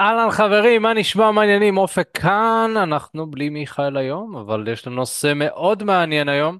אהלן 0.00 0.30
חברים, 0.30 0.82
מה 0.82 0.94
נשמע 0.94 1.30
מעניינים? 1.30 1.78
אופק 1.78 2.08
כאן, 2.14 2.70
אנחנו 2.76 3.30
בלי 3.30 3.48
מיכאל 3.48 3.96
היום, 3.96 4.36
אבל 4.36 4.68
יש 4.68 4.86
לנו 4.86 4.96
נושא 4.96 5.32
מאוד 5.36 5.82
מעניין 5.82 6.28
היום 6.28 6.58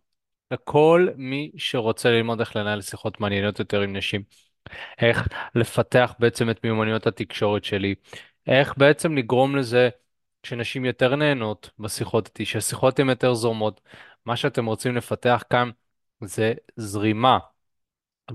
לכל 0.51 1.09
מי 1.17 1.51
שרוצה 1.57 2.11
ללמוד 2.11 2.41
איך 2.41 2.57
לנהל 2.57 2.83
שיחות 2.83 3.21
מעניינות 3.21 3.59
יותר 3.59 3.81
עם 3.81 3.97
נשים. 3.97 4.23
איך 4.99 5.29
לפתח 5.55 6.15
בעצם 6.19 6.51
את 6.51 6.65
מיומנויות 6.65 7.07
התקשורת 7.07 7.65
שלי, 7.65 7.95
איך 8.47 8.75
בעצם 8.77 9.17
לגרום 9.17 9.57
לזה 9.57 9.89
שנשים 10.43 10.85
יותר 10.85 11.17
נהנות 11.17 11.71
בשיחות 11.79 12.27
איתי, 12.27 12.45
שהשיחות 12.45 12.99
הן 12.99 13.09
יותר 13.09 13.35
זורמות. 13.35 13.81
מה 14.27 14.37
שאתם 14.37 14.67
רוצים 14.67 14.97
לפתח 14.97 15.43
כאן 15.51 15.71
זה 16.21 16.55
זרימה. 16.77 17.39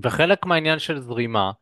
וחלק 0.02 0.46
מהעניין 0.46 0.78
של 0.78 1.00
זרימה, 1.00 1.52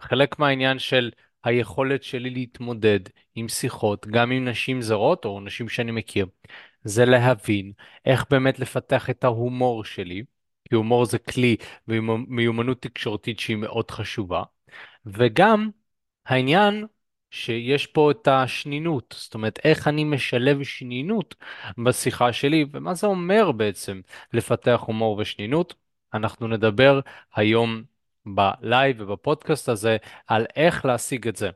חלק 0.00 0.38
מהעניין 0.38 0.78
של 0.78 1.10
היכולת 1.46 2.02
שלי 2.02 2.30
להתמודד 2.30 3.00
עם 3.34 3.48
שיחות, 3.48 4.06
גם 4.06 4.30
עם 4.30 4.48
נשים 4.48 4.82
זרות 4.82 5.24
או 5.24 5.40
נשים 5.40 5.68
שאני 5.68 5.92
מכיר, 5.92 6.26
זה 6.84 7.04
להבין 7.04 7.72
איך 8.04 8.24
באמת 8.30 8.58
לפתח 8.58 9.10
את 9.10 9.24
ההומור 9.24 9.84
שלי, 9.84 10.22
כי 10.68 10.74
הומור 10.74 11.06
זה 11.06 11.18
כלי 11.18 11.56
ומיומנות 11.88 12.82
תקשורתית 12.82 13.38
שהיא 13.40 13.56
מאוד 13.56 13.90
חשובה, 13.90 14.42
וגם 15.06 15.70
העניין 16.26 16.86
שיש 17.30 17.86
פה 17.86 18.10
את 18.10 18.28
השנינות, 18.28 19.14
זאת 19.18 19.34
אומרת 19.34 19.58
איך 19.64 19.88
אני 19.88 20.04
משלב 20.04 20.62
שנינות 20.62 21.34
בשיחה 21.84 22.32
שלי, 22.32 22.64
ומה 22.72 22.94
זה 22.94 23.06
אומר 23.06 23.52
בעצם 23.52 24.00
לפתח 24.32 24.80
הומור 24.86 25.18
ושנינות. 25.18 25.74
אנחנו 26.14 26.48
נדבר 26.48 27.00
היום 27.34 27.82
בלייב 28.26 29.00
ובפודקאסט 29.00 29.68
הזה 29.68 29.96
על 30.26 30.46
איך 30.56 30.84
להשיג 30.84 31.28
את 31.28 31.36
זה. 31.36 31.50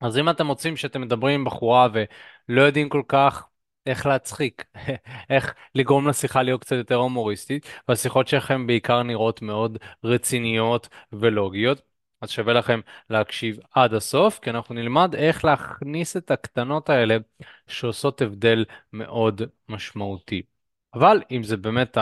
אז 0.00 0.18
אם 0.18 0.30
אתם 0.30 0.46
מוצאים 0.46 0.76
שאתם 0.76 1.00
מדברים 1.00 1.40
עם 1.40 1.44
בחורה 1.44 1.88
ולא 1.92 2.62
יודעים 2.62 2.88
כל 2.88 3.02
כך 3.08 3.46
איך 3.86 4.06
להצחיק, 4.06 4.64
איך 5.30 5.54
לגרום 5.74 6.08
לשיחה 6.08 6.42
להיות 6.42 6.60
קצת 6.60 6.76
יותר 6.76 6.94
הומוריסטית, 6.94 7.66
והשיחות 7.88 8.28
שלכם 8.28 8.66
בעיקר 8.66 9.02
נראות 9.02 9.42
מאוד 9.42 9.78
רציניות 10.04 10.88
ולוגיות, 11.12 11.82
אז 12.20 12.30
שווה 12.30 12.52
לכם 12.54 12.80
להקשיב 13.10 13.58
עד 13.70 13.94
הסוף, 13.94 14.38
כי 14.38 14.50
אנחנו 14.50 14.74
נלמד 14.74 15.14
איך 15.14 15.44
להכניס 15.44 16.16
את 16.16 16.30
הקטנות 16.30 16.90
האלה 16.90 17.16
שעושות 17.66 18.22
הבדל 18.22 18.64
מאוד 18.92 19.42
משמעותי. 19.68 20.42
אבל 20.94 21.22
אם 21.30 21.42
זה 21.42 21.56
באמת 21.56 21.98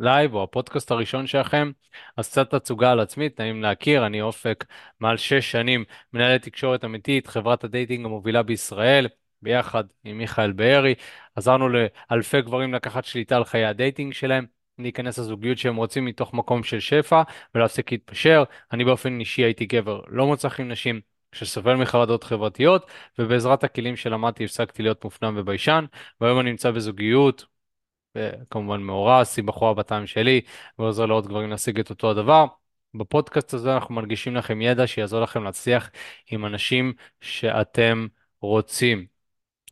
ה 0.00 0.07
live 0.07 0.34
או 0.34 0.42
הפודקאסט 0.42 0.90
הראשון 0.90 1.26
שלכם, 1.26 1.70
אז 2.16 2.30
קצת 2.30 2.54
תצוגה 2.54 2.92
על 2.92 3.00
עצמי, 3.00 3.28
נעים 3.38 3.62
להכיר, 3.62 4.06
אני 4.06 4.22
אופק 4.22 4.64
מעל 5.00 5.16
שש 5.16 5.50
שנים 5.50 5.84
מנהל 6.12 6.32
את 6.32 6.42
תקשורת 6.42 6.84
אמיתית, 6.84 7.26
חברת 7.26 7.64
ה 7.64 7.70
dating 7.70 8.04
המובילה 8.06 8.42
בישראל, 8.42 9.08
ביחד 9.42 9.84
עם 10.04 10.18
מיכאל 10.18 10.52
בארי. 10.52 10.94
עזרנו 11.36 11.68
לאלפי 11.68 12.42
גברים 12.42 12.74
לקחת 12.74 13.04
שליטה 13.04 13.36
על 13.36 13.44
חיי 13.44 13.64
ה 13.64 13.71
dating 13.71 14.12
שלהם, 14.12 14.46
להיכנס 14.78 15.18
לזוגיות 15.18 15.58
שהם 15.58 15.76
רוצים 15.76 16.04
מתוך 16.04 16.34
מקום 16.34 16.62
של 16.62 16.80
שפע 16.80 17.22
ולהפסיק 17.54 17.92
להתפשר. 17.92 18.44
אני 18.72 18.84
באופן 18.84 19.20
אישי 19.20 19.42
הייתי 19.42 19.66
גבר 19.66 20.00
לא 20.08 20.26
מוצלח 20.26 20.60
עם 20.60 20.68
נשים. 20.68 21.00
שסובל 21.34 21.74
מחרדות 21.74 22.24
חברתיות, 22.24 22.90
ובעזרת 23.18 23.64
הכלים 23.64 23.96
שלמדתי 23.96 24.44
הפסקתי 24.44 24.82
להיות 24.82 25.04
מופנם 25.04 25.34
וביישן, 25.36 25.84
והיום 26.20 26.40
אני 26.40 26.50
נמצא 26.50 26.70
בזוגיות, 26.70 27.44
וכמובן 28.16 28.80
מאורס 28.82 29.38
עם 29.38 29.46
בחורה 29.46 29.74
בטעם 29.74 30.06
שלי, 30.06 30.40
ועוזר 30.78 31.06
לעוד 31.06 31.26
גברים 31.26 31.50
להשיג 31.50 31.80
את 31.80 31.90
אותו 31.90 32.10
הדבר. 32.10 32.46
בפודקאסט 32.94 33.54
הזה 33.54 33.74
אנחנו 33.74 33.94
מנגישים 33.94 34.36
לכם 34.36 34.60
ידע 34.62 34.86
שיעזור 34.86 35.20
לכם 35.20 35.44
להצליח 35.44 35.90
עם 36.30 36.46
אנשים 36.46 36.92
שאתם 37.20 38.06
רוצים. 38.40 39.06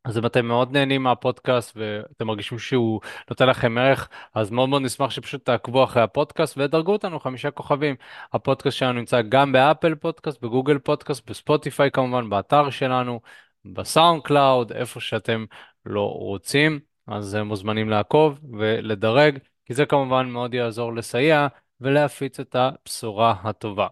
אז 0.04 0.18
אם 0.18 0.26
אתם 0.26 0.46
מאוד 0.46 0.72
נהנים 0.72 1.02
מהפודקאסט 1.02 1.76
ואתם 1.76 2.26
מרגישים 2.26 2.58
שהוא 2.58 3.00
נותן 3.30 3.48
לכם 3.48 3.78
ערך, 3.78 4.08
אז 4.34 4.50
מאוד 4.50 4.68
מאוד 4.68 4.82
נשמח 4.82 5.10
שפשוט 5.10 5.44
תעקבו 5.44 5.84
אחרי 5.84 6.02
הפודקאסט 6.02 6.58
ודרגו 6.58 6.92
אותנו 6.92 7.20
חמישה 7.20 7.50
כוכבים. 7.50 7.94
הפודקאסט 8.32 8.76
שלנו 8.78 8.92
נמצא 8.92 9.22
גם 9.22 9.52
ב 9.52 9.59
Apple 9.59 9.94
Podcast, 9.94 10.42
ב 10.42 10.47
Google 10.47 10.78
Podcast, 10.78 11.30
ב 11.30 11.38
Spotify 11.38 11.90
כמובן, 11.90 12.30
באתר 12.30 12.70
שלנו, 12.70 13.20
ב 13.64 14.22
SoundCloud, 14.22 14.72
איפה 14.72 15.00
שאתם 15.00 15.44
רק 15.86 16.12
רוצים, 16.12 16.80
אז 17.06 17.34
אה, 17.34 17.44
מוזמנים 17.44 17.88
לעקוב 17.88 18.38
ולדרג, 18.58 19.38
כי 19.64 19.74
זה 19.74 19.86
כמובן 19.86 20.28
מאוד 20.28 20.54
יעזור 20.54 20.94
לסייע 20.94 21.46
ולהפיץ 21.80 22.40
את 22.40 22.56
הבשורה 22.56 23.34
הטובה. 23.44 23.86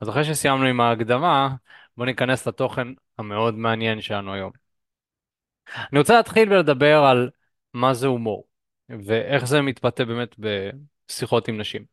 אז 0.00 0.08
אחרי 0.08 0.24
שסיימנו 0.24 0.64
עם 0.64 0.80
ההקדמה, 0.80 1.56
בואו 1.96 2.06
ניכנס 2.06 2.46
לתוכן 2.48 2.88
המאוד 3.18 3.54
מעניין 3.54 4.00
שלנו 4.00 4.32
היום. 4.34 4.50
אני 5.92 5.98
רוצה 5.98 6.16
להתחיל 6.16 6.52
ולדבר 6.52 7.04
על 7.04 7.30
מה 7.74 7.94
זה 7.94 8.06
הומור, 8.06 8.46
ואיך 8.88 9.44
זה 9.44 9.62
מתבטא 9.62 10.04
באמת 10.04 10.36
בשיחות 10.38 11.48
עם 11.48 11.58
נשים. 11.58 11.84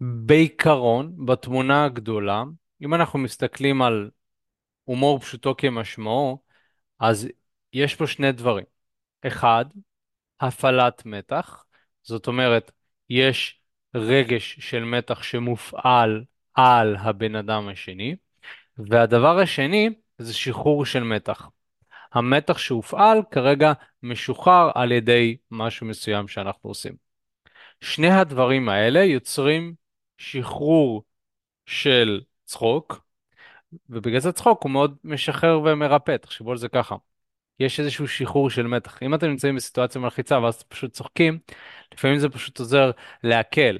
בעיקרון, 0.00 1.26
בתמונה 1.26 1.84
הגדולה, 1.84 2.44
אם 2.82 2.94
אנחנו 2.94 3.18
מסתכלים 3.18 3.82
על 3.82 4.10
הומור 4.84 5.18
פשוטו 5.18 5.54
כמשמעו, 5.58 6.42
אז 7.00 7.28
יש 7.72 7.94
פה 7.94 8.06
שני 8.06 8.32
דברים. 8.32 8.64
אחד, 9.26 9.64
הפעלת 10.40 11.06
מתח, 11.06 11.64
זאת 12.02 12.26
אומרת, 12.26 12.70
יש 13.10 13.60
רגש 13.94 14.56
של 14.60 14.84
מתח 14.84 15.22
שמופעל 15.22 16.24
על 16.54 16.96
הבן 16.96 17.34
אדם 17.34 17.68
השני, 17.68 18.16
והדבר 18.78 19.38
השני 19.38 19.90
זה 20.18 20.34
שחרור 20.34 20.84
של 20.84 21.02
מתח. 21.02 21.48
המתח 22.12 22.58
שהופעל 22.58 23.18
כרגע 23.30 23.72
משוחרר 24.02 24.70
על 24.74 24.92
ידי 24.92 25.36
משהו 25.50 25.86
מסוים 25.86 26.28
שאנחנו 26.28 26.70
עושים. 26.70 26.94
שני 27.80 28.10
הדברים 28.10 28.68
האלה 28.68 29.04
יוצרים 29.04 29.74
שחרור 30.18 31.04
של 31.66 32.20
צחוק, 32.44 33.00
ובגלל 33.90 34.20
זה 34.20 34.32
צחוק 34.32 34.62
הוא 34.62 34.70
מאוד 34.70 34.96
משחרר 35.04 35.60
ומרפא, 35.60 36.16
תחשבו 36.16 36.50
על 36.50 36.56
זה 36.56 36.68
ככה. 36.68 36.96
יש 37.60 37.80
איזשהו 37.80 38.08
שחרור 38.08 38.50
של 38.50 38.66
מתח. 38.66 39.02
אם 39.02 39.14
אתם 39.14 39.26
נמצאים 39.26 39.56
בסיטואציה 39.56 40.00
מלחיצה 40.00 40.40
ואז 40.40 40.54
אתם 40.54 40.64
פשוט 40.68 40.92
צוחקים, 40.92 41.38
לפעמים 41.94 42.18
זה 42.18 42.28
פשוט 42.28 42.58
עוזר 42.58 42.90
להקל. 43.22 43.78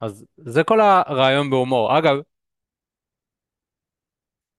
אז 0.00 0.26
זה 0.36 0.64
כל 0.64 0.80
הרעיון 0.80 1.50
בהומור. 1.50 1.98
אגב, 1.98 2.16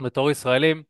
בתור 0.01 0.31
ישראלים, 0.31 0.83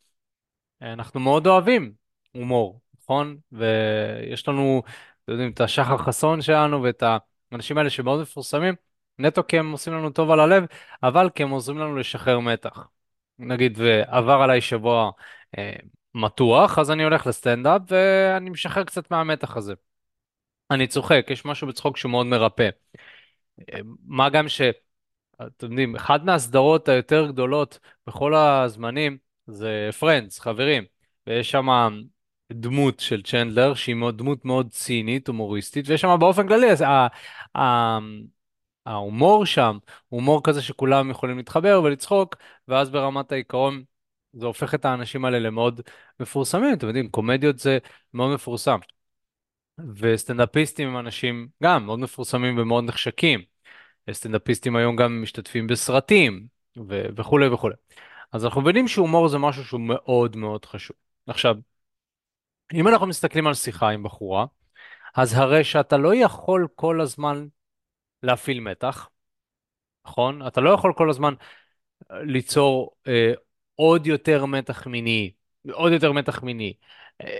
אנחנו 0.82 1.20
מאוד 1.20 1.48
אוהבים 1.48 1.94
הומור, 2.32 2.82
נכון? 3.02 3.38
ויש 3.52 4.48
לנו, 4.48 4.82
אתם 5.24 5.32
יודעים, 5.32 5.52
את 5.52 5.62
השחר 5.62 5.98
חסון 5.98 6.42
שלנו 6.42 6.84
ואת 6.84 7.04
האנשים 7.52 7.78
האלה 7.78 7.90
שמאוד 7.90 8.22
מפורסמים, 8.22 8.76
נטו 9.20 9.48
כי 9.48 9.60
הם 9.60 9.72
עושים 9.72 9.94
לנו 9.94 10.10
טוב 10.10 10.32
על 10.32 10.40
הלב, 10.40 10.66
אבל 11.04 11.30
כי 11.36 11.44
הם 11.44 11.50
עוזרים 11.50 11.78
לנו 11.78 11.96
לשחרר 11.96 12.40
מתח. 12.40 12.88
נגיד, 13.40 13.78
ועבר 13.80 14.42
עליי 14.42 14.62
שבוע 14.62 15.12
אה, 15.58 15.74
מתוח, 16.16 16.80
אז 16.80 16.92
אני 16.92 17.04
הולך 17.04 17.28
לסטנדאפ 17.28 17.82
ואני 17.88 18.50
משחרר 18.50 18.84
קצת 18.84 19.12
מהמתח 19.12 19.58
הזה. 19.58 19.74
אני 20.72 20.88
צוחק, 20.88 21.26
יש 21.30 21.46
משהו 21.46 21.68
בצחוק 21.68 21.98
שהוא 21.98 22.12
מאוד 22.12 22.26
מרפא. 22.26 22.70
אה, 23.74 23.80
מה 24.06 24.30
גם 24.30 24.50
ש... 24.50 24.62
אתם 25.42 25.66
יודעים, 25.66 25.96
אחת 25.96 26.24
מהסדרות 26.24 26.90
היותר 26.90 27.28
גדולות 27.28 27.80
בכל 28.08 28.36
הזמנים 28.36 29.18
זה 29.48 29.90
פרנדס, 30.00 30.40
חברים. 30.40 30.84
ויש 31.28 31.52
שם 31.52 31.68
דמות 32.52 33.00
של 33.00 33.22
צ'נדלר 33.24 33.74
שהיא 33.74 33.96
מאוד, 33.96 34.18
דמות 34.18 34.46
מאוד 34.46 34.70
צינית, 34.72 35.28
הומוריסטית, 35.28 35.90
ויש 35.90 36.02
שם 36.02 36.18
באופן 36.20 36.48
כללי, 36.48 36.72
אז 36.72 36.82
ה- 36.82 37.08
ה- 37.58 38.00
ההומור 38.86 39.46
שם, 39.46 39.78
הומור 40.10 40.44
כזה 40.44 40.62
שכולם 40.62 41.10
יכולים 41.10 41.38
להתחבר 41.38 41.82
ולצחוק, 41.84 42.36
ואז 42.68 42.90
ברמת 42.90 43.32
העיקרון 43.32 43.84
זה 44.34 44.46
הופך 44.46 44.74
את 44.74 44.86
האנשים 44.86 45.26
האלה 45.26 45.40
למאוד 45.40 45.82
מפורסמים. 46.20 46.74
אתם 46.74 46.88
יודעים, 46.88 47.10
קומדיות 47.10 47.60
זה 47.60 47.78
מאוד 48.14 48.34
מפורסם. 48.34 48.80
וסטנדאפיסטים 49.96 50.88
הם 50.88 50.98
אנשים 50.98 51.48
גם 51.64 51.86
מאוד 51.86 52.00
מפורסמים 52.00 52.58
ומאוד 52.58 52.84
נחשקים. 52.84 53.42
סטנדאפיסטים 54.12 54.76
היום 54.76 54.96
גם 54.96 55.22
משתתפים 55.22 55.68
בסרטים 55.68 56.48
ו- 56.90 57.06
וכולי 57.16 57.48
וכולי. 57.48 57.76
אז 58.32 58.46
אנחנו 58.46 58.62
מבינים 58.62 58.88
שהומור 58.88 59.28
זה 59.28 59.38
משהו 59.38 59.64
שהוא 59.64 59.82
מאוד 59.82 60.36
מאוד 60.36 60.66
חשוב. 60.66 60.96
עכשיו, 61.28 61.56
אם 62.74 62.88
אנחנו 62.88 63.08
מסתכלים 63.08 63.48
על 63.48 63.54
שיחה 63.54 63.90
עם 63.90 64.04
בחורה, 64.04 64.46
אז 65.16 65.34
הרי 65.34 65.64
שאתה 65.64 65.98
לא 65.98 66.16
יכול 66.16 66.68
כל 66.76 67.02
הזמן 67.02 67.48
להפעיל 68.24 68.60
מתח, 68.60 69.10
נכון? 70.06 70.48
אתה 70.48 70.62
לא 70.62 70.70
יכול 70.70 70.94
כל 70.94 71.10
הזמן 71.10 71.34
אה, 72.12 72.24
ליצור 72.24 72.96
אה, 73.08 73.34
עוד 73.82 74.08
יותר 74.08 74.46
מתח 74.46 74.88
מיני, 74.88 75.32
עוד 75.72 75.92
יותר 75.92 76.12
מתח 76.12 76.44
מיני. 76.44 76.74
אה, 77.22 77.38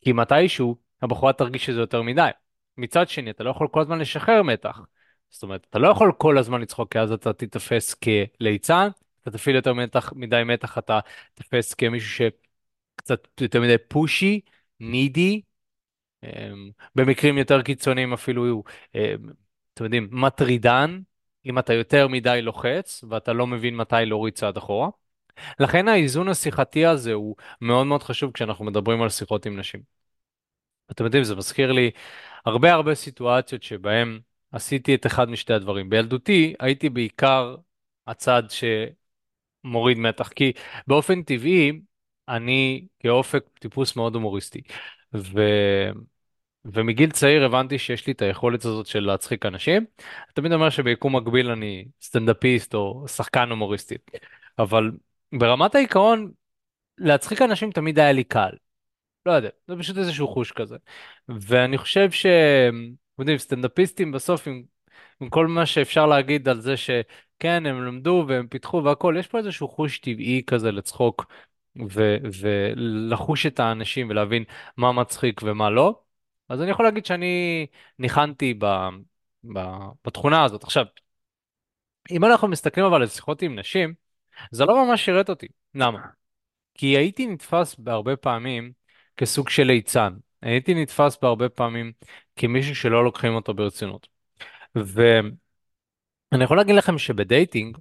כי 0.00 0.12
מתישהו 0.12 0.76
הבחורה 1.02 1.32
תרגיש 1.32 1.66
שזה 1.66 1.80
יותר 1.80 2.02
מדי. 2.02 2.30
מצד 2.76 3.08
שני, 3.08 3.30
אתה 3.30 3.44
לא 3.44 3.50
יכול 3.50 3.68
כל 3.68 3.80
הזמן 3.80 3.98
לשחרר 3.98 4.42
מתח. 4.42 4.80
זאת 5.30 5.42
אומרת, 5.42 5.66
אתה 5.70 5.78
לא 5.78 5.88
יכול 5.88 6.12
כל 6.18 6.38
הזמן 6.38 6.60
לצחוק, 6.60 6.92
כי 6.92 6.98
אז 6.98 7.12
אתה 7.12 7.32
תיתפס 7.32 7.94
כליצן, 7.94 8.88
אתה 9.22 9.30
תפעיל 9.30 9.56
יותר 9.56 9.72
מתח, 9.72 10.12
מדי 10.16 10.42
מתח, 10.44 10.78
אתה 10.78 11.00
תיתפס 11.34 11.74
כמישהו 11.74 12.26
קצת 12.96 13.40
יותר 13.40 13.60
מדי 13.60 13.76
פושי, 13.88 14.40
נידי, 14.80 15.42
אמ, 16.24 16.70
במקרים 16.94 17.38
יותר 17.38 17.62
קיצוניים 17.62 18.12
אפילו, 18.12 18.62
אמ, 18.94 19.00
אתם 19.74 19.84
יודעים, 19.84 20.08
מטרידן, 20.12 21.00
אם 21.46 21.58
אתה 21.58 21.74
יותר 21.74 22.08
מדי 22.08 22.42
לוחץ 22.42 23.04
ואתה 23.08 23.32
לא 23.32 23.46
מבין 23.46 23.76
מתי 23.76 23.96
להוריד 24.06 24.34
צעד 24.34 24.56
אחורה. 24.56 24.88
לכן 25.60 25.88
האיזון 25.88 26.28
השיחתי 26.28 26.86
הזה 26.86 27.12
הוא 27.12 27.36
מאוד 27.60 27.86
מאוד 27.86 28.02
חשוב 28.02 28.32
כשאנחנו 28.32 28.64
מדברים 28.64 29.02
על 29.02 29.08
שיחות 29.08 29.46
עם 29.46 29.58
נשים. 29.58 29.80
אתם 30.90 31.04
יודעים, 31.04 31.24
זה 31.24 31.36
מזכיר 31.36 31.72
לי 31.72 31.90
הרבה 32.46 32.72
הרבה 32.72 32.94
סיטואציות 32.94 33.62
שבהם 33.62 34.20
עשיתי 34.52 34.94
את 34.94 35.06
אחד 35.06 35.28
משתי 35.30 35.52
הדברים. 35.52 35.90
בילדותי 35.90 36.54
הייתי 36.60 36.88
בעיקר 36.88 37.56
הצד 38.06 38.42
שמוריד 39.64 39.98
מתח, 39.98 40.28
כי 40.28 40.52
באופן 40.86 41.22
טבעי 41.22 41.80
אני 42.28 42.86
כאופק 43.00 43.44
טיפוס 43.58 43.96
מאוד 43.96 44.14
הומוריסטי. 44.14 44.62
ו... 45.14 45.40
ומגיל 46.64 47.10
צעיר 47.10 47.44
הבנתי 47.44 47.78
שיש 47.78 48.06
לי 48.06 48.12
את 48.12 48.22
היכולת 48.22 48.64
הזאת 48.64 48.86
של 48.86 49.00
להצחיק 49.00 49.46
אנשים. 49.46 49.84
תמיד 50.34 50.52
אומר 50.52 50.70
שביקום 50.70 51.16
מקביל 51.16 51.50
אני 51.50 51.84
סטנדאפיסט 52.02 52.74
או 52.74 53.08
שחקן 53.08 53.50
הומוריסטי. 53.50 53.94
אבל 54.58 54.90
ברמת 55.38 55.74
העיקרון, 55.74 56.30
להצחיק 56.98 57.42
אנשים 57.42 57.70
תמיד 57.70 57.98
היה 57.98 58.12
לי 58.12 58.24
קל. 58.24 58.50
לא 59.26 59.32
יודע, 59.32 59.48
זה 59.68 59.76
פשוט 59.78 59.98
איזשהו 59.98 60.28
חוש 60.28 60.52
כזה. 60.52 60.76
ואני 61.28 61.78
חושב 61.78 62.10
ש... 62.10 62.26
אתם 62.26 63.22
יודעים, 63.22 63.38
סטנדאפיסטים 63.38 64.12
בסוף 64.12 64.48
עם, 64.48 64.62
עם 65.20 65.30
כל 65.30 65.46
מה 65.46 65.66
שאפשר 65.66 66.06
להגיד 66.06 66.48
על 66.48 66.60
זה 66.60 66.76
שכן, 66.76 67.66
הם 67.66 67.84
למדו 67.84 68.24
והם 68.28 68.46
פיתחו 68.48 68.84
והכל, 68.84 69.16
יש 69.18 69.26
פה 69.26 69.38
איזשהו 69.38 69.68
חוש 69.68 69.98
טבעי 69.98 70.42
כזה 70.46 70.72
לצחוק 70.72 71.26
ו- 71.90 72.16
ולחוש 72.40 73.46
את 73.46 73.60
האנשים 73.60 74.10
ולהבין 74.10 74.44
מה 74.76 74.92
מצחיק 74.92 75.40
ומה 75.44 75.70
לא. 75.70 76.00
אז 76.48 76.62
אני 76.62 76.70
יכול 76.70 76.84
להגיד 76.84 77.06
שאני 77.06 77.66
ניחנתי 77.98 78.54
ב, 78.58 78.64
ב, 79.54 79.58
בתכונה 80.04 80.44
הזאת. 80.44 80.64
עכשיו, 80.64 80.84
אם 82.10 82.24
אנחנו 82.24 82.48
מסתכלים 82.48 82.86
אבל 82.86 83.02
על 83.02 83.08
שיחות 83.08 83.42
עם 83.42 83.58
נשים, 83.58 83.94
זה 84.50 84.64
לא 84.64 84.86
ממש 84.86 85.04
שירת 85.04 85.28
אותי. 85.28 85.46
למה? 85.74 85.98
כי 86.74 86.86
הייתי 86.86 87.26
נתפס 87.26 87.76
בהרבה 87.78 88.16
פעמים 88.16 88.72
כסוג 89.16 89.48
של 89.48 89.62
ליצן. 89.62 90.14
הייתי 90.42 90.74
נתפס 90.74 91.18
בהרבה 91.22 91.48
פעמים 91.48 91.92
כמישהו 92.36 92.76
שלא 92.76 93.04
לוקחים 93.04 93.34
אותו 93.34 93.54
ברצינות. 93.54 94.08
ואני 94.74 96.44
יכול 96.44 96.56
להגיד 96.56 96.74
לכם 96.74 96.98
שבדייטינג, 96.98 97.78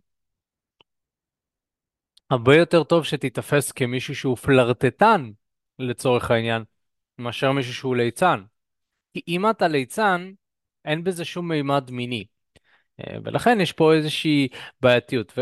הרבה 2.29 2.55
יותר 2.55 2.83
טוב 2.83 3.03
שתיתפס 3.03 3.71
כמישהו 3.71 4.15
שהוא 4.15 4.37
פלרטטן, 4.37 5.31
לצורך 5.79 6.31
העניין, 6.31 6.63
מאשר 7.17 7.51
מישהו 7.51 7.73
שהוא 7.73 7.95
ליצן. 7.95 8.43
כי 9.13 9.21
אם 9.27 9.49
אתה 9.49 9.67
ליצן, 9.67 10.31
אין 10.85 11.03
בזה 11.03 11.25
שום 11.25 11.47
מימד 11.47 11.91
מיני. 11.91 12.25
אה, 12.99 13.17
ולכן 13.23 13.61
יש 13.61 13.71
פה 13.71 13.93
איזושהי 13.93 14.47
בעייתיות. 14.81 15.33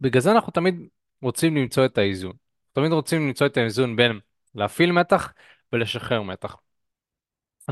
ובגלל 0.00 0.22
זה 0.22 0.32
אנחנו 0.32 0.52
תמיד 0.52 0.88
רוצים 1.22 1.56
למצוא 1.56 1.84
את 1.84 1.98
האיזון. 1.98 2.32
תמיד 2.72 2.92
רוצים 2.92 3.26
למצוא 3.26 3.46
את 3.46 3.56
האיזון 3.56 3.96
בין 3.96 4.20
להפעיל 4.54 4.92
מתח 4.92 5.32
ולשחרר 5.72 6.22
מתח. 6.22 6.56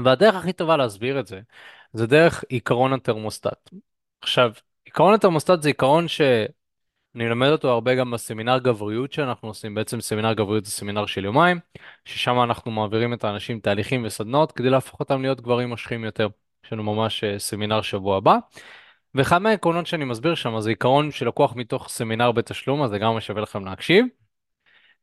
והדרך 0.04 0.34
הכי 0.34 0.52
טובה 0.52 0.76
להסביר 0.76 1.20
את 1.20 1.26
זה, 1.26 1.40
זה 1.92 2.06
דרך 2.06 2.44
עיקרון 2.48 2.92
התרמוסטט. 2.92 3.70
עכשיו, 4.20 4.52
עיקרון 4.84 5.14
התרמוסטט 5.14 5.62
זה 5.62 5.68
עיקרון 5.68 6.08
שאני 6.08 6.48
מלמד 7.14 7.48
אותו 7.48 7.70
הרבה 7.70 7.94
גם 7.94 8.10
בסמינר 8.10 8.58
גבריות 8.58 9.12
שאנחנו 9.12 9.48
עושים. 9.48 9.74
בעצם 9.74 10.00
סמינר 10.00 10.32
גבריות 10.32 10.64
זה 10.64 10.70
סמינר 10.70 11.06
של 11.06 11.24
יומיים, 11.24 11.60
ששם 12.04 12.40
אנחנו 12.42 12.70
מעבירים 12.70 13.14
את 13.14 13.24
האנשים 13.24 13.60
תהליכים 13.60 14.04
וסדנאות 14.04 14.52
כדי 14.52 14.70
להפוך 14.70 15.00
אותם 15.00 15.22
להיות 15.22 15.40
גברים 15.40 15.68
מושכים 15.68 16.04
יותר. 16.04 16.28
יש 16.64 16.72
לנו 16.72 16.82
ממש 16.82 17.24
אה, 17.24 17.38
סמינר 17.38 17.82
שבוע 17.82 18.16
הבא. 18.16 18.38
ואחד 19.14 19.38
מהעקרונות 19.38 19.86
שאני 19.86 20.04
מסביר 20.04 20.34
שם 20.34 20.60
זה 20.60 20.70
עיקרון 20.70 21.10
שלקוח 21.10 21.56
מתוך 21.56 21.88
סמינר 21.88 22.32
בתשלום, 22.32 22.82
אז 22.82 22.90
זה 22.90 22.98
גם 22.98 23.20
שווה 23.20 23.42
לכם 23.42 23.64
להקשיב. 23.64 24.06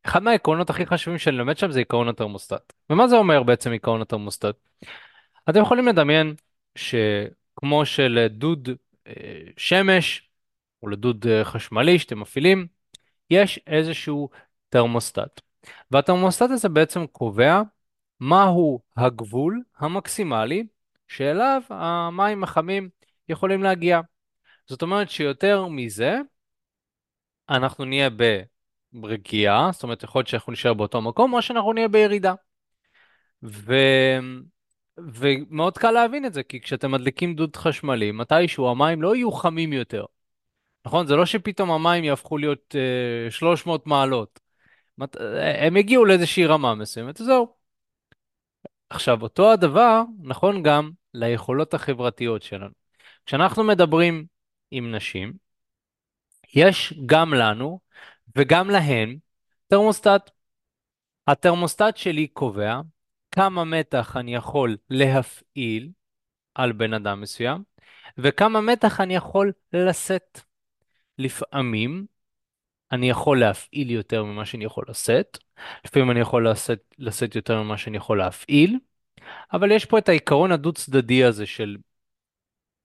אחד 0.06 0.22
מהעקרונות 0.22 0.70
הכי 0.70 0.86
חשובים 0.86 1.18
שאני 1.18 1.36
לומד 1.36 1.58
שם 1.58 1.70
זה 1.70 1.78
עיקרון 1.78 2.08
התרמוסטט. 2.08 2.72
ומה 2.90 3.08
זה 3.08 3.16
אומר 3.16 3.42
בעצם 3.42 3.70
עיקרון 3.70 4.02
התרמוסטט? 4.02 4.56
אתם 5.50 5.60
יכולים 5.60 5.88
לדמיין 5.88 6.34
שכמו 6.74 7.86
שלדוד 7.86 8.68
אה, 9.06 9.12
שמש 9.56 10.30
או 10.82 10.88
לדוד 10.88 11.26
אה, 11.26 11.44
חשמלי 11.44 11.98
שאתם 11.98 12.20
מפעילים, 12.20 12.66
יש 13.30 13.60
איזשהו 13.66 14.28
תרמוסטט. 14.68 15.40
והתרמוסטט 15.90 16.50
הזה 16.50 16.68
בעצם 16.68 17.06
קובע 17.06 17.62
מהו 18.20 18.80
הגבול 18.96 19.62
המקסימלי 19.78 20.66
שאליו 21.08 21.62
המים 21.70 22.44
החמים 22.44 22.88
יכולים 23.28 23.62
להגיע. 23.62 24.00
זאת 24.66 24.82
אומרת 24.82 25.10
שיותר 25.10 25.66
מזה, 25.66 26.18
אנחנו 27.48 27.84
נהיה 27.84 28.08
ברגיעה, 28.92 29.70
זאת 29.72 29.82
אומרת 29.82 30.02
יכול 30.02 30.18
להיות 30.20 30.28
שאנחנו 30.28 30.52
נשאר 30.52 30.74
באותו 30.74 31.02
מקום, 31.02 31.34
או 31.34 31.42
שאנחנו 31.42 31.72
נהיה 31.72 31.88
בירידה. 31.88 32.34
ו... 33.42 33.74
ומאוד 34.98 35.78
קל 35.78 35.90
להבין 35.90 36.24
את 36.24 36.34
זה, 36.34 36.42
כי 36.42 36.60
כשאתם 36.60 36.90
מדליקים 36.90 37.34
דוד 37.34 37.56
חשמלי, 37.56 38.12
מתישהו 38.12 38.70
המים 38.70 39.02
לא 39.02 39.16
יהיו 39.16 39.32
חמים 39.32 39.72
יותר. 39.72 40.04
נכון? 40.86 41.06
זה 41.06 41.16
לא 41.16 41.26
שפתאום 41.26 41.70
המים 41.70 42.04
יהפכו 42.04 42.38
להיות 42.38 42.74
uh, 43.28 43.30
300 43.30 43.86
מעלות. 43.86 44.40
מת... 44.98 45.16
הם 45.64 45.76
יגיעו 45.76 46.04
לאיזושהי 46.04 46.46
רמה 46.46 46.74
מסוימת, 46.74 47.20
וזהו. 47.20 47.54
עכשיו, 48.90 49.22
אותו 49.22 49.52
הדבר 49.52 50.02
נכון 50.22 50.62
גם 50.62 50.90
ליכולות 51.14 51.74
החברתיות 51.74 52.42
שלנו. 52.42 52.85
כשאנחנו 53.26 53.64
מדברים 53.64 54.26
עם 54.70 54.94
נשים, 54.94 55.32
יש 56.54 56.94
גם 57.06 57.34
לנו 57.34 57.80
וגם 58.36 58.70
להן 58.70 59.18
תרמוסטט. 59.66 60.30
התרמוסטט 61.26 61.96
שלי 61.96 62.26
קובע 62.26 62.80
כמה 63.30 63.64
מתח 63.64 64.16
אני 64.16 64.34
יכול 64.34 64.76
להפעיל 64.90 65.90
על 66.54 66.72
בן 66.72 66.92
אדם 66.94 67.20
מסוים, 67.20 67.62
וכמה 68.18 68.60
מתח 68.60 69.00
אני 69.00 69.16
יכול 69.16 69.52
לשאת. 69.72 70.40
לפעמים 71.18 72.06
אני 72.92 73.10
יכול 73.10 73.40
להפעיל 73.40 73.90
יותר 73.90 74.24
ממה 74.24 74.46
שאני 74.46 74.64
יכול 74.64 74.84
לשאת, 74.88 75.38
לפעמים 75.84 76.10
אני 76.10 76.20
יכול 76.20 76.48
לשאת, 76.48 76.94
לשאת 76.98 77.34
יותר 77.36 77.62
ממה 77.62 77.78
שאני 77.78 77.96
יכול 77.96 78.18
להפעיל, 78.18 78.78
אבל 79.52 79.72
יש 79.72 79.84
פה 79.84 79.98
את 79.98 80.08
העיקרון 80.08 80.52
הדו-צדדי 80.52 81.24
הזה 81.24 81.46
של 81.46 81.76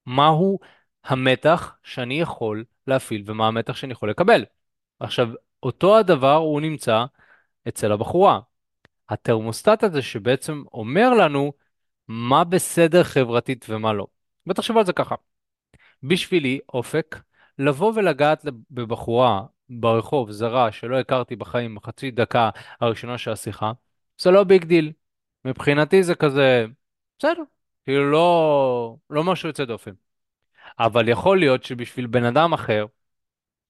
מהו 0.06 0.60
המתח 1.04 1.76
שאני 1.84 2.22
יכול 2.22 2.64
להפעיל 2.88 3.24
ומה 3.26 3.48
המתח 3.48 3.76
שאני 3.76 3.92
יכול 3.92 4.10
לקבל. 4.10 4.46
עכשיו, 5.00 5.30
אותו 5.64 5.98
הדבר 5.98 6.36
הוא 6.36 6.62
נמצא 6.62 7.06
אצל 7.68 7.92
הבחורה. 7.92 8.40
התרמוסטט 9.10 9.84
הזה 9.84 10.02
שבעצם 10.02 10.64
אומר 10.74 11.10
לנו 11.10 11.54
מה 12.08 12.44
בסדר 12.44 13.04
חברתית 13.04 13.66
ומה 13.70 13.94
לא. 13.94 14.08
ותחשבו 14.48 14.80
על 14.80 14.86
זה 14.86 14.94
ככה, 14.94 15.16
בשבילי 16.04 16.60
אופק, 16.74 17.22
לבוא 17.60 17.94
ולגעת 17.96 18.46
בבחורה 18.72 19.46
ברחוב 19.70 20.32
זרה 20.32 20.72
שלא 20.72 21.00
הכרתי 21.00 21.36
בחיים 21.36 21.76
בחצי 21.76 22.12
דקה 22.12 22.50
הראשונה 22.82 23.18
של 23.18 23.32
השיחה, 23.32 23.72
זה 24.22 24.32
לא 24.32 24.44
big 24.44 24.64
deal. 24.64 24.92
מבחינתי 25.46 26.04
זה 26.04 26.16
כזה, 26.16 26.66
בסדר, 27.20 27.44
כאילו 27.92 28.12
לא, 28.12 28.98
לא 29.10 29.24
משהו 29.24 29.50
יוצא 29.50 29.66
דופן. 29.66 29.92
אבל 30.80 31.10
יכול 31.10 31.40
להיות 31.40 31.64
שבשביל 31.64 32.08
בן 32.08 32.24
אדם 32.26 32.54
אחר 32.54 32.86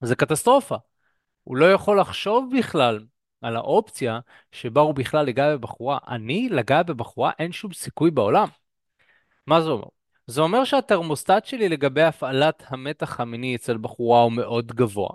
זה 0.02 0.16
קטסטרופה. 0.16 0.76
הוא 1.44 1.58
לא 1.58 1.72
יכול 1.72 2.00
לחשוב 2.00 2.54
בכלל 2.58 3.06
על 3.42 3.56
האופציה 3.56 4.20
שבה 4.52 4.82
הוא 4.82 4.96
בכלל 4.96 5.26
לגע 5.26 5.56
בבחורה. 5.56 5.98
אני, 6.08 6.50
לגע 6.50 6.84
בבחורה, 6.84 7.32
אין 7.40 7.52
שום 7.52 7.74
סיכוי 7.74 8.12
בעולם. 8.12 8.48
מה 9.48 9.62
זה 9.62 9.70
אומר? 9.70 9.88
זה 10.28 10.42
אומר 10.42 10.64
שהתרמוסטט 10.66 11.46
שלי 11.46 11.70
לגבי 11.70 12.04
הפעלת 12.04 12.64
המתח 12.68 13.20
המיני 13.20 13.56
אצל 13.56 13.78
בחורה 13.78 14.22
הוא 14.22 14.32
מאוד 14.32 14.68
גבוה. 14.72 15.10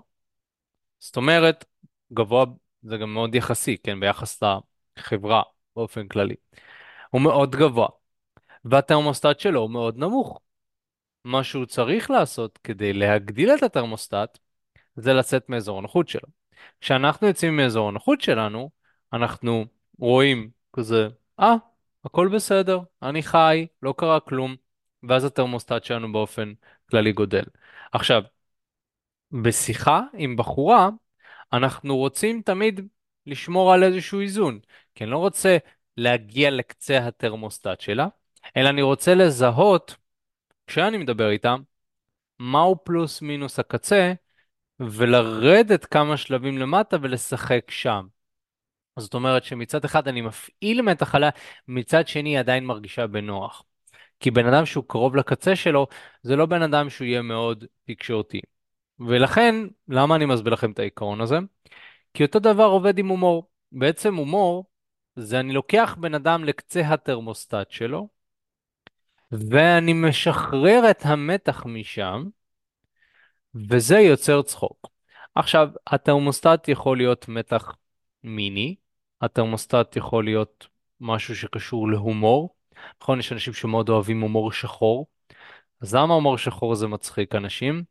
זאת 0.99 1.17
אומרת, 1.17 1.65
גבוה 2.13 2.45
זה 2.83 2.97
גם 2.97 3.15
מאוד 3.15 3.35
יחסי, 3.35 3.77
כן, 3.83 4.01
ביחס 4.01 4.43
לחברה 4.97 5.43
באופן 5.77 6.09
כללי. 6.09 6.35
הוא 7.11 7.21
מאוד 7.21 7.57
גבוה. 7.57 7.89
והתרמוסטט 8.71 9.41
שלו 9.41 9.61
הוא 9.61 9.71
מאוד 9.71 9.99
נמוך. 9.99 10.41
מה 11.25 11.45
שהוא 11.45 11.67
צריך 11.67 12.11
לעשות 12.11 12.59
כדי 12.65 12.93
להגדיל 12.93 13.51
את 13.51 13.63
התרמוסטט 13.63 14.39
זה 14.97 15.13
לצאת 15.13 15.49
מאזור 15.49 15.79
הנוחות 15.79 16.09
שלו. 16.09 16.29
כשאנחנו 16.81 17.27
יוצאים 17.27 17.57
מאזור 17.57 17.89
הנוחות 17.89 18.21
שלנו, 18.21 18.71
אנחנו 19.13 19.65
רואים 19.99 20.51
כזה, 20.73 21.09
אה, 21.41 21.55
ah, 21.55 21.59
הכל 22.05 22.29
בסדר, 22.35 22.81
אני 23.03 23.23
חי, 23.23 23.67
לא 23.83 23.95
קרה 23.97 24.21
כלום, 24.21 24.57
ואז 25.03 25.25
התרמוסטט 25.25 25.85
שלנו 25.85 26.13
באופן 26.13 26.53
כללי 26.91 27.13
גודל. 27.13 27.45
עכשיו, 27.93 28.23
בשיחה 29.33 30.03
עם 30.15 30.37
בחורה, 30.37 30.89
אנחנו 31.53 31.97
רוצים 31.97 32.43
תמיד 32.43 32.81
לשמור 33.27 33.73
על 33.73 33.83
איזשהו 33.85 34.21
איזון, 34.21 34.61
כי 34.95 35.05
אני 35.05 35.11
לא 35.11 35.19
רוצה 35.19 35.57
להגיע 35.97 36.51
לקצה 36.51 37.07
התרמוסטט 37.07 37.81
שלה, 37.81 38.09
אלא 38.57 38.69
אני 38.69 38.83
רוצה 38.83 39.15
לזהות, 39.15 39.97
כשאני 40.67 40.99
מדבר 40.99 41.31
איתם, 41.31 41.61
מהו 42.39 42.85
פלוס 42.85 43.23
מינוס 43.23 43.59
הקצה, 43.59 44.13
ולרדת 44.81 45.85
כמה 45.85 46.17
שלבים 46.17 46.59
למטה 46.59 46.97
ולשחק 47.03 47.71
שם. 47.71 48.07
זאת 48.99 49.15
אומרת 49.15 49.45
שמצד 49.45 49.85
אחד 49.85 50.09
אני 50.09 50.21
מפעיל 50.21 50.83
מתח 50.83 51.15
עליה, 51.15 51.31
מצד 51.69 52.09
שני 52.09 52.29
היא 52.29 52.39
עדיין 52.39 52.65
מרגישה 52.65 53.07
בנוח. 53.07 53.63
כי 54.21 54.31
בן 54.31 54.47
אדם 54.47 54.67
שהוא 54.67 54.85
קרוב 54.89 55.17
לקצה 55.17 55.57
שלו, 55.57 55.87
זה 56.23 56.37
לא 56.37 56.47
בן 56.47 56.63
אדם 56.63 56.91
שהוא 56.91 57.07
יהיה 57.07 57.23
מאוד 57.23 57.65
תקשורתי. 57.85 58.41
ולכן, 59.01 59.55
למה 59.89 60.17
אני 60.17 60.27
מסביר 60.27 60.53
לכם 60.53 60.71
את 60.73 60.79
העיקרון 60.79 61.21
הזה? 61.21 61.39
כי 62.15 62.25
אותו 62.25 62.39
דבר 62.39 62.65
עובד 62.65 62.99
עם 62.99 63.09
הומור. 63.09 63.51
בעצם 63.73 64.15
הומור 64.15 64.65
זה 65.17 65.41
אני 65.41 65.53
לוקח 65.53 65.97
בן 66.01 66.15
אדם 66.15 66.45
לקצה 66.45 66.81
התרמוסטט 66.81 67.71
שלו, 67.71 68.09
ואני 69.33 69.93
משחרר 69.93 70.91
את 70.91 71.01
המתח 71.05 71.67
משם, 71.67 72.25
וזה 73.69 73.99
יוצר 73.99 74.43
צחוק. 74.43 74.89
עכשיו, 75.35 75.69
התרמוסטט 75.87 76.69
יכול 76.69 76.97
להיות 76.97 77.29
מתח 77.29 77.77
מיני, 78.25 78.77
התרמוסטט 79.21 79.97
יכול 79.97 80.25
להיות 80.25 80.69
משהו 81.01 81.37
שקשור 81.37 81.89
להומור. 81.91 82.57
נכון, 83.03 83.19
יש 83.19 83.33
אנשים 83.33 83.53
שמאוד 83.53 83.89
אוהבים 83.89 84.21
הומור 84.21 84.53
שחור. 84.53 85.07
אז 85.81 85.95
למה 85.95 86.15
הומור 86.15 86.39
שחור 86.39 86.75
זה 86.75 86.87
מצחיק 86.87 87.35
אנשים? 87.35 87.85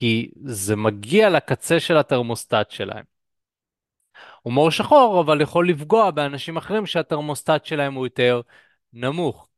כי 0.00 0.30
זה 0.44 0.76
מגיע 0.76 1.30
לקצה 1.30 1.80
של 1.80 1.96
התרמוסטט 1.96 2.70
שלהם. 2.70 3.04
הומור 4.42 4.70
שחור 4.70 5.20
אבל 5.20 5.40
יכול 5.40 5.68
לפגוע 5.68 6.10
באנשים 6.10 6.56
אחרים 6.56 6.86
שהתרמוסטט 6.86 7.64
שלהם 7.64 7.94
הוא 7.94 8.06
יותר 8.06 8.40
נמוך. 8.92 9.48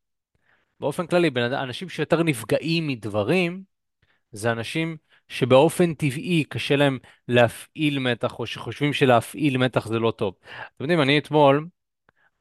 באופן 0.81 1.07
כללי, 1.07 1.31
אנשים 1.37 1.89
שיותר 1.89 2.23
נפגעים 2.23 2.87
מדברים, 2.87 3.63
זה 4.33 4.53
אנשים 4.53 4.97
שבאופן 5.29 5.95
טבעי 5.95 6.45
קשה 6.49 6.77
להם 6.77 6.99
להפעיל 7.29 7.99
מתח, 7.99 8.39
או 8.39 8.47
שחושבים 8.47 8.93
שלהפעיל 8.93 9.59
מתח 9.59 9.87
זה 9.87 9.99
לא 9.99 10.11
טוב. 10.11 10.35
אתם 10.43 10.85
יודעים, 10.85 11.03
אני 11.03 11.19
אתמול, 11.19 11.69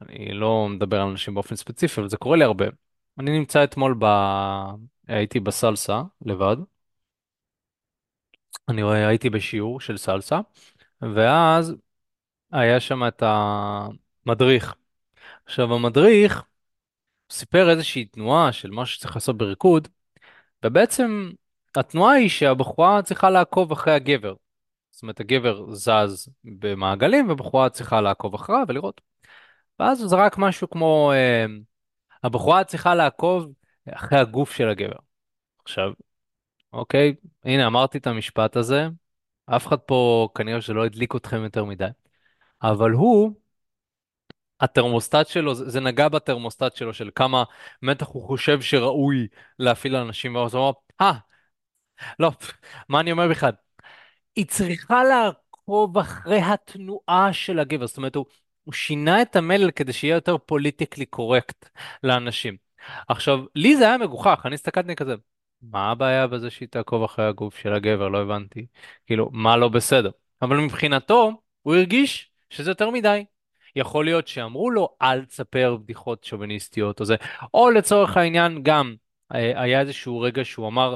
אני 0.01 0.33
לא 0.33 0.67
מדבר 0.69 1.01
על 1.01 1.07
אנשים 1.07 1.33
באופן 1.33 1.55
ספציפי, 1.55 2.01
אבל 2.01 2.09
זה 2.09 2.17
קורה 2.17 2.37
לי 2.37 2.43
הרבה. 2.43 2.65
אני 3.19 3.39
נמצא 3.39 3.63
אתמול 3.63 3.95
ב... 3.99 4.05
הייתי 5.07 5.39
בסלסה 5.39 6.01
לבד. 6.25 6.57
אני 8.69 8.83
רואה, 8.83 9.07
הייתי 9.07 9.29
בשיעור 9.29 9.81
של 9.81 9.97
סלסה, 9.97 10.39
ואז 11.01 11.75
היה 12.51 12.79
שם 12.79 13.07
את 13.07 13.23
המדריך. 13.25 14.75
עכשיו, 15.45 15.73
המדריך 15.75 16.43
סיפר 17.35 17.69
איזושהי 17.69 18.05
תנועה 18.05 18.51
של 18.51 18.71
מה 18.71 18.85
שצריך 18.85 19.15
לעשות 19.15 19.37
בריקוד, 19.37 19.87
ובעצם 20.65 21.31
התנועה 21.75 22.13
היא 22.13 22.29
שהבחורה 22.29 23.01
צריכה 23.01 23.29
לעקוב 23.29 23.71
אחרי 23.71 23.93
הגבר. 23.93 24.33
זאת 24.91 25.01
אומרת, 25.01 25.19
הגבר 25.19 25.71
זז 25.73 26.29
במעגלים, 26.43 27.29
והבחורה 27.29 27.69
צריכה 27.69 28.01
לעקוב 28.01 28.35
אחריו 28.35 28.65
ולראות. 28.67 29.01
ואז 29.79 30.01
הוא 30.01 30.09
זרק 30.09 30.37
משהו 30.37 30.69
כמו, 30.69 31.11
אה, 31.13 31.45
הבחורה 32.23 32.63
צריכה 32.63 32.95
לעקוב 32.95 33.53
אחרי 33.89 34.19
הגוף 34.19 34.51
של 34.51 34.69
הגבר. 34.69 34.97
עכשיו, 35.63 35.91
אוקיי, 36.73 37.15
הנה 37.43 37.67
אמרתי 37.67 37.97
את 37.97 38.07
המשפט 38.07 38.55
הזה, 38.55 38.87
אף 39.45 39.67
אחד 39.67 39.77
פה 39.77 40.29
כנראה 40.35 40.61
שלא 40.61 40.85
הדליק 40.85 41.15
אתכם 41.15 41.43
יותר 41.43 41.65
מדי, 41.65 41.87
אבל 42.63 42.91
הוא, 42.91 43.33
התרמוסטט 44.59 45.27
שלו, 45.27 45.55
זה, 45.55 45.79
נגע 45.79 46.09
בתרמוסטט 46.09 46.75
שלו 46.75 46.93
של 46.93 47.09
כמה 47.15 47.43
מתח 47.81 48.07
הוא 48.07 48.27
חושב 48.27 48.61
שראוי 48.61 49.27
להפעיל 49.59 49.95
על 49.95 50.05
אנשים, 50.05 50.35
ואז 50.35 50.53
הוא 50.53 50.63
אמר, 50.63 50.71
אה, 51.01 51.13
לא, 52.19 52.31
מה 52.89 52.99
אני 52.99 53.11
אומר 53.11 53.29
בכלל? 53.29 53.51
היא 54.35 54.45
צריכה 54.45 55.03
לעקוב 55.03 55.97
אחרי 55.97 56.39
התנועה 56.41 57.33
של 57.33 57.59
הגבר, 57.59 57.87
זאת 57.87 57.97
אומרת, 57.97 58.15
הוא, 58.15 58.25
הוא 58.63 58.73
שינה 58.73 59.21
את 59.21 59.35
המלל 59.35 59.71
כדי 59.71 59.93
שיהיה 59.93 60.15
יותר 60.15 60.37
פוליטיקלי 60.37 61.05
קורקט 61.05 61.69
לאנשים. 62.03 62.57
עכשיו, 63.07 63.39
לי 63.55 63.77
זה 63.77 63.83
היה 63.83 63.97
מגוחך, 63.97 64.41
אני 64.45 64.55
הסתכלתי 64.55 64.95
כזה, 64.95 65.15
מה 65.61 65.91
הבעיה 65.91 66.27
בזה 66.27 66.49
שהיא 66.49 66.67
תעקוב 66.69 67.03
אחרי 67.03 67.25
הגוף 67.25 67.57
של 67.57 67.73
הגבר? 67.73 68.07
לא 68.09 68.21
הבנתי. 68.21 68.65
כאילו, 69.05 69.29
מה 69.33 69.57
לא 69.57 69.69
בסדר? 69.69 70.11
אבל 70.41 70.57
מבחינתו, 70.57 71.41
הוא 71.61 71.75
הרגיש 71.75 72.31
שזה 72.49 72.71
יותר 72.71 72.89
מדי. 72.89 73.25
יכול 73.75 74.05
להיות 74.05 74.27
שאמרו 74.27 74.71
לו, 74.71 74.95
אל 75.01 75.25
תספר 75.25 75.77
בדיחות 75.83 76.23
שוביניסטיות 76.23 76.99
או 76.99 77.05
זה, 77.05 77.15
או 77.53 77.69
לצורך 77.69 78.17
העניין 78.17 78.63
גם, 78.63 78.95
אה, 79.35 79.61
היה 79.61 79.81
איזשהו 79.81 80.19
רגע 80.19 80.45
שהוא 80.45 80.67
אמר, 80.67 80.95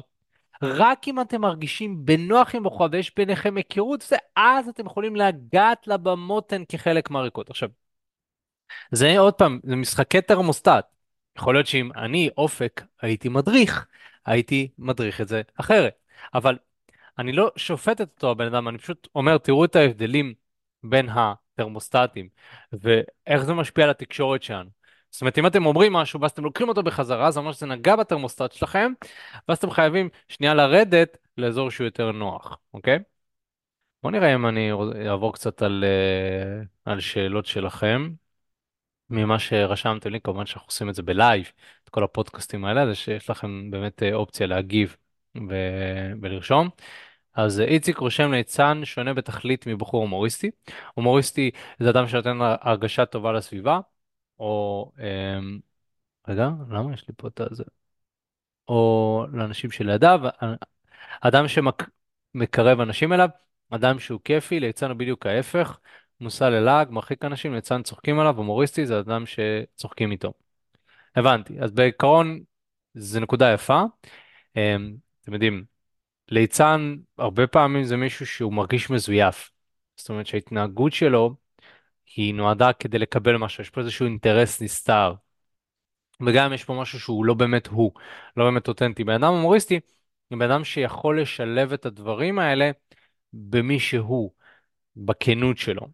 רק 0.63 1.07
אם 1.07 1.21
אתם 1.21 1.41
מרגישים 1.41 2.05
בנוח 2.05 2.55
עם 2.55 2.63
בחורה 2.63 2.87
ויש 2.91 3.15
ביניכם 3.15 3.57
היכרות, 3.57 4.01
זה, 4.01 4.17
אז 4.35 4.67
אתם 4.67 4.85
יכולים 4.85 5.15
לגעת 5.15 5.87
לה 5.87 5.97
במותן 5.97 6.63
כחלק 6.69 7.09
מהריקוד. 7.09 7.45
עכשיו, 7.49 7.69
זה 8.91 9.19
עוד 9.19 9.33
פעם, 9.33 9.59
זה 9.63 9.75
משחקי 9.75 10.21
תרמוסטט. 10.21 10.85
יכול 11.37 11.55
להיות 11.55 11.67
שאם 11.67 11.91
אני, 11.95 12.29
אופק, 12.37 12.81
הייתי 13.01 13.29
מדריך, 13.29 13.87
הייתי 14.25 14.71
מדריך 14.77 15.21
את 15.21 15.27
זה 15.27 15.41
אחרת. 15.55 15.93
אבל 16.33 16.57
אני 17.19 17.31
לא 17.31 17.51
שופט 17.55 18.01
את 18.01 18.09
אותו 18.15 18.31
הבן 18.31 18.45
אדם, 18.45 18.67
אני 18.67 18.77
פשוט 18.77 19.07
אומר, 19.15 19.37
תראו 19.37 19.65
את 19.65 19.75
ההבדלים 19.75 20.33
בין 20.83 21.09
התרמוסטטים, 21.59 22.29
ואיך 22.73 23.43
זה 23.43 23.53
משפיע 23.53 23.83
על 23.83 23.89
התקשורת 23.89 24.43
שלנו. 24.43 24.69
זאת 25.11 25.21
אומרת, 25.21 25.37
אם 25.37 25.47
אתם 25.47 25.65
אומרים 25.65 25.93
משהו 25.93 26.21
ואז 26.21 26.31
אתם 26.31 26.43
לוקחים 26.43 26.69
אותו 26.69 26.83
בחזרה, 26.83 27.31
זה 27.31 27.39
אומר 27.39 27.51
שזה 27.51 27.65
נגע 27.65 27.95
בתרמוסטט 27.95 28.51
שלכם, 28.51 28.91
ואז 29.47 29.57
אתם 29.57 29.71
חייבים 29.71 30.09
שנייה 30.27 30.53
לרדת 30.53 31.17
לאזור 31.37 31.71
שהוא 31.71 31.85
יותר 31.85 32.11
נוח, 32.11 32.57
אוקיי? 32.73 32.99
בואו 34.03 34.11
נראה 34.11 34.35
אם 34.35 34.45
אני 34.45 34.71
אעבור 35.09 35.33
קצת 35.33 35.61
על, 35.61 35.83
אה, 35.87 36.63
על 36.93 36.99
שאלות 36.99 37.45
שלכם. 37.45 38.09
ממה 39.09 39.39
שרשמתם 39.39 40.09
לי, 40.09 40.21
כמובן 40.21 40.45
שאנחנו 40.45 40.67
עושים 40.67 40.89
את 40.89 40.95
זה 40.95 41.03
בלייב, 41.03 41.51
את 41.83 41.89
כל 41.89 42.03
הפודקאסטים 42.03 42.65
האלה, 42.65 42.85
זה 42.87 42.95
שיש 42.95 43.29
לכם 43.29 43.71
באמת 43.71 44.03
אה, 44.03 44.13
אופציה 44.13 44.47
להגיב 44.47 44.95
ו- 45.49 46.11
ולרשום. 46.21 46.69
אז 47.39 47.59
איציק 47.59 47.97
רושם 47.97 48.31
ליצן 48.31 48.81
שונה 48.85 49.13
בתכלית 49.13 49.67
מבחור 49.67 50.01
הומוריסטי. 50.01 50.51
הומוריסטי 50.93 51.51
זה 51.79 51.89
אדם 51.89 52.07
שנותן 52.07 52.37
הרגשה 52.41 53.05
טובה 53.05 53.31
לסביבה, 53.31 53.79
או... 54.39 54.91
אמ, 54.99 55.59
רגע, 56.27 56.49
למה 56.69 56.93
יש 56.93 57.07
לי 57.07 57.13
פה 57.17 57.27
את 57.27 57.41
הזה? 57.51 57.63
או 58.67 59.25
לאנשים 59.33 59.71
שלידיו, 59.71 60.19
אדם 61.21 61.45
שמקרב 61.47 62.79
אנשים 62.79 63.13
אליו, 63.13 63.29
אדם 63.69 63.99
שהוא 63.99 64.19
כיפי, 64.23 64.59
ליצן 64.59 64.89
הוא 64.89 64.97
בדיוק 64.97 65.25
ההפך, 65.25 65.79
מושא 66.19 66.43
ללעג, 66.43 66.89
מרחיק 66.91 67.25
אנשים, 67.25 67.53
ליצן 67.53 67.83
צוחקים 67.83 68.19
עליו, 68.19 68.37
הומוריסטי 68.37 68.85
זה 68.85 68.99
אדם 68.99 69.23
שצוחקים 69.25 70.11
איתו. 70.11 70.33
הבנתי, 71.15 71.59
אז 71.59 71.71
בעיקרון 71.71 72.39
זה 72.93 73.19
נקודה 73.19 73.53
יפה. 73.53 73.83
אמ, 74.55 74.95
אתם 75.21 75.33
יודעים, 75.33 75.78
ליצן 76.31 76.95
הרבה 77.17 77.47
פעמים 77.47 77.83
זה 77.83 77.97
מישהו 77.97 78.25
שהוא 78.25 78.53
מרגיש 78.53 78.89
מזויף. 78.89 79.51
זאת 79.97 80.09
אומרת 80.09 80.27
שההתנהגות 80.27 80.93
שלו 80.93 81.35
היא 82.15 82.33
נועדה 82.33 82.73
כדי 82.73 82.99
לקבל 82.99 83.37
משהו, 83.37 83.61
יש 83.61 83.69
פה 83.69 83.81
איזשהו 83.81 84.05
אינטרס 84.05 84.61
נסתר. 84.61 85.13
וגם 86.27 86.53
יש 86.53 86.63
פה 86.63 86.73
משהו 86.81 86.99
שהוא 86.99 87.25
לא 87.25 87.33
באמת 87.33 87.67
הוא, 87.67 87.91
לא 88.37 88.45
באמת 88.45 88.67
אותנטי. 88.67 89.03
בן 89.03 89.13
אדם 89.13 89.33
הומוריסטי 89.33 89.79
הוא 90.27 90.39
בן 90.39 90.51
אדם 90.51 90.63
שיכול 90.63 91.21
לשלב 91.21 91.73
את 91.73 91.85
הדברים 91.85 92.39
האלה 92.39 92.71
במי 93.33 93.79
שהוא, 93.79 94.31
בכנות 94.95 95.57
שלו. 95.57 95.87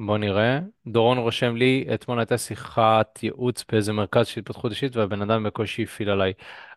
בוא 0.00 0.18
נראה. 0.18 0.60
דורון 0.86 1.18
רושם 1.18 1.56
לי, 1.56 1.84
אתמול 1.94 2.18
הייתה 2.18 2.38
שיחת 2.38 3.18
ייעוץ 3.22 3.64
באיזה 3.72 3.92
מרכז 3.92 4.26
של 4.26 4.40
התפתחות 4.40 4.70
אישית 4.70 4.96
והבן 4.96 5.22
אדם 5.22 5.44
בקושי 5.44 5.82
הפעיל 5.82 6.10
עליי 6.10 6.32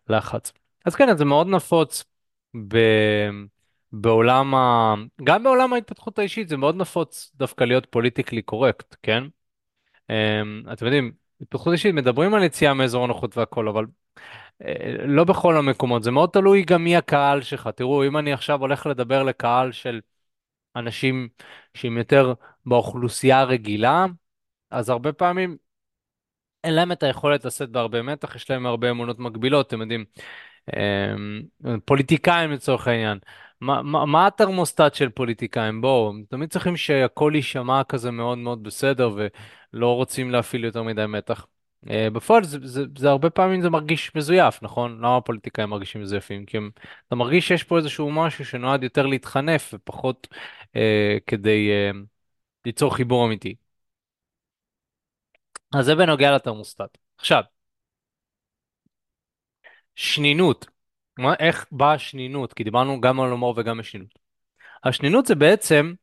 לחץ. 0.08 0.52
אז 0.84 0.94
כן, 0.94 1.16
זה 1.16 1.24
מאוד 1.24 1.46
נפוץ 1.46 2.04
ב... 2.68 2.76
בעולם 3.92 4.54
ה... 4.54 4.94
גם 5.24 5.42
בעולם 5.42 5.72
ההתפתחות 5.72 6.18
האישית 6.18 6.48
זה 6.48 6.56
מאוד 6.56 6.76
נפוץ 6.76 7.32
דווקא 7.34 7.64
להיות 7.64 7.86
פוליטיקלי 7.86 8.42
קורקט, 8.42 8.96
כן? 9.02 9.24
אמ, 10.10 10.62
אתם 10.72 10.86
יודעים, 10.86 11.12
התפתחות 11.40 11.72
אישית 11.72 11.94
מדברים 11.94 12.34
על 12.34 12.42
יציאה 12.42 12.74
מאזור 12.74 13.04
הנוחות 13.04 13.36
והכל, 13.38 13.68
אבל 13.68 13.86
אה, 14.64 14.74
לא 15.06 15.24
בכל 15.24 15.56
המקומות, 15.56 16.02
זה 16.02 16.10
מאוד 16.10 16.30
תלוי 16.30 16.62
גם 16.62 16.84
מי 16.84 16.96
הקהל 16.96 17.42
שלך. 17.42 17.68
תראו, 17.76 18.06
אם 18.06 18.16
אני 18.16 18.32
עכשיו 18.32 18.60
הולך 18.60 18.86
לדבר 18.86 19.22
לקהל 19.22 19.72
של 19.72 20.00
אנשים 20.76 21.28
שהם 21.74 21.98
יותר 21.98 22.34
באוכלוסייה 22.66 23.40
הרגילה, 23.40 24.06
אז 24.70 24.88
הרבה 24.88 25.12
פעמים 25.12 25.56
אין 26.64 26.74
להם 26.74 26.92
את 26.92 27.02
היכולת 27.02 27.44
לשאת 27.44 27.70
בהרבה 27.70 28.02
מתח, 28.02 28.36
יש 28.36 28.50
להם 28.50 28.66
הרבה 28.66 28.90
אמונות 28.90 29.18
מגבילות, 29.18 29.66
אתם 29.66 29.80
יודעים. 29.80 30.04
אמ, 30.76 31.42
פוליטיקאים 31.84 32.50
לצורך 32.50 32.88
העניין. 32.88 33.18
מה, 33.60 33.82
מה, 33.82 34.06
מה 34.06 34.26
התרמוסטט 34.26 34.94
של 34.94 35.08
פוליטיקאים? 35.08 35.80
בואו, 35.80 36.12
תמיד 36.28 36.50
צריכים 36.50 36.76
שהכל 36.76 37.32
יישמע 37.34 37.84
כזה 37.84 38.10
מאוד 38.10 38.38
מאוד 38.38 38.62
בסדר 38.62 39.10
ולא 39.72 39.94
רוצים 39.94 40.30
להפעיל 40.30 40.64
יותר 40.64 40.82
מדי 40.82 41.06
מתח. 41.06 41.46
אה, 41.90 42.10
בפועל 42.10 42.44
זה, 42.44 42.58
זה, 42.62 42.84
זה 42.98 43.10
הרבה 43.10 43.30
פעמים 43.30 43.60
זה 43.62 43.70
מרגיש 43.70 44.14
מזויף, 44.14 44.62
נכון? 44.62 44.98
למה 44.98 45.16
הפוליטיקאים 45.16 45.68
מרגישים 45.70 46.00
מזויפים? 46.00 46.46
כי 46.46 46.56
הם, 46.56 46.70
אתה 47.06 47.16
מרגיש 47.16 47.48
שיש 47.48 47.64
פה 47.64 47.76
איזשהו 47.78 48.10
משהו 48.10 48.44
שנועד 48.44 48.82
יותר 48.82 49.06
להתחנף 49.06 49.74
ופחות 49.74 50.28
כדי 51.26 51.70
אה, 51.70 51.90
ליצור 52.64 52.96
חיבור 52.96 53.26
אמיתי. 53.26 53.54
אז 55.74 55.84
זה 55.84 55.94
בנוגע 55.94 56.34
לתרמוסטט. 56.34 56.98
עכשיו, 57.18 57.42
שנינות. 59.96 60.66
מה, 61.18 61.34
איך 61.38 61.66
באה 61.72 61.98
שנינות? 61.98 62.52
כי 62.52 62.64
דיברנו 62.64 63.00
גם 63.00 63.20
על 63.20 63.30
הומור 63.30 63.54
וגם 63.56 63.76
על 63.76 63.82
שנינות. 63.82 64.18
השנינות 64.84 65.26
זה 65.26 65.34
בעצם 65.34 65.94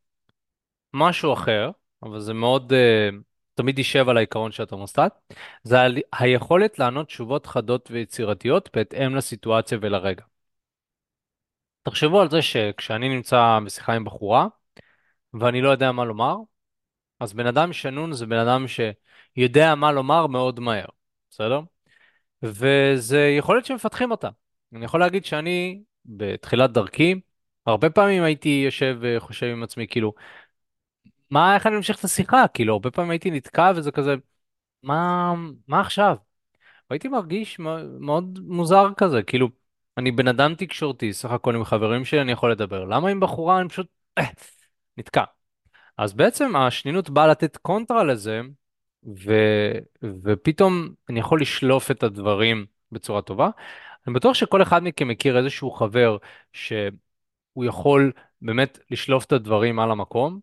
משהו 0.94 1.32
אחר, 1.32 1.70
אבל 2.02 2.20
זה 2.20 2.34
מאוד, 2.34 2.72
uh, 2.72 3.14
תמיד 3.54 3.78
יישב 3.78 4.08
על 4.08 4.16
העיקרון 4.16 4.52
של 4.52 4.62
התרמוסטט, 4.62 5.34
זה 5.62 5.76
היכולת 6.12 6.78
לענות 6.78 7.06
תשובות 7.06 7.46
חדות 7.46 7.90
ויצירתיות 7.90 8.68
בהתאם 8.76 9.16
לסיטואציה 9.16 9.78
ולרגע. 9.80 10.24
תחשבו 11.82 12.20
על 12.20 12.30
זה 12.30 12.42
שכשאני 12.42 13.08
נמצא 13.08 13.58
בשיחה 13.66 13.92
עם 13.92 14.04
בחורה, 14.04 14.46
ואני 15.34 15.60
לא 15.60 15.68
יודע 15.68 15.92
מה 15.92 16.04
לומר, 16.04 16.36
אז 17.20 17.32
בן 17.32 17.46
אדם 17.46 17.72
שנון 17.72 18.12
זה 18.12 18.26
בן 18.26 18.38
אדם 18.38 18.64
שיודע 18.68 19.74
מה 19.74 19.92
לומר 19.92 20.26
מאוד 20.26 20.60
מהר, 20.60 20.86
בסדר? 21.30 21.60
וזה 22.42 23.34
יכולת 23.38 23.64
שמפתחים 23.64 24.10
אותה. 24.10 24.28
אני 24.72 24.84
יכול 24.84 25.00
להגיד 25.00 25.24
שאני, 25.24 25.82
בתחילת 26.04 26.72
דרכי, 26.72 27.20
הרבה 27.66 27.90
פעמים 27.90 28.22
הייתי 28.22 28.62
יושב 28.64 28.98
וחושב 29.00 29.46
עם 29.46 29.62
עצמי, 29.62 29.86
כאילו, 29.88 30.14
מה, 31.30 31.54
איך 31.54 31.66
אני 31.66 31.76
ממשיך 31.76 31.98
את 31.98 32.04
השיחה? 32.04 32.48
כאילו, 32.54 32.72
הרבה 32.72 32.90
פעמים 32.90 33.10
הייתי 33.10 33.30
נתקע 33.30 33.72
וזה 33.76 33.90
כזה, 33.90 34.14
מה, 34.82 35.34
מה 35.68 35.80
עכשיו? 35.80 36.16
והייתי 36.90 37.08
מרגיש 37.08 37.58
מאוד 38.00 38.38
מוזר 38.42 38.88
כזה, 38.96 39.22
כאילו, 39.22 39.48
אני 39.98 40.12
בן 40.12 40.28
אדם 40.28 40.54
תקשורתי, 40.54 41.12
סך 41.12 41.30
הכל 41.30 41.56
עם 41.56 41.64
חברים 41.64 42.04
שלי 42.04 42.20
אני 42.20 42.32
יכול 42.32 42.52
לדבר, 42.52 42.84
למה 42.84 43.08
עם 43.08 43.20
בחורה 43.20 43.60
אני 43.60 43.68
פשוט 43.68 43.86
אה, 44.18 44.24
נתקע? 44.96 45.24
אז 45.98 46.12
בעצם 46.12 46.56
השנינות 46.56 47.10
באה 47.10 47.26
לתת 47.26 47.56
קונטרה 47.56 48.04
לזה, 48.04 48.40
ו... 49.04 49.32
ופתאום 50.22 50.88
אני 51.08 51.20
יכול 51.20 51.40
לשלוף 51.40 51.90
את 51.90 52.02
הדברים 52.02 52.66
בצורה 52.92 53.22
טובה. 53.22 53.50
אני 54.06 54.14
בטוח 54.14 54.34
שכל 54.34 54.62
אחד 54.62 54.82
מכם 54.82 55.08
מכיר 55.08 55.38
איזשהו 55.38 55.70
חבר 55.70 56.16
שהוא 56.52 57.64
יכול 57.64 58.12
באמת 58.42 58.78
לשלוף 58.90 59.24
את 59.24 59.32
הדברים 59.32 59.78
על 59.78 59.90
המקום, 59.90 60.40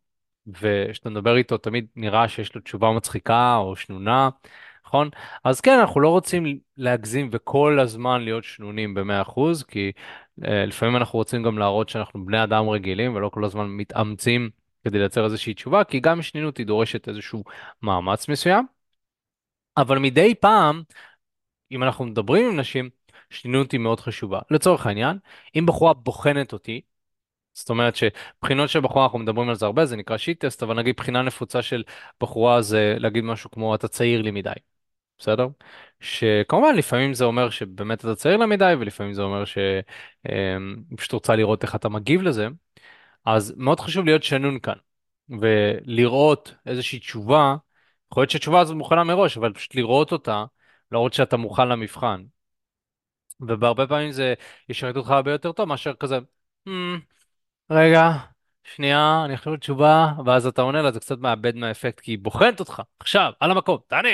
וכשאתה 0.47 1.09
מדבר 1.09 1.37
איתו 1.37 1.57
תמיד 1.57 1.87
נראה 1.95 2.27
שיש 2.27 2.55
לו 2.55 2.61
תשובה 2.61 2.91
מצחיקה 2.91 3.57
או 3.57 3.75
שנונה, 3.75 4.29
נכון? 4.89 5.09
אז 5.43 5.61
כן, 5.61 5.79
אנחנו 5.79 6.01
לא 6.01 6.09
רוצים 6.09 6.59
להגזים 6.77 7.29
וכל 7.31 7.79
הזמן 7.79 8.21
להיות 8.21 8.43
שנונים 8.43 8.93
ב-100%, 8.93 9.63
כי 9.67 9.91
אה, 10.45 10.65
לפעמים 10.65 10.95
אנחנו 10.95 11.19
רוצים 11.19 11.43
גם 11.43 11.57
להראות 11.57 11.89
שאנחנו 11.89 12.25
בני 12.25 12.43
אדם 12.43 12.69
רגילים 12.69 13.15
ולא 13.15 13.29
כל 13.29 13.45
הזמן 13.45 13.65
מתאמצים 13.67 14.49
כדי 14.83 14.99
לייצר 14.99 15.25
איזושהי 15.25 15.53
תשובה, 15.53 15.83
כי 15.83 15.99
גם 15.99 16.21
שנינות 16.21 16.57
היא 16.57 16.65
דורשת 16.65 17.07
איזשהו 17.07 17.43
מאמץ 17.81 18.29
מסוים. 18.29 18.65
אבל 19.77 19.99
מדי 19.99 20.35
פעם, 20.35 20.83
אם 21.71 21.83
אנחנו 21.83 22.05
מדברים 22.05 22.49
עם 22.49 22.59
נשים, 22.59 22.89
שנינות 23.29 23.71
היא 23.71 23.79
מאוד 23.79 23.99
חשובה. 23.99 24.39
לצורך 24.51 24.85
העניין, 24.85 25.17
אם 25.55 25.65
בחורה 25.65 25.93
בוחנת 25.93 26.53
אותי, 26.53 26.81
זאת 27.53 27.69
אומרת 27.69 27.95
שבחינות 27.95 28.69
של 28.69 28.79
בחורה, 28.81 29.03
אנחנו 29.05 29.19
מדברים 29.19 29.49
על 29.49 29.55
זה 29.55 29.65
הרבה, 29.65 29.85
זה 29.85 29.95
נקרא 29.95 30.17
שיט 30.17 30.45
טסט, 30.45 30.63
אבל 30.63 30.75
נגיד 30.75 30.95
בחינה 30.97 31.21
נפוצה 31.21 31.61
של 31.61 31.83
בחורה 32.21 32.61
זה 32.61 32.95
להגיד 32.99 33.23
משהו 33.23 33.51
כמו 33.51 33.75
אתה 33.75 33.87
צעיר 33.87 34.21
לי 34.21 34.31
מדי, 34.31 34.49
בסדר? 35.19 35.47
שכמובן 35.99 36.75
לפעמים 36.75 37.13
זה 37.13 37.25
אומר 37.25 37.49
שבאמת 37.49 37.99
אתה 37.99 38.15
צעיר 38.15 38.37
לה 38.37 38.45
מדי, 38.45 38.73
ולפעמים 38.79 39.13
זה 39.13 39.21
אומר 39.21 39.45
שהיא 39.45 39.83
פשוט 40.97 41.11
רוצה 41.11 41.35
לראות 41.35 41.63
איך 41.63 41.75
אתה 41.75 41.89
מגיב 41.89 42.21
לזה. 42.21 42.47
אז 43.25 43.53
מאוד 43.57 43.79
חשוב 43.79 44.05
להיות 44.05 44.23
שנון 44.23 44.59
כאן, 44.59 44.73
ולראות 45.29 46.53
איזושהי 46.65 46.99
תשובה, 46.99 47.55
יכול 48.11 48.21
להיות 48.21 48.31
שהתשובה 48.31 48.59
הזאת 48.59 48.75
מוכנה 48.75 49.03
מראש, 49.03 49.37
אבל 49.37 49.53
פשוט 49.53 49.75
לראות 49.75 50.11
אותה, 50.11 50.45
להראות 50.91 51.13
שאתה 51.13 51.37
מוכן 51.37 51.67
למבחן. 51.69 52.23
ובהרבה 53.41 53.87
פעמים 53.87 54.11
זה 54.11 54.33
ישרת 54.69 54.97
אותך 54.97 55.09
הרבה 55.09 55.31
יותר 55.31 55.51
טוב 55.51 55.69
מאשר 55.69 55.93
כזה, 55.93 56.19
"Hmm, 56.67 56.71
רגע, 57.69 58.11
שנייה, 58.63 59.21
אני 59.25 59.37
חושב 59.37 59.55
תשובה, 59.55 60.07
ואז 60.25 60.47
אתה 60.47 60.61
עונה 60.61 60.81
לה, 60.81 60.91
זה 60.91 60.99
קצת 60.99 61.17
מאבד 61.17 61.55
מהאפקט, 61.55 61.99
כי 61.99 62.11
היא 62.11 62.19
בוחנת 62.19 62.59
אותך, 62.59 62.81
עכשיו, 62.99 63.31
על 63.39 63.51
המקום, 63.51 63.77
תענה, 63.87 64.09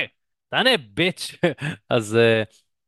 תענה, 0.49 0.69
ביץ'. 0.77 1.35
אז, 1.89 2.15
אה, 2.15 2.43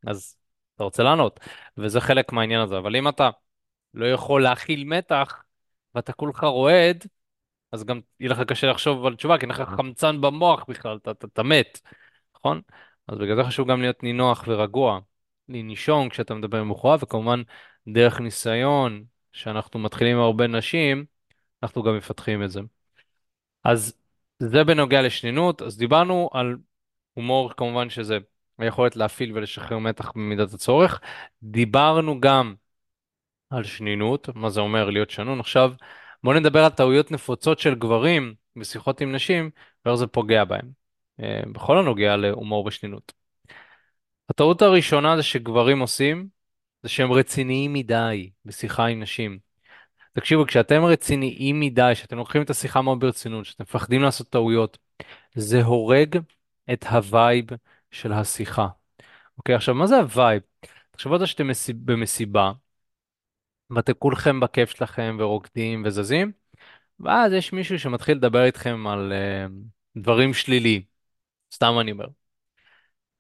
אז 0.08 0.38
אתה 0.76 0.84
רוצה 0.84 1.04
לענות, 1.04 1.40
וזה 1.78 2.02
חלק 2.02 2.32
מהעניין 2.32 2.62
הזה, 2.62 2.78
אבל 2.78 2.96
אם 2.96 3.08
אתה 3.08 3.30
לא 3.94 4.06
יכול 4.06 4.44
להכיל 4.44 4.84
מתח, 4.84 5.44
ואתה 5.96 6.14
כולך 6.14 6.44
רועד, 6.44 7.06
אז 7.72 7.84
גם 7.84 8.02
יהיה 8.20 8.32
לך 8.32 8.42
קשה 8.42 8.68
לחשוב 8.68 9.06
על 9.06 9.16
תשובה, 9.16 9.38
כי 9.38 9.42
אין 9.42 9.50
לך 9.50 9.62
חמצן 9.62 10.22
במוח 10.22 10.66
בכלל, 10.68 10.98
אתה, 10.98 11.12
אתה, 11.12 11.28
אתה 11.28 11.44
מת, 11.44 11.80
נכון? 12.36 12.62
אז 13.08 13.18
בגלל 13.18 13.36
זה 13.36 13.44
חשוב 13.44 13.72
גם 13.72 13.82
להיות 13.82 14.04
נינוח 14.04 14.44
ורגוע, 14.48 15.00
לנשום 15.50 16.10
כשאתה 16.10 16.34
מדבר 16.34 16.60
עם 16.60 16.72
בחורה, 16.72 16.98
וכמובן 17.00 17.42
דרך 17.88 18.20
ניסיון, 18.20 19.04
שאנחנו 19.32 19.80
מתחילים 19.80 20.18
עם 20.18 20.24
הרבה 20.24 20.48
נשים, 20.48 21.06
אנחנו 21.64 21.84
גם 21.84 21.98
מפתחים 21.98 22.44
את 22.44 22.52
זה. 22.52 22.62
אז 23.64 23.94
זה 24.40 24.64
בנוגע 24.64 25.02
לשנינות, 25.02 25.62
אז 25.62 25.78
דיברנו 25.78 26.30
על 26.34 26.58
הומור 27.18 27.52
כמובן 27.58 27.90
שזה 27.90 28.18
היכולת 28.58 28.96
להפעיל 28.96 29.32
ולשחרר 29.34 29.78
מתח 29.78 30.12
במידת 30.16 30.54
הצורך. 30.54 31.02
דיברנו 31.44 32.22
גם 32.22 32.56
על 33.50 33.64
שנינות, 33.64 34.30
מה 34.36 34.50
זה 34.50 34.60
אומר 34.60 34.90
להיות 34.90 35.10
שנון. 35.10 35.40
עכשיו 35.40 35.74
בואו 36.24 36.40
נדבר 36.40 36.64
על 36.64 36.70
טעויות 36.70 37.12
נפוצות 37.12 37.60
של 37.60 37.76
גברים 37.76 38.34
בשיחות 38.56 39.02
עם 39.02 39.12
נשים, 39.12 39.50
ואיך 39.86 39.96
זה 39.96 40.08
פוגע 40.08 40.44
בהם, 40.44 40.72
אה, 41.20 41.42
בכל 41.52 41.78
הנוגע 41.78 42.16
להומור 42.16 42.66
ושנינות. 42.66 43.14
הטעות 44.30 44.62
הראשונה 44.62 45.18
זה 45.18 45.24
שגברים 45.24 45.80
עושים, 45.80 46.28
זה 46.84 46.90
שהם 46.90 47.12
רציניים 47.12 47.74
מדי 47.74 48.30
בשיחה 48.46 48.86
עם 48.86 49.00
נשים. 49.00 49.40
תקשיבו, 50.14 50.46
כשאתם 50.46 50.84
רציניים 50.84 51.60
מדי, 51.60 51.92
שאתם 51.96 52.18
לוקחים 52.18 52.42
את 52.42 52.50
השיחה 52.50 52.82
מאוד 52.82 53.00
ברצינות, 53.00 53.46
שאתם 53.46 53.64
מפחדים 53.64 54.02
לעשות 54.02 54.30
טעויות, 54.30 54.78
זה 55.36 55.64
הורג 55.64 56.20
את 56.74 56.84
ה 56.84 56.96
vibe 56.96 57.46
של 57.92 58.14
השיחה. 58.14 58.68
אוקיי, 59.38 59.56
עכשיו, 59.56 59.76
מה 59.76 59.88
זה 59.88 59.98
ה 59.98 60.05
vibe? 60.05 60.42
תחשבו 60.92 61.14
על 61.14 61.20
זה 61.20 61.28
שאתם 61.28 61.48
במסיבה, 61.86 62.52
ואתם 63.70 63.94
כולכם 63.94 64.40
בכיף 64.40 64.70
שלכם 64.70 65.18
ורוקדים 65.20 65.84
וזזים, 65.86 66.32
ואז 67.00 67.34
יש 67.34 67.54
מישהו 67.54 67.80
שמתחיל 67.80 68.18
לדבר 68.18 68.44
איתכם 68.46 68.88
על 68.88 69.14
אה, 69.14 69.52
דברים 70.02 70.34
שליליים, 70.34 70.82
סתם 71.54 71.74
אני 71.82 71.92
אומר. 71.92 72.08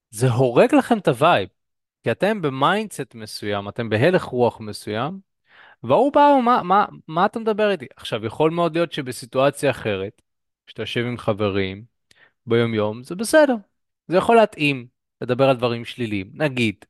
זה 0.09 0.29
הורג 0.29 0.75
לכם 0.75 0.97
את 0.97 1.07
ה 1.07 1.14
vibe, 1.14 1.49
כי 2.03 2.11
אתם 2.11 2.41
ב 2.41 2.50
mindset 2.50 3.15
מסוים, 3.15 3.69
אתם 3.69 3.89
בהלך 3.89 4.23
רוח 4.23 4.59
מסוים, 4.59 5.19
והוא 5.83 6.13
בא, 6.13 6.21
מה, 6.45 6.63
מה, 6.63 6.85
מה 7.07 7.25
אתה 7.25 7.39
מדבר 7.39 7.71
איתי? 7.71 7.85
עכשיו, 7.95 8.25
יכול 8.25 8.51
מאוד 8.51 8.75
להיות 8.75 8.93
שבסיטואציה 8.93 9.71
אחרת, 9.71 10.21
שאתה 10.67 10.81
יושב 10.81 11.01
עם 11.05 11.17
חברים 11.17 11.96
ביום 12.47 12.73
יום, 12.73 13.03
זה 13.03 13.15
בסדר. 13.15 13.55
זה 14.07 14.17
יכול 14.17 14.35
להתאים 14.35 14.87
לדבר 15.21 15.49
על 15.49 15.57
דברים 15.57 15.85
שליליים, 15.85 16.31
נגיד. 16.33 16.85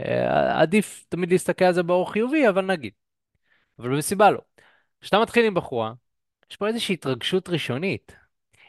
אה, 0.00 0.60
עדיף 0.60 1.04
תמיד 1.08 1.32
להסתכל 1.32 1.64
על 1.64 1.74
זה 1.74 1.82
באור 1.82 2.12
חיובי, 2.12 2.48
אבל 2.48 2.64
נגיד. 2.64 2.92
אבל 3.78 3.88
במסיבה 3.88 4.30
לא. 4.30 4.40
כשאתה 5.00 5.18
מתחיל 5.18 5.46
עם 5.46 5.54
בחורה, 5.54 5.92
יש 6.50 6.56
פה 6.56 6.68
איזושהי 6.68 6.92
התרגשות 6.94 7.48
ראשונית. 7.48 8.16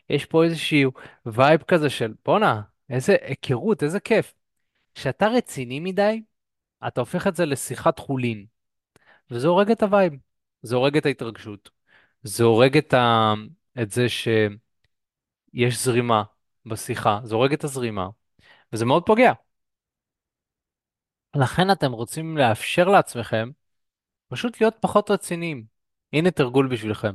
יש 0.10 0.26
פה 0.26 0.44
איזשהו 0.44 0.92
vibe 1.26 1.64
כזה 1.64 1.90
של 1.90 2.14
בואנה, 2.26 2.62
איזה 2.90 3.16
היכרות, 3.22 3.84
איזה 3.84 4.00
כיף. 4.00 4.34
כשאתה 4.96 5.28
רציני 5.28 5.80
מדי, 5.80 6.24
אתה 6.88 7.02
הופך 7.02 7.28
את 7.28 7.36
זה 7.36 7.46
לשיחת 7.46 8.00
חולין. 8.00 8.46
וזה 9.32 9.48
הורג 9.48 9.72
את 9.72 9.84
ה 9.84 9.89
vibe. 9.89 10.14
זה 10.62 10.76
הורג 10.76 10.98
את 10.98 11.06
ההתרגשות. 11.06 11.70
זה 12.24 12.44
הורג 12.44 12.78
את, 12.78 12.94
ה... 12.94 13.34
את 13.82 13.92
זה 13.92 14.10
שיש 15.56 15.84
זרימה 15.84 16.24
בשיחה. 16.66 17.20
זה 17.24 17.36
הורג 17.36 17.54
את 17.54 17.64
הזרימה. 17.64 18.10
וזה 18.74 18.86
מאוד 18.86 19.06
פוגע. 19.06 19.34
לכן 21.36 21.72
אתם 21.72 21.92
רוצים 21.92 22.38
לאפשר 22.38 22.88
לעצמכם 22.88 23.50
פשוט 24.28 24.62
להיות 24.62 24.76
פחות 24.80 25.12
רציניים. 25.12 25.66
הנה 26.14 26.32
תרגול 26.32 26.68
בשבילכם. 26.68 27.14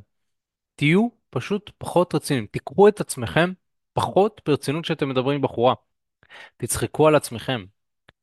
תהיו 0.74 1.09
פשוט 1.31 1.70
פחות 1.79 2.14
רציניים. 2.14 2.46
תיקחו 2.46 2.88
את 2.88 3.01
עצמכם 3.01 3.53
פחות 3.92 4.40
ברצינות 4.46 4.85
כשאתם 4.85 5.09
מדברים 5.09 5.37
עם 5.37 5.42
בחורה. 5.42 5.74
תצחקו 6.57 7.09
על 7.09 7.14
עצמכם. 7.14 7.64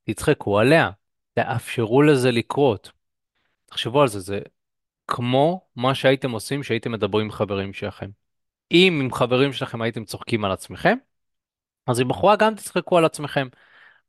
תצחקו 0.03 0.59
עליה. 0.59 0.91
תאפשרו 1.33 2.01
לזה 2.01 2.31
לקרות. 2.31 2.91
תחשבו 3.65 4.01
על 4.01 4.07
זה, 4.07 4.19
זה 4.19 4.39
כמו 5.07 5.67
מה 5.75 5.95
שהייתם 5.95 6.31
עושים 6.31 6.61
כשהייתם 6.61 6.91
מדברים 6.91 7.25
עם 7.25 7.31
חברים 7.31 7.73
שלכם. 7.73 8.09
אם 8.71 8.99
עם 9.03 9.13
חברים 9.13 9.53
שלכם 9.53 9.81
הייתם 9.81 10.05
צוחקים 10.05 10.45
על 10.45 10.51
עצמכם, 10.51 10.97
אז 11.87 11.99
עם 11.99 12.07
בחורה 12.07 12.35
גם 12.35 12.55
תצחקו 12.55 12.97
על 12.97 13.05
עצמכם. 13.05 13.47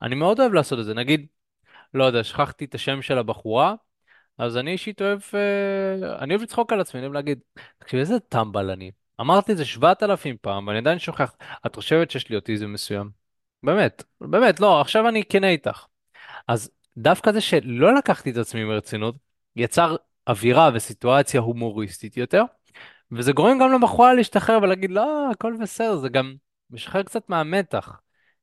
אני 0.02 0.14
מאוד 0.14 0.40
אוהב 0.40 0.52
לעשות 0.52 0.78
את 0.78 0.84
זה. 0.84 0.94
נגיד, 0.94 1.26
לא 1.94 2.04
יודע, 2.04 2.24
שכחתי 2.24 2.64
את 2.64 2.74
השם 2.74 3.02
של 3.02 3.18
הבחורה, 3.18 3.74
אז 4.38 4.56
אני 4.56 4.70
אישית 4.72 5.02
אוהב, 5.02 5.20
אה, 5.34 6.18
אני 6.18 6.34
אוהב 6.34 6.42
לצחוק 6.42 6.72
על 6.72 6.80
עצמי, 6.80 6.98
אני 6.98 7.06
אוהב 7.06 7.14
להגיד, 7.14 7.38
תקשיב, 7.78 8.00
איזה 8.00 8.20
טמבל 8.20 8.70
אני. 8.70 8.90
אמרתי 9.20 9.52
את 9.52 9.56
זה 9.56 9.64
שבעת 9.64 10.02
אלפים 10.02 10.36
פעם, 10.40 10.66
ואני 10.66 10.78
עדיין 10.78 10.98
שוכח. 10.98 11.36
את 11.66 11.74
חושבת 11.74 12.10
שיש 12.10 12.28
לי 12.28 12.36
אוטיזם 12.36 12.72
מסוים? 12.72 13.10
באמת, 13.62 14.04
באמת, 14.20 14.60
לא, 14.60 14.80
עכשיו 14.80 15.08
אני 15.08 15.22
כנה 15.28 15.48
איתך. 15.48 15.86
אז 16.48 16.70
דווקא 16.96 17.32
זה 17.32 17.40
שלא 17.40 17.94
לקחתי 17.94 18.30
את 18.30 18.36
עצמי 18.36 18.64
ברצינות, 18.64 19.14
יצר 19.56 19.96
אווירה 20.26 20.70
וסיטואציה 20.74 21.40
הומוריסטית 21.40 22.16
יותר, 22.16 22.42
וזה 23.12 23.32
גורם 23.32 23.58
גם 23.58 23.72
לבחורה 23.72 24.14
להשתחרר 24.14 24.58
ולהגיד, 24.62 24.90
לא, 24.90 25.30
הכל 25.30 25.54
בסדר, 25.60 25.96
זה 25.96 26.08
גם 26.08 26.34
משחרר 26.70 27.02
קצת 27.02 27.28
מהמתח. 27.28 28.00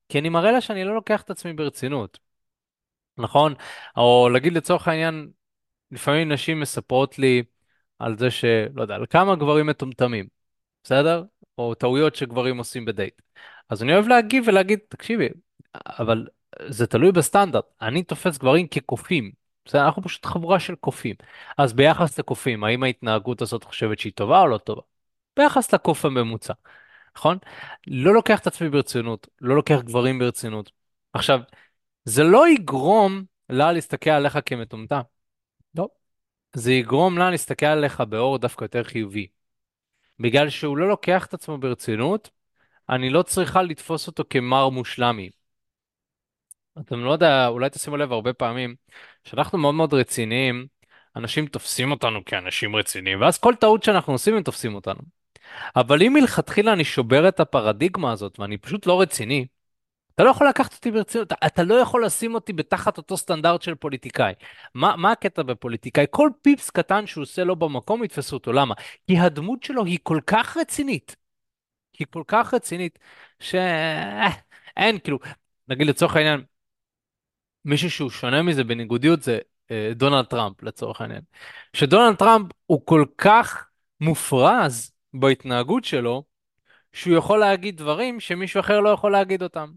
כי 0.10 0.20
אני 0.20 0.30
מראה 0.30 0.52
לה 0.52 0.62
שאני 0.62 0.84
לא 0.84 0.96
לוקח 0.96 1.22
את 1.22 1.30
עצמי 1.30 1.54
ברצינות, 1.54 2.20
נכון? 3.18 3.54
או 3.98 4.30
להגיד 4.34 4.54
לצורך 4.54 4.88
העניין, 4.88 5.30
לפעמים 5.92 6.32
נשים 6.32 6.60
מספרות 6.60 7.20
לי 7.20 7.44
על 8.00 8.18
זה 8.18 8.32
שלא 8.32 8.82
יודע, 8.82 8.96
על 8.96 9.06
כמה 9.10 9.36
גברים 9.36 9.68
מטומטמים, 9.68 10.28
בסדר? 10.84 11.24
או 11.58 11.76
טעויות 11.76 12.16
שגברים 12.16 12.58
עושים 12.58 12.86
בדייט. 12.86 13.22
אז 13.70 13.84
אני 13.84 13.94
אוהב 13.94 14.08
להגיב 14.08 14.44
ולהגיד, 14.48 14.80
תקשיבי, 14.90 15.30
אבל 15.88 16.28
זה 16.68 16.88
תלוי 16.88 17.12
בסטנדרט. 17.12 17.66
אני 17.82 18.04
תופס 18.04 18.38
גברים 18.38 18.68
כקופים. 18.68 19.43
בסדר? 19.66 19.86
אנחנו 19.86 20.02
פשוט 20.04 20.26
חבורה 20.26 20.60
של 20.60 20.76
קופים. 20.76 21.16
אז 21.58 21.74
ביחס 21.74 22.20
לקופים, 22.20 22.64
האם 22.64 22.84
ההתנהגות 22.84 23.42
הזאת 23.42 23.64
חושבת 23.64 24.00
שהיא 24.00 24.14
טובה 24.16 24.42
או 24.42 24.48
לא 24.48 24.58
טובה? 24.58 24.82
ביחס 25.38 25.74
לקוף 25.74 26.06
הממוצע, 26.06 26.54
נכון? 27.16 27.38
לא 27.88 28.14
לוקח 28.14 28.40
את 28.40 28.48
עצמי 28.48 28.70
ברצינות, 28.70 29.28
לא 29.42 29.56
לוקח 29.56 29.80
גברים 29.82 30.20
ברצינות. 30.20 30.72
עכשיו, 31.14 31.40
זה 32.06 32.24
לא 32.24 32.50
יגרום 32.50 33.24
לה 33.50 33.72
להסתכל 33.72 34.10
עליך 34.10 34.40
כמטומטם. 34.46 35.02
לא. 35.76 35.88
זה 36.56 36.74
יגרום 36.74 37.18
לה 37.18 37.30
להסתכל 37.32 37.66
עליך 37.66 38.02
באור 38.02 38.38
דווקא 38.38 38.64
יותר 38.64 38.84
חיובי. 38.84 39.28
בגלל 40.20 40.50
שהוא 40.50 40.78
לא 40.78 40.90
לוקח 40.90 41.26
את 41.26 41.34
עצמו 41.34 41.58
ברצינות, 41.58 42.30
אני 42.90 43.10
לא 43.10 43.24
צריכה 43.24 43.62
לתפוס 43.62 44.08
אותו 44.08 44.24
כמר 44.30 44.70
מושלמי. 44.70 45.30
אתם 46.80 47.04
לא 47.04 47.12
יודע, 47.12 47.48
אולי 47.48 47.70
תשימו 47.70 47.98
לב 47.98 48.12
הרבה 48.12 48.34
פעמים, 48.34 48.76
כשאנחנו 49.24 49.58
מאוד 49.58 49.76
מאוד 49.76 49.94
רציניים, 49.94 50.68
אנשים 51.16 51.46
תופסים 51.46 51.92
אותנו 51.92 52.26
כאנשים 52.26 52.76
רציניים, 52.76 53.22
ואז 53.22 53.38
כל 53.38 53.56
טעות 53.56 53.84
שאנחנו 53.84 54.14
עושים 54.14 54.36
הם 54.36 54.44
תופסים 54.44 54.76
אותנו. 54.76 55.02
אבל 55.76 56.04
אם 56.04 56.14
מלכתחילה 56.14 56.74
אני 56.74 56.84
שובר 56.84 57.28
את 57.28 57.40
הפרדיגמה 57.40 58.12
הזאת 58.12 58.40
ואני 58.40 58.58
פשוט 58.58 58.86
לא 58.86 59.02
רציני, 59.02 59.46
אתה 60.16 60.24
לא 60.24 60.30
יכול 60.30 60.48
לקחת 60.48 60.74
אותי 60.74 60.92
ברצינות, 60.92 61.28
אתה, 61.28 61.46
אתה 61.46 61.64
לא 61.64 61.76
יכול 61.76 62.06
לשים 62.06 62.36
אותי 62.36 62.54
בתחת 62.54 62.98
אותו 62.98 63.18
סטנדרט 63.18 63.62
של 63.62 63.76
פוליטיקאי. 63.76 64.34
מה, 64.74 64.96
מה 64.96 65.12
הקטע 65.12 65.44
בפוליטיקאי? 65.44 66.06
כל 66.12 66.30
פיפס 66.42 66.70
קטן 66.70 67.08
שהוא 67.08 67.22
עושה 67.22 67.44
לא 67.44 67.56
במקום, 67.56 68.04
יתפסו 68.04 68.36
אותו. 68.36 68.54
למה? 68.54 68.76
כי 69.08 69.18
הדמות 69.20 69.64
שלו 69.64 69.86
היא 69.86 70.00
כל 70.04 70.20
כך 70.28 70.58
רצינית. 70.58 71.16
היא 72.00 72.08
כל 72.10 72.24
כך 72.28 72.54
רצינית, 72.54 73.00
שאין, 73.40 75.00
כאילו, 75.04 75.20
נגיד 75.68 75.88
לצורך 75.88 76.16
העניין, 76.16 76.44
מישהו 77.66 77.92
שהוא 77.92 78.10
שונה 78.10 78.42
מזה 78.42 78.64
בניגודיות 78.64 79.24
זה 79.24 79.40
אה, 79.72 79.92
דונלד 79.96 80.26
טראמפ, 80.26 80.64
לצורך 80.64 81.02
העניין. 81.02 81.22
שדונלד 81.74 82.16
טראמפ 82.16 82.52
הוא 82.66 82.86
כל 82.86 83.06
כך 83.18 83.68
מופרז 84.02 84.92
בהתנהגות 85.14 85.86
שלו, 85.86 86.24
שהוא 86.94 87.18
יכול 87.18 87.40
להגיד 87.40 87.78
דברים 87.78 88.20
שמישהו 88.20 88.60
אחר 88.60 88.80
לא 88.80 88.90
יכול 88.90 89.12
להגיד 89.12 89.44
אותם. 89.44 89.72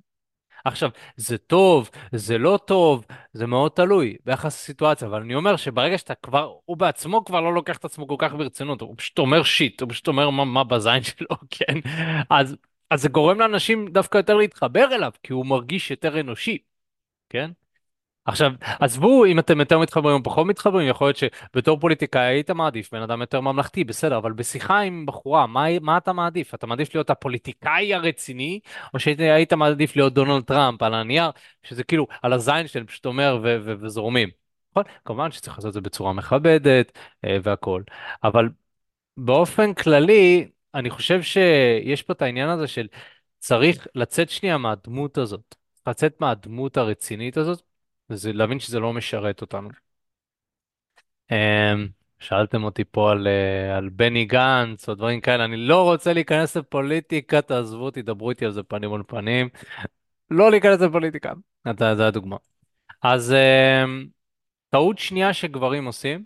עכשיו, 0.64 0.90
זה 1.16 1.38
טוב, 1.38 1.90
זה 2.12 2.38
לא 2.38 2.59
טוב, 2.66 3.07
זה 3.33 3.46
מאוד 3.46 3.72
תלוי 3.72 4.16
ביחס 4.25 4.55
לסיטואציה, 4.55 5.09
אבל 5.09 5.20
אני 5.20 5.35
אומר 5.35 5.57
שברגע 5.57 5.99
שאתה 5.99 6.14
כבר, 6.14 6.55
הוא 6.64 6.77
בעצמו 6.77 7.25
כבר 7.25 7.40
לא 7.40 7.55
לוקח 7.55 7.77
את 7.77 7.85
עצמו 7.85 8.09
כל 8.09 8.16
כך 8.18 8.35
ברצינות, 8.35 8.81
הוא 8.81 8.94
פשוט 8.99 9.18
אומר 9.18 9.42
שיט, 9.42 9.81
הוא 9.81 9.90
פשוט 9.90 10.09
אומר 10.09 10.31
מה, 10.31 10.44
מה 10.44 10.64
בזין 10.64 11.03
שלו, 11.03 11.29
כן? 11.51 11.75
אז, 12.31 12.57
אז 12.90 13.03
זה 13.03 13.09
גורם 13.09 13.38
לאנשים 13.40 13.88
דווקא 13.88 14.18
יותר 14.18 14.35
להתחבר 14.35 14.94
אליו, 14.94 15.12
כי 15.22 15.33
הוא 15.33 15.46
מרגיש 15.46 15.90
יותר 15.90 16.20
אנושי, 16.20 16.59
כן? 17.29 17.51
עכשיו, 18.27 18.53
עזבו 18.81 19.25
אם 19.25 19.39
אתם 19.39 19.61
יותר 19.61 19.79
מתחברים 19.79 20.17
או 20.17 20.23
פחות 20.23 20.47
מתחברים, 20.47 20.89
יכול 20.89 21.07
להיות 21.07 21.17
שבתור 21.17 21.81
פוליטיקאי 21.81 22.23
היית 22.23 22.51
מעדיף 22.51 22.95
בן 22.95 23.03
אדם 23.03 23.21
יותר 23.21 23.41
ממלכתי, 23.41 23.85
בסדר, 23.85 24.19
אבל 24.19 24.33
בשיחה 24.33 24.79
עם 24.81 25.07
בחורה, 25.07 25.47
מה, 25.47 25.65
מה 25.81 25.97
אתה 25.97 26.12
מעדיף? 26.12 26.55
אתה 26.55 26.67
מעדיף 26.67 26.95
להיות 26.95 27.11
הפוליטיקאי 27.11 27.95
הרציני, 27.95 28.61
או 28.95 28.99
שהיית 28.99 29.53
מעדיף 29.53 29.97
להיות 29.97 30.15
דונלד 30.15 30.45
טראמפ 30.45 30.83
על 30.83 30.95
הנייר, 30.95 31.31
שזה 31.62 31.85
כאילו 31.85 32.07
על 32.23 32.33
הזין 32.33 32.67
שלהם 32.67 32.87
פשוט 32.87 33.07
אומר 33.07 33.39
ו- 33.43 33.57
ו- 33.65 33.75
וזורמים. 33.81 34.29
נכון? 34.71 34.85
כמובן 35.05 35.31
שצריך 35.31 35.57
לעשות 35.57 35.69
את 35.69 35.75
זה 35.75 35.81
בצורה 35.81 36.12
מכבדת 36.12 36.99
אה, 37.25 37.37
והכול, 37.43 37.85
אבל 38.25 38.49
באופן 39.17 39.75
כללי, 39.75 40.49
אני 40.75 40.91
חושב 40.91 41.23
שיש 41.23 42.03
פה 42.03 42.12
את 42.12 42.23
העניין 42.23 42.49
הזה 42.49 42.67
של 42.67 42.87
צריך 43.39 43.87
לצאת 43.95 44.31
שנייה 44.31 44.59
מהדמות 44.59 45.19
הזאת, 45.19 45.55
לצאת 45.87 46.21
מהדמות 46.21 46.77
הרצינית 46.77 47.37
הזאת. 47.37 47.65
זה 48.09 48.33
להבין 48.33 48.61
שזה 48.61 48.81
לא 48.81 48.92
משרת 48.92 49.40
אותנו. 49.40 49.69
אמ, 51.31 51.88
שאלתם 52.19 52.64
אותי 52.64 52.85
פה 52.85 53.12
על, 53.12 53.27
אה, 53.27 53.77
על 53.77 53.88
בני 53.88 54.25
גנץ 54.25 54.88
או 54.88 54.95
דברים 54.95 55.21
כאלה, 55.21 55.45
אני 55.45 55.57
לא 55.57 55.83
רוצה 55.85 56.12
להיכנס 56.12 56.57
לפוליטיקה, 56.57 57.42
תעזבו 57.42 57.85
אותי, 57.85 58.03
דברו 58.03 58.31
איתי 58.31 58.45
על 58.45 58.53
זה 58.53 58.62
פנים 58.62 58.90
מול 58.90 59.03
פנים. 59.07 59.49
לא 60.31 60.51
להיכנס 60.51 60.81
לפוליטיקה, 60.81 61.33
זה 61.79 62.07
הדוגמה. 62.07 62.37
אז 63.03 63.33
אמ, 63.33 64.07
טעות 64.71 64.99
שנייה 64.99 65.33
שגברים 65.35 65.85
עושים, 65.85 66.23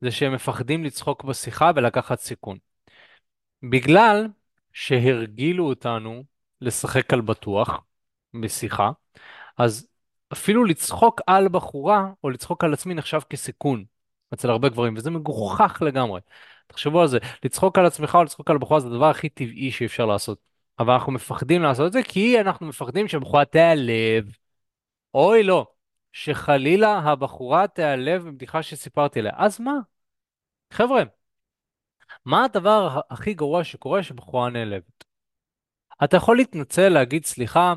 זה 0.00 0.10
שהם 0.10 0.34
מפחדים 0.34 0.84
לצחוק 0.84 1.24
בשיחה 1.24 1.70
ולקחת 1.76 2.18
סיכון. 2.20 2.58
בגלל 3.62 4.28
שהרגילו 4.72 5.68
אותנו 5.68 6.24
לשחק 6.60 7.12
על 7.12 7.20
בטוח 7.20 7.84
בשיחה, 8.40 8.90
אז 9.58 9.88
אפילו 10.32 10.64
לצחוק 10.64 11.20
על 11.26 11.48
בחורה 11.48 12.12
או 12.24 12.30
לצחוק 12.30 12.64
על 12.64 12.72
עצמי 12.72 12.94
נחשב 12.94 13.20
כסיכון 13.30 13.84
אצל 14.34 14.50
הרבה 14.50 14.68
גברים, 14.68 14.94
וזה 14.96 15.10
מגוחך 15.10 15.82
לגמרי. 15.86 16.20
תחשבו 16.66 17.00
על 17.00 17.08
זה, 17.08 17.18
לצחוק 17.44 17.78
על 17.78 17.86
עצמך 17.86 18.14
או 18.14 18.24
לצחוק 18.24 18.50
על 18.50 18.58
בחורה 18.58 18.80
זה 18.80 18.86
הדבר 18.88 19.10
הכי 19.10 19.28
טבעי 19.28 19.70
שאפשר 19.70 20.06
לעשות. 20.06 20.38
אבל 20.78 20.92
אנחנו 20.92 21.12
מפחדים 21.12 21.62
לעשות 21.62 21.86
את 21.86 21.92
זה 21.92 22.02
כי 22.02 22.40
אנחנו 22.40 22.66
מפחדים 22.66 23.08
שבחורה 23.08 23.44
תיעלב. 23.44 24.36
אוי 25.14 25.42
לא, 25.42 25.66
שחלילה 26.12 26.98
הבחורה 26.98 27.66
תיעלב 27.66 28.22
בבדיחה 28.22 28.62
שסיפרתי 28.62 29.18
עליה. 29.18 29.32
אז 29.36 29.60
מה? 29.60 29.74
חבר'ה, 30.72 31.02
מה 32.24 32.44
הדבר 32.44 33.00
הכי 33.10 33.34
גרוע 33.34 33.64
שקורה 33.64 34.02
שבחורה 34.02 34.50
נעלבת? 34.50 35.04
אתה 36.04 36.16
יכול 36.16 36.36
להתנצל, 36.36 36.88
להגיד 36.88 37.24
סליחה, 37.24 37.74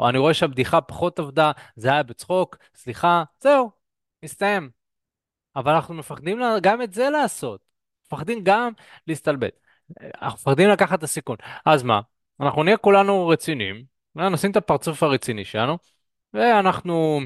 או 0.00 0.08
אני 0.08 0.18
רואה 0.18 0.34
שהבדיחה 0.34 0.80
פחות 0.80 1.18
עבדה, 1.18 1.52
זה 1.76 1.88
היה 1.92 2.02
בצחוק, 2.02 2.56
סליחה, 2.74 3.24
זהו, 3.40 3.70
מסתיים. 4.24 4.70
אבל 5.56 5.72
אנחנו 5.72 5.94
מפחדים 5.94 6.40
גם 6.62 6.82
את 6.82 6.92
זה 6.92 7.10
לעשות. 7.10 7.60
מפחדים 8.06 8.40
גם 8.44 8.72
להסתלבט. 9.06 9.58
אנחנו 10.22 10.38
מפחדים 10.38 10.68
לקחת 10.68 10.98
את 10.98 11.02
הסיכון. 11.02 11.36
אז 11.66 11.82
מה? 11.82 12.00
אנחנו 12.40 12.62
נהיה 12.62 12.76
כולנו 12.76 13.28
רציניים, 13.28 13.84
נשים 14.16 14.50
את 14.50 14.56
הפרצוף 14.56 15.02
הרציני 15.02 15.44
שלנו, 15.44 15.78
ואנחנו 16.34 17.20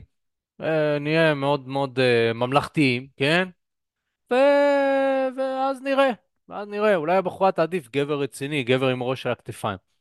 אה, 0.60 0.98
נהיה 0.98 1.34
מאוד 1.34 1.68
מאוד 1.68 1.98
אה, 1.98 2.32
ממלכתיים, 2.32 3.08
כן? 3.16 3.48
ו... 4.32 4.34
ואז 5.37 5.82
נראה, 5.82 6.10
ואז 6.48 6.68
נראה, 6.68 6.96
אולי 6.96 7.16
הבחורה 7.16 7.52
תעדיף 7.52 7.88
גבר 7.92 8.20
רציני, 8.20 8.62
גבר 8.64 8.88
עם 8.88 9.02
ראש 9.02 9.26
על 9.26 9.32
הכתפיים. 9.32 9.93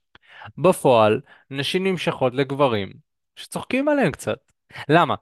בפועל, 0.58 1.22
נשים 1.50 1.88
נמשכות 1.88 2.34
לגברים 2.34 2.94
שצוחקים 3.36 3.90
עליהם 3.90 4.12
קצת. 4.12 4.52
למה? 4.90 5.16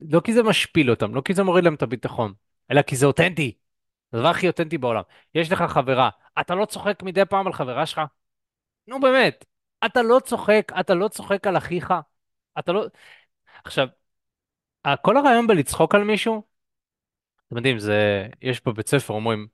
לא 0.00 0.20
כי 0.20 0.32
זה 0.32 0.42
משפיל 0.42 0.90
אותם, 0.90 1.14
לא 1.14 1.20
כי 1.20 1.34
זה 1.34 1.42
מוריד 1.42 1.64
להם 1.64 1.74
את 1.74 1.82
הביטחון, 1.82 2.32
אלא 2.70 2.82
כי 2.82 2.96
זה 2.96 3.06
אותנטי. 3.06 3.56
זה 4.12 4.18
הדבר 4.18 4.28
הכי 4.28 4.46
אותנטי 4.46 4.78
בעולם. 4.78 5.02
יש 5.34 5.52
לך 5.52 5.62
חברה, 5.62 6.10
אתה 6.40 6.54
לא 6.54 6.64
צוחק 6.64 7.02
מדי 7.02 7.24
פעם 7.24 7.46
על 7.46 7.52
חברה 7.52 7.86
שלך? 7.86 8.00
נו 8.86 9.00
באמת, 9.00 9.44
אתה 9.86 10.02
לא 10.02 10.20
צוחק, 10.24 10.72
אתה 10.80 10.94
לא 10.94 11.08
צוחק 11.08 11.46
על 11.46 11.56
אחיך? 11.56 11.94
אתה 12.58 12.72
לא... 12.72 12.84
עכשיו, 13.64 13.88
כל 15.02 15.16
הרעיון 15.16 15.46
בלצחוק 15.46 15.94
על 15.94 16.04
מישהו, 16.04 16.42
אתם 17.46 17.56
יודעים, 17.56 17.78
זה, 17.78 18.28
יש 18.42 18.64
בבית 18.66 18.88
ספר 18.88 19.14
אומרים, 19.14 19.46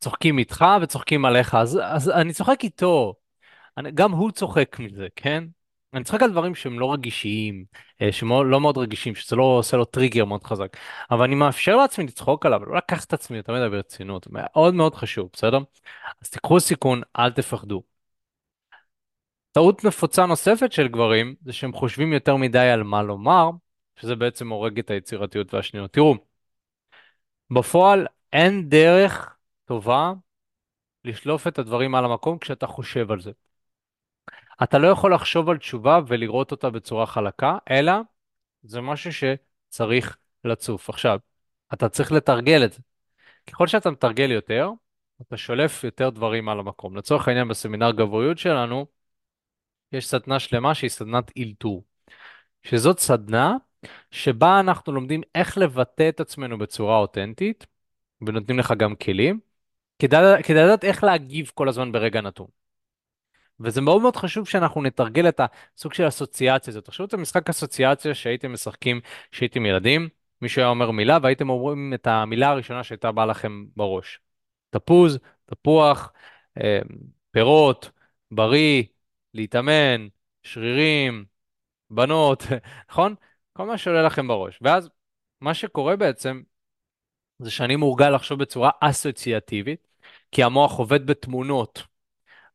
צוחקים 0.00 0.38
איתך 0.38 0.64
וצוחקים 0.82 1.24
עליך, 1.24 1.54
אז, 1.54 1.80
אז 1.82 2.10
אני 2.10 2.32
צוחק 2.32 2.58
איתו. 2.64 3.14
אני, 3.78 3.90
גם 3.94 4.12
הוא 4.12 4.30
צוחק 4.30 4.76
מזה, 4.80 5.06
כן? 5.16 5.44
אני 5.94 6.04
צוחק 6.04 6.22
על 6.22 6.30
דברים 6.30 6.54
שהם 6.54 6.78
לא 6.80 6.92
רגישיים, 6.92 7.64
אה, 8.02 8.12
שהם 8.12 8.28
לא 8.50 8.60
מאוד 8.60 8.78
רגישים, 8.78 9.14
שזה 9.14 9.36
לא 9.36 9.42
עושה 9.42 9.76
לו 9.76 9.84
טריגר 9.84 10.24
מאוד 10.24 10.44
חזק. 10.44 10.76
אבל 11.10 11.24
אני 11.24 11.34
מאפשר 11.34 11.76
לעצמי 11.76 12.04
לצחוק 12.04 12.46
עליו, 12.46 12.64
לא 12.64 12.76
לקחת 12.76 13.06
את 13.06 13.12
עצמי 13.12 13.36
יותר 13.36 13.52
מדי 13.52 13.68
ברצינות, 13.68 14.26
מאוד 14.30 14.74
מאוד 14.74 14.94
חשוב, 14.94 15.30
בסדר? 15.32 15.58
אז 16.22 16.30
תיקחו 16.30 16.60
סיכון, 16.60 17.02
אל 17.18 17.30
תפחדו. 17.32 17.82
טעות 19.52 19.84
נפוצה 19.84 20.26
נוספת 20.26 20.72
של 20.72 20.88
גברים, 20.88 21.34
זה 21.44 21.52
שהם 21.52 21.72
חושבים 21.72 22.12
יותר 22.12 22.36
מדי 22.36 22.58
על 22.58 22.82
מה 22.82 23.02
לומר, 23.02 23.50
שזה 24.00 24.16
בעצם 24.16 24.48
הורג 24.48 24.78
את 24.78 24.90
היצירתיות 24.90 25.54
והשניות. 25.54 25.92
תראו, 25.92 26.14
בפועל 27.50 28.06
אין 28.32 28.68
דרך 28.68 29.36
טובה 29.64 30.12
לשלוף 31.04 31.46
את 31.46 31.58
הדברים 31.58 31.94
על 31.94 32.04
המקום 32.04 32.38
כשאתה 32.38 32.66
חושב 32.66 33.10
על 33.10 33.20
זה. 33.20 33.32
אתה 34.62 34.78
לא 34.78 34.88
יכול 34.88 35.14
לחשוב 35.14 35.50
על 35.50 35.58
תשובה 35.58 36.00
ולראות 36.06 36.50
אותה 36.50 36.70
בצורה 36.70 37.06
חלקה, 37.06 37.58
אלא 37.70 37.92
זה 38.62 38.80
משהו 38.80 39.10
שצריך 39.12 40.16
לצוף. 40.44 40.88
עכשיו, 40.90 41.18
אתה 41.72 41.88
צריך 41.88 42.12
לתרגל 42.12 42.64
את 42.64 42.72
זה. 42.72 42.80
ככל 43.46 43.66
שאתה 43.66 43.90
מתרגל 43.90 44.30
יותר, 44.30 44.70
אתה 45.22 45.36
שולף 45.36 45.84
יותר 45.84 46.10
דברים 46.10 46.48
על 46.48 46.60
המקום. 46.60 46.96
לצורך 46.96 47.28
העניין, 47.28 47.48
בסמינר 47.48 47.90
גבריות 47.92 48.38
שלנו, 48.38 48.86
יש 49.92 50.08
סדנה 50.08 50.38
שלמה 50.38 50.74
שהיא 50.74 50.90
סדנת 50.90 51.32
אילתור. 51.36 51.84
שזאת 52.62 52.98
סדנה 52.98 53.56
שבה 54.10 54.60
אנחנו 54.60 54.92
לומדים 54.92 55.22
איך 55.34 55.58
לבטא 55.58 56.08
את 56.08 56.20
עצמנו 56.20 56.58
בצורה 56.58 56.98
אותנטית, 56.98 57.66
ונותנים 58.20 58.58
לך 58.58 58.72
גם 58.78 58.96
כלים, 58.96 59.40
כדי, 59.98 60.16
כדי 60.44 60.62
לדעת 60.64 60.84
איך 60.84 61.04
להגיב 61.04 61.50
כל 61.54 61.68
הזמן 61.68 61.92
ברגע 61.92 62.20
נתון. 62.20 62.55
וזה 63.60 63.80
מאוד 63.80 64.02
מאוד 64.02 64.16
חשוב 64.16 64.48
שאנחנו 64.48 64.82
נתרגל 64.82 65.28
את 65.28 65.40
הסוג 65.76 65.92
של 65.92 66.08
אסוציאציה 66.08 66.70
הזאת. 66.70 66.84
תחשבו 66.84 67.06
את 67.06 67.14
המשחק 67.14 67.48
אסוציאציה 67.48 68.14
שהייתם 68.14 68.52
משחקים 68.52 69.00
כשהייתם 69.32 69.66
ילדים, 69.66 70.08
מישהו 70.42 70.60
היה 70.62 70.68
אומר 70.68 70.90
מילה 70.90 71.18
והייתם 71.22 71.50
אומרים 71.50 71.94
את 71.94 72.06
המילה 72.06 72.50
הראשונה 72.50 72.84
שהייתה 72.84 73.12
באה 73.12 73.26
לכם 73.26 73.64
בראש. 73.76 74.20
תפוז, 74.70 75.18
תפוח, 75.46 76.12
אה, 76.60 76.80
פירות, 77.30 77.90
בריא, 78.30 78.82
להתאמן, 79.34 80.08
שרירים, 80.42 81.24
בנות, 81.90 82.42
נכון? 82.90 83.14
כל 83.52 83.66
מה 83.66 83.78
שעולה 83.78 84.02
לכם 84.02 84.28
בראש. 84.28 84.58
ואז 84.62 84.88
מה 85.40 85.54
שקורה 85.54 85.96
בעצם 85.96 86.42
זה 87.38 87.50
שאני 87.50 87.76
מורגל 87.76 88.10
לחשוב 88.10 88.38
בצורה 88.38 88.70
אסוציאטיבית, 88.80 89.88
כי 90.32 90.42
המוח 90.42 90.78
עובד 90.78 91.06
בתמונות. 91.06 91.95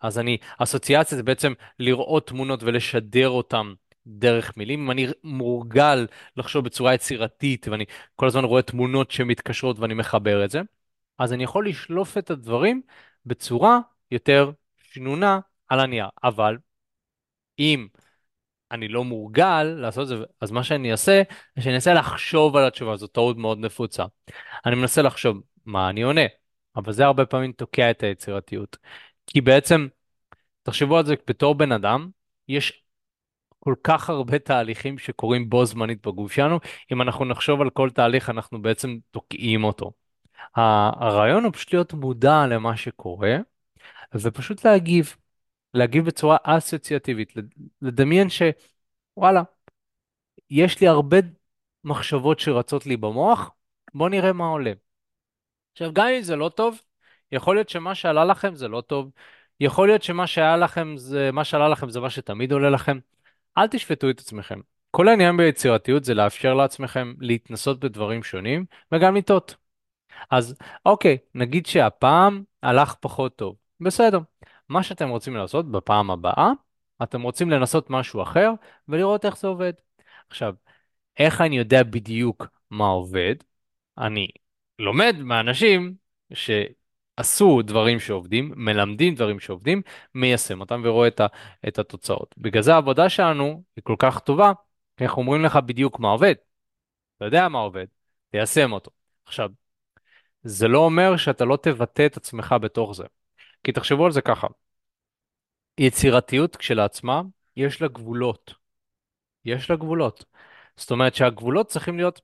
אז 0.01 0.19
אני, 0.19 0.37
אסוציאציה 0.57 1.17
זה 1.17 1.23
בעצם 1.23 1.53
לראות 1.79 2.27
תמונות 2.27 2.63
ולשדר 2.63 3.29
אותן 3.29 3.73
דרך 4.07 4.57
מילים. 4.57 4.79
אם 4.79 4.91
אני 4.91 5.07
מורגל 5.23 6.07
לחשוב 6.37 6.65
בצורה 6.65 6.93
יצירתית 6.93 7.67
ואני 7.67 7.85
כל 8.15 8.27
הזמן 8.27 8.43
רואה 8.43 8.61
תמונות 8.61 9.11
שמתקשרות 9.11 9.79
ואני 9.79 9.93
מחבר 9.93 10.45
את 10.45 10.49
זה, 10.51 10.61
אז 11.19 11.33
אני 11.33 11.43
יכול 11.43 11.67
לשלוף 11.67 12.17
את 12.17 12.31
הדברים 12.31 12.81
בצורה 13.25 13.79
יותר 14.11 14.51
שנונה 14.77 15.39
על 15.67 15.79
הנייר. 15.79 16.07
אבל 16.23 16.57
אם 17.59 17.87
אני 18.71 18.87
לא 18.87 19.03
מורגל 19.03 19.63
לעשות 19.63 20.03
את 20.03 20.07
זה, 20.07 20.23
אז 20.41 20.51
מה 20.51 20.63
שאני 20.63 20.91
אעשה, 20.91 21.21
זה 21.55 21.61
שאני 21.61 21.75
אנסה 21.75 21.93
לחשוב 21.93 22.55
על 22.55 22.67
התשובה, 22.67 22.95
זו 22.95 23.07
טעות 23.07 23.37
מאוד 23.37 23.59
נפוצה. 23.59 24.05
אני 24.65 24.75
מנסה 24.75 25.01
לחשוב 25.01 25.41
מה 25.65 25.89
אני 25.89 26.01
עונה, 26.01 26.21
אבל 26.75 26.93
זה 26.93 27.05
הרבה 27.05 27.25
פעמים 27.25 27.51
תוקע 27.51 27.91
את 27.91 28.03
היצירתיות. 28.03 28.77
כי 29.27 29.41
בעצם, 29.41 29.87
תחשבו 30.63 30.97
על 30.97 31.05
זה 31.05 31.13
בתור 31.27 31.55
בן 31.55 31.71
אדם, 31.71 32.09
יש 32.47 32.83
כל 33.59 33.75
כך 33.83 34.09
הרבה 34.09 34.39
תהליכים 34.39 34.97
שקורים 34.97 35.49
בו 35.49 35.65
זמנית 35.65 36.07
בגוף 36.07 36.31
שלנו, 36.31 36.59
אם 36.91 37.01
אנחנו 37.01 37.25
נחשוב 37.25 37.61
על 37.61 37.69
כל 37.69 37.89
תהליך, 37.89 38.29
אנחנו 38.29 38.61
בעצם 38.61 38.97
תוקעים 39.11 39.63
אותו. 39.63 39.91
הרעיון 40.55 41.43
הוא 41.43 41.53
פשוט 41.53 41.73
להיות 41.73 41.93
מודע 41.93 42.47
למה 42.47 42.77
שקורה, 42.77 43.37
ופשוט 44.15 44.65
להגיב, 44.65 45.15
להגיב 45.73 46.05
בצורה 46.05 46.37
אסוציאטיבית, 46.43 47.33
לדמיין 47.81 48.27
שוואלה, 48.29 49.43
יש 50.49 50.81
לי 50.81 50.87
הרבה 50.87 51.17
מחשבות 51.83 52.39
שרצות 52.39 52.85
לי 52.85 52.97
במוח, 52.97 53.51
בואו 53.93 54.09
נראה 54.09 54.33
מה 54.33 54.45
עולה. 54.45 54.73
עכשיו, 55.71 55.93
גם 55.93 56.07
אם 56.07 56.21
זה 56.21 56.35
לא 56.35 56.49
טוב, 56.49 56.81
יכול 57.31 57.55
להיות 57.55 57.69
שמה 57.69 57.95
שעלה 57.95 58.25
לכם 58.25 58.55
זה 58.55 58.67
לא 58.67 58.81
טוב, 58.81 59.11
יכול 59.59 59.87
להיות 59.87 60.03
שמה 60.03 60.27
שהיה 60.27 60.57
לכם 60.57 60.97
זה, 60.97 61.31
מה 61.33 61.43
שעלה 61.43 61.69
לכם 61.69 61.89
זה 61.89 61.99
מה 61.99 62.09
שתמיד 62.09 62.51
עולה 62.51 62.69
לכם. 62.69 62.99
אל 63.57 63.67
תשפטו 63.67 64.09
את 64.09 64.19
עצמכם. 64.19 64.59
כל 64.91 65.07
העניין 65.07 65.37
ביצירתיות 65.37 66.03
זה 66.03 66.13
לאפשר 66.13 66.53
לעצמכם 66.53 67.13
להתנסות 67.19 67.79
בדברים 67.79 68.23
שונים 68.23 68.65
וגם 68.91 69.15
לטעות. 69.15 69.55
אז 70.31 70.55
אוקיי, 70.85 71.17
נגיד 71.35 71.65
שהפעם 71.65 72.43
הלך 72.63 72.95
פחות 72.99 73.35
טוב. 73.35 73.55
בסדר. 73.79 74.19
מה 74.69 74.83
שאתם 74.83 75.09
רוצים 75.09 75.35
לעשות 75.35 75.71
בפעם 75.71 76.11
הבאה, 76.11 76.51
אתם 77.03 77.21
רוצים 77.21 77.49
לנסות 77.49 77.89
משהו 77.89 78.21
אחר 78.21 78.51
ולראות 78.87 79.25
איך 79.25 79.37
זה 79.37 79.47
עובד. 79.47 79.73
עכשיו, 80.29 80.55
איך 81.17 81.41
אני 81.41 81.57
יודע 81.57 81.83
בדיוק 81.83 82.47
מה 82.71 82.85
עובד? 82.87 83.35
אני 83.97 84.27
לומד 84.79 85.15
מאנשים 85.19 85.95
שעשו 87.21 87.61
דברים 87.61 87.99
שעובדים, 87.99 88.53
מלמדים 88.55 89.15
דברים 89.15 89.39
שעובדים, 89.39 89.81
מיישם 90.15 90.59
אותם 90.61 90.81
ורואה 90.85 91.07
את, 91.07 91.19
ה, 91.19 91.27
את 91.67 91.79
התוצאות. 91.79 92.35
בגלל 92.37 92.63
זה 92.63 92.73
העבודה 92.73 93.09
שלנו 93.09 93.63
היא 93.75 93.83
כל 93.83 93.95
כך 93.99 94.19
טובה, 94.19 94.51
כי 94.97 95.03
אנחנו 95.05 95.21
אומרים 95.21 95.43
לך 95.43 95.55
בדיוק 95.55 95.99
מה 95.99 96.09
עובד. 96.09 96.35
אתה 97.17 97.25
יודע 97.25 97.49
מה 97.49 97.59
עובד, 97.59 97.85
תיישם 98.31 98.71
אותו. 98.73 98.91
עכשיו, 99.25 99.49
זה 100.43 100.67
לא 100.67 100.79
אומר 100.79 101.17
שאתה 101.17 101.45
לא 101.45 101.57
תבטא 101.61 102.05
את 102.05 102.17
עצמך 102.17 102.55
בתוך 102.61 102.95
זה. 102.95 103.03
כי 103.63 103.71
תחשבו 103.71 104.05
על 104.05 104.11
זה 104.11 104.21
ככה, 104.21 104.47
יצירתיות 105.77 106.55
כשלעצמה, 106.55 107.21
יש 107.55 107.81
לה 107.81 107.87
גבולות. 107.87 108.53
יש 109.45 109.69
לה 109.69 109.75
גבולות. 109.75 110.25
זאת 110.77 110.91
אומרת 110.91 111.15
שהגבולות 111.15 111.67
צריכים 111.67 111.97
להיות 111.97 112.21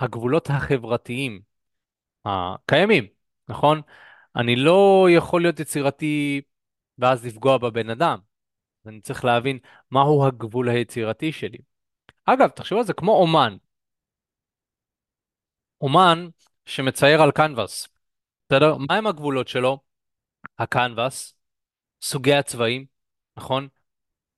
הגבולות 0.00 0.50
החברתיים 0.50 1.40
הקיימים, 2.24 3.06
נכון? 3.48 3.82
אני 4.38 4.56
לא 4.56 5.06
יכול 5.16 5.42
להיות 5.42 5.60
יצירתי 5.60 6.40
ואז 6.98 7.26
לפגוע 7.26 7.58
בבן 7.58 7.90
אדם. 7.90 8.18
אני 8.86 9.00
צריך 9.00 9.24
להבין 9.24 9.58
מהו 9.90 10.26
הגבול 10.26 10.68
היצירתי 10.68 11.32
שלי. 11.32 11.58
אגב, 12.24 12.48
תחשבו 12.48 12.78
על 12.78 12.84
זה 12.84 12.92
כמו 12.92 13.12
אומן. 13.12 13.56
אומן 15.80 16.28
שמצייר 16.66 17.22
על 17.22 17.30
קנבס, 17.30 17.88
בסדר? 18.48 18.76
מהם 18.88 19.06
הגבולות 19.06 19.48
שלו? 19.48 19.78
הקנבס, 20.58 21.34
סוגי 22.02 22.34
הצבעים, 22.34 22.86
נכון? 23.36 23.68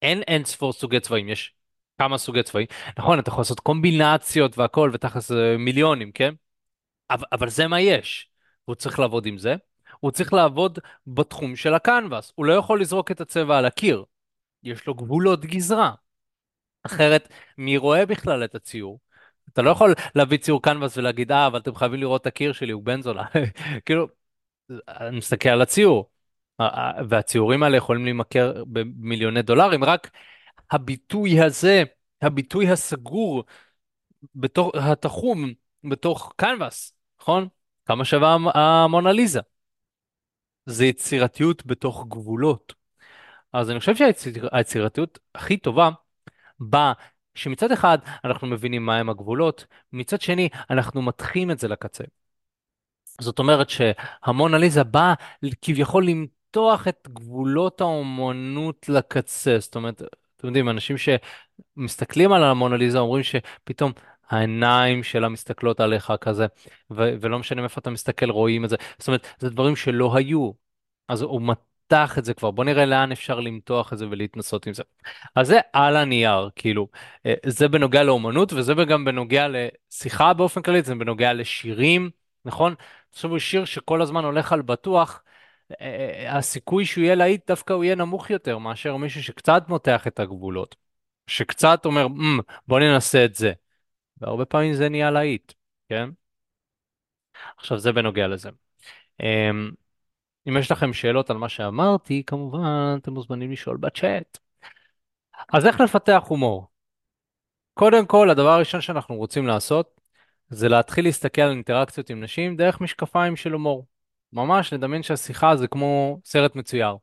אין 0.03 0.23
אין 0.23 0.45
ספור 0.45 0.73
סוגי 0.73 1.01
צבעים, 1.01 1.29
יש 1.29 1.55
כמה 1.99 2.19
סוגי 2.19 2.43
צבעים. 2.43 2.67
נכון, 2.99 3.19
אתה 3.19 3.29
יכול 3.29 3.41
לעשות 3.41 3.61
קומבינציות 3.61 4.59
והכל, 4.59 4.91
ותכלס 4.95 5.31
מיליונים, 5.59 6.13
כן? 6.13 6.35
אבל, 7.11 7.27
אבל 7.33 7.49
זה 7.49 7.67
מה 7.67 7.81
יש. 7.81 8.31
הוא 8.65 8.75
צריך 8.75 8.99
לעבוד 8.99 9.27
עם 9.27 9.39
זה, 9.39 9.57
הוא 10.01 10.11
צריך 10.11 10.33
לעבוד 10.33 10.79
בתחום 11.07 11.57
של 11.57 11.75
הקנבס. 11.75 12.33
הוא 12.35 12.47
לא 12.47 12.53
יכול 12.53 12.81
לזרוק 12.81 13.11
את 13.11 13.21
הצבע 13.21 13.59
על 13.59 13.67
הקיר. 13.67 14.05
יש 14.63 14.87
לו 14.87 14.95
גבולות 14.95 15.45
גזרה. 15.45 15.93
אחרת, 16.83 17.29
מי 17.59 17.77
רואה 17.77 18.07
בכלל 18.07 18.45
את 18.45 18.55
הציור? 18.55 19.01
אתה 19.53 19.63
לא 19.63 19.71
יכול 19.71 19.95
להביא 20.15 20.39
ציור 20.39 20.63
קנבס 20.63 20.97
ולהגיד, 20.97 21.33
אה, 21.33 21.47
אבל 21.47 21.59
אתם 21.59 21.75
חייבים 21.75 22.01
לראות 22.01 22.21
את 22.21 22.27
הקיר 22.27 22.53
שלי, 22.53 22.73
הוא 22.73 22.83
בן 22.83 23.03
זונה. 23.03 23.25
כאילו, 23.87 24.09
אני 24.89 25.19
מסתכל 25.19 25.49
על 25.49 25.63
הציור. 25.63 26.11
והציורים 27.09 27.63
האלה 27.63 27.77
יכולים 27.77 28.05
להימכר 28.05 28.65
במיליוני 28.67 29.43
דולרים, 29.43 29.85
רק 29.85 30.11
הביטוי 30.71 31.41
הזה, 31.41 31.83
הביטוי 32.23 32.71
הסגור, 32.71 33.45
בתוך, 34.35 34.71
התחום, 34.75 35.53
בתוך 35.85 36.33
קנבס, 36.37 36.95
נכון? 37.21 37.49
כמה 37.87 38.05
שווה 38.05 38.37
המונליזה? 38.55 39.41
זה 40.71 40.87
יצירתיות 40.87 41.67
בתוך 41.67 42.07
גבולות. 42.09 42.75
אז 43.53 43.71
אני 43.71 43.81
חושב 43.81 43.95
שהיצירתיות 43.97 45.19
הכי 45.35 45.57
טובה 45.57 45.91
באה 46.61 46.93
שמצד 47.35 47.73
אחד 47.73 47.99
אנחנו 48.25 48.47
מבינים 48.47 48.87
מהם 48.87 49.11
הגבולות, 49.11 49.67
מצד 49.93 50.21
שני 50.21 50.49
אנחנו 50.71 51.03
מתחים 51.03 51.51
את 51.51 51.59
זה 51.59 51.69
לקצה. 51.69 52.05
זאת 53.21 53.39
אומרת 53.39 53.71
שהמונליזה 53.71 54.85
באה 54.85 55.15
כביכול 55.63 56.07
למתוח 56.07 56.89
את 56.89 57.09
גבולות 57.13 57.81
האומנות 57.81 58.89
לקצה. 58.89 59.57
זאת 59.59 59.77
אומרת, 59.77 60.03
אתם 60.37 60.47
יודעים, 60.47 60.69
אנשים 60.69 60.97
שמסתכלים 61.77 62.33
על 62.33 62.45
המונליזה 62.45 62.99
אומרים 62.99 63.23
שפתאום 63.23 63.93
העיניים 64.31 65.03
שלה 65.03 65.29
מסתכלות 65.29 65.81
עליך 65.81 66.13
כזה, 66.21 66.47
ו- 66.91 67.13
ולא 67.21 67.39
משנה 67.39 67.61
מאיפה 67.61 67.81
אתה 67.81 67.91
מסתכל 67.91 68.31
רואים 68.31 68.65
את 68.65 68.71
זה. 68.71 68.77
זאת 68.99 69.09
אומרת, 69.09 69.27
זה 69.39 69.51
דברים 69.51 69.77
שלא 69.77 70.17
היו. 70.17 70.53
אז 71.09 71.23
הוא 71.23 71.43
נפתח 71.91 72.19
את 72.19 72.25
זה 72.25 72.35
כבר, 72.35 72.51
בוא 72.51 72.65
נראה 72.65 72.87
לאן 72.87 73.13
אפשר 73.13 73.41
למתוח 73.41 73.93
את 73.93 73.99
זה 73.99 74.07
ולהתנסות 74.11 74.67
עם 74.67 74.75
זה. 74.75 74.83
אז 75.37 75.47
זה 75.47 75.61
על 75.73 75.97
הנייר, 75.97 76.51
כאילו, 76.57 76.89
אה, 77.27 77.35
זה 77.47 77.69
בנוגע 77.69 78.03
לאומנות 78.03 78.53
וזה 78.53 78.75
גם 78.75 79.05
בנוגע 79.05 79.47
לשיחה 79.49 80.35
באופן 80.35 80.63
כללי, 80.63 80.83
זה 80.83 80.95
בנוגע 80.95 81.33
לשירים, 81.33 82.11
נכון? 82.45 82.75
הוא 83.23 83.39
שיר 83.39 83.65
שכל 83.65 84.03
הזמן 84.03 84.25
הולך 84.25 84.53
על 84.53 84.63
בטוח, 84.63 85.23
אה, 85.81 85.87
אה, 86.27 86.39
הסיכוי 86.39 86.85
שהוא 86.87 87.05
יהיה 87.05 87.15
להיט 87.15 87.47
דווקא 87.47 87.73
הוא 87.73 87.85
יהיה 87.85 87.95
נמוך 87.95 88.31
יותר 88.31 88.59
מאשר 88.59 88.97
מישהו 88.97 89.23
שקצת 89.23 89.63
מותח 89.69 90.07
את 90.07 90.21
הגבולות, 90.21 90.77
שקצת 91.27 91.87
אומר, 91.87 92.07
mm, 92.07 92.43
בוא 92.69 92.81
ננסה 92.81 93.25
את 93.25 93.35
זה. 93.35 93.53
והרבה 94.21 94.45
פעמים 94.45 94.75
זה 94.75 94.89
נהיה 94.89 95.11
להיט, 95.11 95.53
כן? 95.89 96.11
עכשיו 97.57 97.79
זה 97.79 97.93
בנוגע 97.93 98.29
לזה. 98.29 98.51
אמ, 99.23 99.71
אם 100.49 100.57
יש 100.57 100.73
לכם 100.73 100.93
שאלות 100.93 101.31
על 101.31 101.37
מה 101.37 101.49
שאמרתי, 101.49 102.23
כמובן 102.27 102.97
אתם 103.03 103.13
מוזמנים 103.13 103.53
לשאול 103.53 103.77
בצ'אט. 103.77 104.39
אז 105.53 105.67
איך 105.67 105.81
לפתח 105.81 106.23
הומור? 106.29 106.67
קודם 107.75 108.07
כל, 108.07 108.31
הדבר 108.31 108.49
הראשון 108.49 108.81
שאנחנו 108.81 109.17
רוצים 109.17 109.47
לעשות 109.47 110.01
זה 110.49 110.69
להתחיל 110.69 111.05
להסתכל 111.05 111.43
על 111.43 111.51
אינטראקציות 111.51 112.11
עם 112.11 112.21
נשים 112.21 112.57
דרך 112.57 112.81
משקפיים 112.81 113.37
של 113.37 113.53
הומור. 113.53 113.87
ממש 114.33 114.73
לדמיין 114.73 115.03
שהשיחה 115.03 115.57
זה 115.57 115.69
כמו 115.69 116.21
סרט 116.25 116.57
מצויר. 116.57 116.97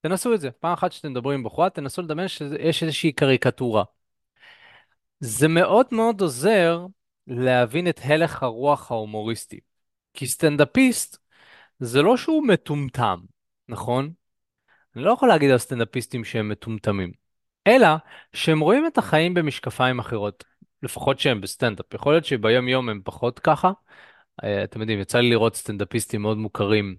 תנסו 0.00 0.34
את 0.34 0.40
זה. 0.40 0.50
פעם 0.50 0.72
אחת 0.72 0.92
שאתם 0.92 1.10
מדברים 1.10 1.38
עם 1.38 1.44
בחורה, 1.44 1.70
תנסו 1.70 2.02
לדמיין 2.02 2.28
שיש 2.28 2.82
איזושהי 2.82 3.12
קריקטורה. 3.12 3.84
זה 5.20 5.48
מאוד 5.48 5.86
מאוד 5.92 6.20
עוזר 6.20 6.86
להבין 7.26 7.88
את 7.88 8.00
הלך 8.04 8.42
הרוח 8.42 8.90
ההומוריסטי. 8.90 9.60
כי 10.14 10.26
סטנדאפיסט 10.26 11.18
זה 11.78 12.02
לא 12.02 12.16
שהוא 12.16 12.46
מטומטם, 12.46 13.18
נכון? 13.68 14.12
אני 14.96 15.04
לא 15.04 15.10
יכול 15.10 15.28
להגיד 15.28 15.50
על 15.50 15.58
סטנדאפיסטים 15.58 16.24
שהם 16.24 16.48
מטומטמים, 16.48 17.12
אלא 17.66 17.88
שהם 18.32 18.60
רואים 18.60 18.86
את 18.86 18.98
החיים 18.98 19.34
במשקפיים 19.34 19.98
אחרות, 19.98 20.44
לפחות 20.82 21.18
שהם 21.18 21.40
בסטנדאפ. 21.40 21.94
יכול 21.94 22.12
להיות 22.12 22.24
שביום 22.24 22.68
יום 22.68 22.88
הם 22.88 23.00
פחות 23.04 23.38
ככה. 23.38 23.72
אה, 24.44 24.64
אתם 24.64 24.80
יודעים, 24.80 25.00
יצא 25.00 25.18
לי 25.18 25.30
לראות 25.30 25.56
סטנדאפיסטים 25.56 26.22
מאוד 26.22 26.38
מוכרים, 26.38 26.96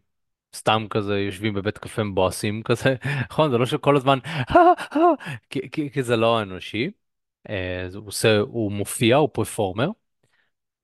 סתם 0.55 0.85
כזה 0.89 1.19
יושבים 1.19 1.53
בבית 1.53 1.77
קפה 1.77 2.03
מבואסים 2.03 2.63
כזה, 2.63 2.95
נכון? 3.31 3.51
זה 3.51 3.57
לא 3.57 3.65
שכל 3.65 3.97
הזמן, 3.97 4.19
כי, 5.49 5.69
כי, 5.71 5.91
כי 5.91 6.03
זה 6.03 6.15
לא 6.15 6.41
אנושי. 6.41 6.91
אה, 7.49 7.87
הוא 7.95 8.07
עושה, 8.07 8.37
הוא 8.39 8.71
מופיע, 8.71 9.15
הוא 9.15 9.29
performer, 9.33 9.89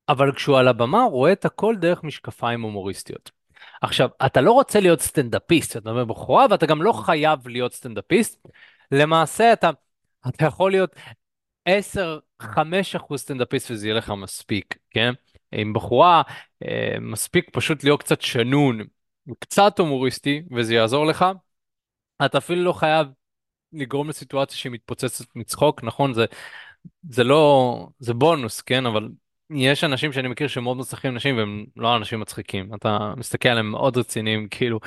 אבל 0.10 0.32
כשהוא 0.36 0.58
על 0.58 0.68
הבמה 0.68 1.04
הוא 1.04 1.12
רואה 1.12 1.32
את 1.32 1.46
הכל 1.46 1.76
דרך 1.76 2.04
משקפיים 2.04 2.62
הומוריסטיות. 2.62 3.32
עכשיו, 3.82 4.10
אתה 4.26 4.42
לא 4.42 4.52
רוצה 4.52 4.80
להיות 4.80 5.02
סטנדאפיסט, 5.02 5.78
אתה 5.78 5.90
עם 5.90 6.06
בחורה, 6.06 6.46
ואתה 6.50 6.66
גם 6.66 6.82
לא 6.82 6.92
חייב 6.92 7.48
להיות 7.48 7.74
סטנדאפיסט. 7.74 8.48
למעשה, 8.92 9.54
אתה, 9.54 9.70
אתה 10.28 10.46
יכול 10.46 10.72
להיות 10.72 10.96
10-5 11.70 12.96
אחוז 12.96 13.20
סטנדאפיסט 13.20 13.72
וזה 13.72 13.88
יהיה 13.88 13.96
לך 13.98 14.10
מספיק, 14.10 14.78
כן? 14.90 15.14
עם 15.52 15.74
בחורה, 15.74 16.22
אה, 16.64 16.96
מספיק 17.02 17.50
פשוט 17.54 17.84
להיות 17.84 18.04
קצת 18.04 18.22
שנון, 18.22 18.80
קצת 19.40 19.80
הומוריסטי, 19.80 20.44
וזה 20.56 20.74
יעזור 20.74 21.06
לך. 21.06 21.26
אתה 22.26 22.38
אפילו 22.38 22.64
לא 22.64 22.74
חייב 22.74 23.08
לגרום 23.74 24.10
לסיטואציה 24.10 24.58
שהיא 24.58 24.72
מתפוצצת 24.72 25.26
מצחוק, 25.36 25.84
נכון? 25.84 26.14
זה, 26.14 26.26
זה 27.10 27.24
לא, 27.24 27.88
זה 28.00 28.14
בונוס, 28.14 28.62
כן? 28.62 28.86
אבל 28.86 29.10
יש 29.50 29.84
אנשים 29.84 30.14
שאני 30.14 30.28
מכיר 30.28 30.48
שמאוד 30.48 30.78
מצליחים 30.78 31.16
נשים 31.16 31.38
והם 31.38 31.66
לא 31.76 31.96
אנשים 31.96 32.20
מצחיקים. 32.20 32.74
אתה 32.76 33.14
מסתכל 33.18 33.50
עליהם 33.50 33.72
מאוד 33.72 33.98
רציניים, 33.98 34.48
כאילו, 34.50 34.80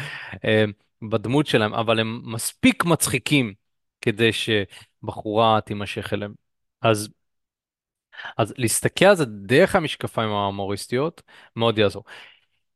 אה, 0.44 0.64
בדמות 1.03 1.46
שלהם, 1.46 1.75
אבל 1.75 2.01
הם 2.01 2.20
מספיק 2.25 2.85
מצחיקים 2.85 3.55
כדי 4.01 4.31
שבחורה 4.33 5.61
תימשך 5.61 6.12
אליהם. 6.12 6.35
אז, 6.83 7.09
אז 8.38 8.55
להסתכל 8.59 9.05
על 9.05 9.16
זה 9.16 9.25
דרך 9.25 9.77
המשקפיים 9.77 10.31
ההומוריסטיות 10.31 11.22
מאוד 11.57 11.79
יעזור. 11.79 12.05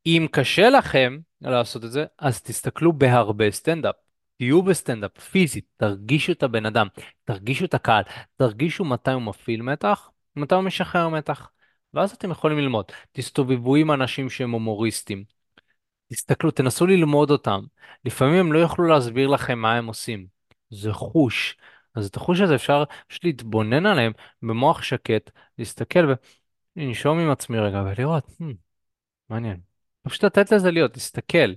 אם 0.07 0.27
קשה 0.33 0.71
לכם 0.71 1.19
לעשות 1.41 1.85
את 1.85 1.93
זה, 1.93 2.05
אז 2.19 2.43
תסתכלו 2.43 2.93
בהרבה 2.93 3.51
סטנדאפ. 3.51 4.10
תהיו 4.41 4.63
בסטנדאפ 4.63 5.19
פיזית, 5.19 5.65
תרגישו 5.77 6.33
את 6.33 6.43
הבן 6.43 6.67
אדם, 6.67 6.87
תרגישו 7.25 7.65
את 7.65 7.75
הקהל, 7.75 8.03
תרגישו 8.37 8.85
מתי 8.85 9.11
הוא 9.11 9.23
מפעיל 9.23 9.63
מתח, 9.63 10.11
מתי 10.37 10.55
הוא 10.55 10.63
משחרר 10.63 11.09
מתח. 11.09 11.51
ואז 11.95 12.13
אתם 12.13 12.31
יכולים 12.31 12.59
ללמוד. 12.59 12.85
תסתובבו 13.13 13.77
עם 13.77 13.91
אנשים 13.91 14.31
שהם 14.31 14.51
הומוריסטים. 14.51 15.25
תסתכלו, 16.13 16.51
תנסו 16.51 16.87
ללמוד 16.87 17.31
אותם. 17.31 17.61
לפעמים 18.05 18.35
הם 18.35 18.53
לא 18.53 18.59
יוכלו 18.59 18.87
להסביר 18.87 19.29
לכם 19.29 19.59
מה 19.59 19.75
הם 19.75 19.87
עושים. 19.87 20.27
זה 20.71 20.93
חוש. 20.93 21.57
אז 21.95 22.07
את 22.07 22.17
החוש 22.17 22.41
הזה 22.41 22.55
אפשר 22.55 22.85
פשוט 23.09 23.25
להתבונן 23.25 23.87
עליהם 23.87 24.13
במוח 24.43 24.83
שקט, 24.83 25.31
להסתכל 25.59 26.15
ולנשום 26.77 27.19
עם 27.19 27.31
עצמי 27.31 27.59
רגע 27.59 27.83
ולראות, 27.87 28.27
hmm, 28.27 28.45
מעניין. 29.31 29.61
פשוט 30.03 30.25
לתת 30.25 30.53
לזה 30.53 30.71
להיות, 30.71 30.97
להסתכל. 30.97 31.53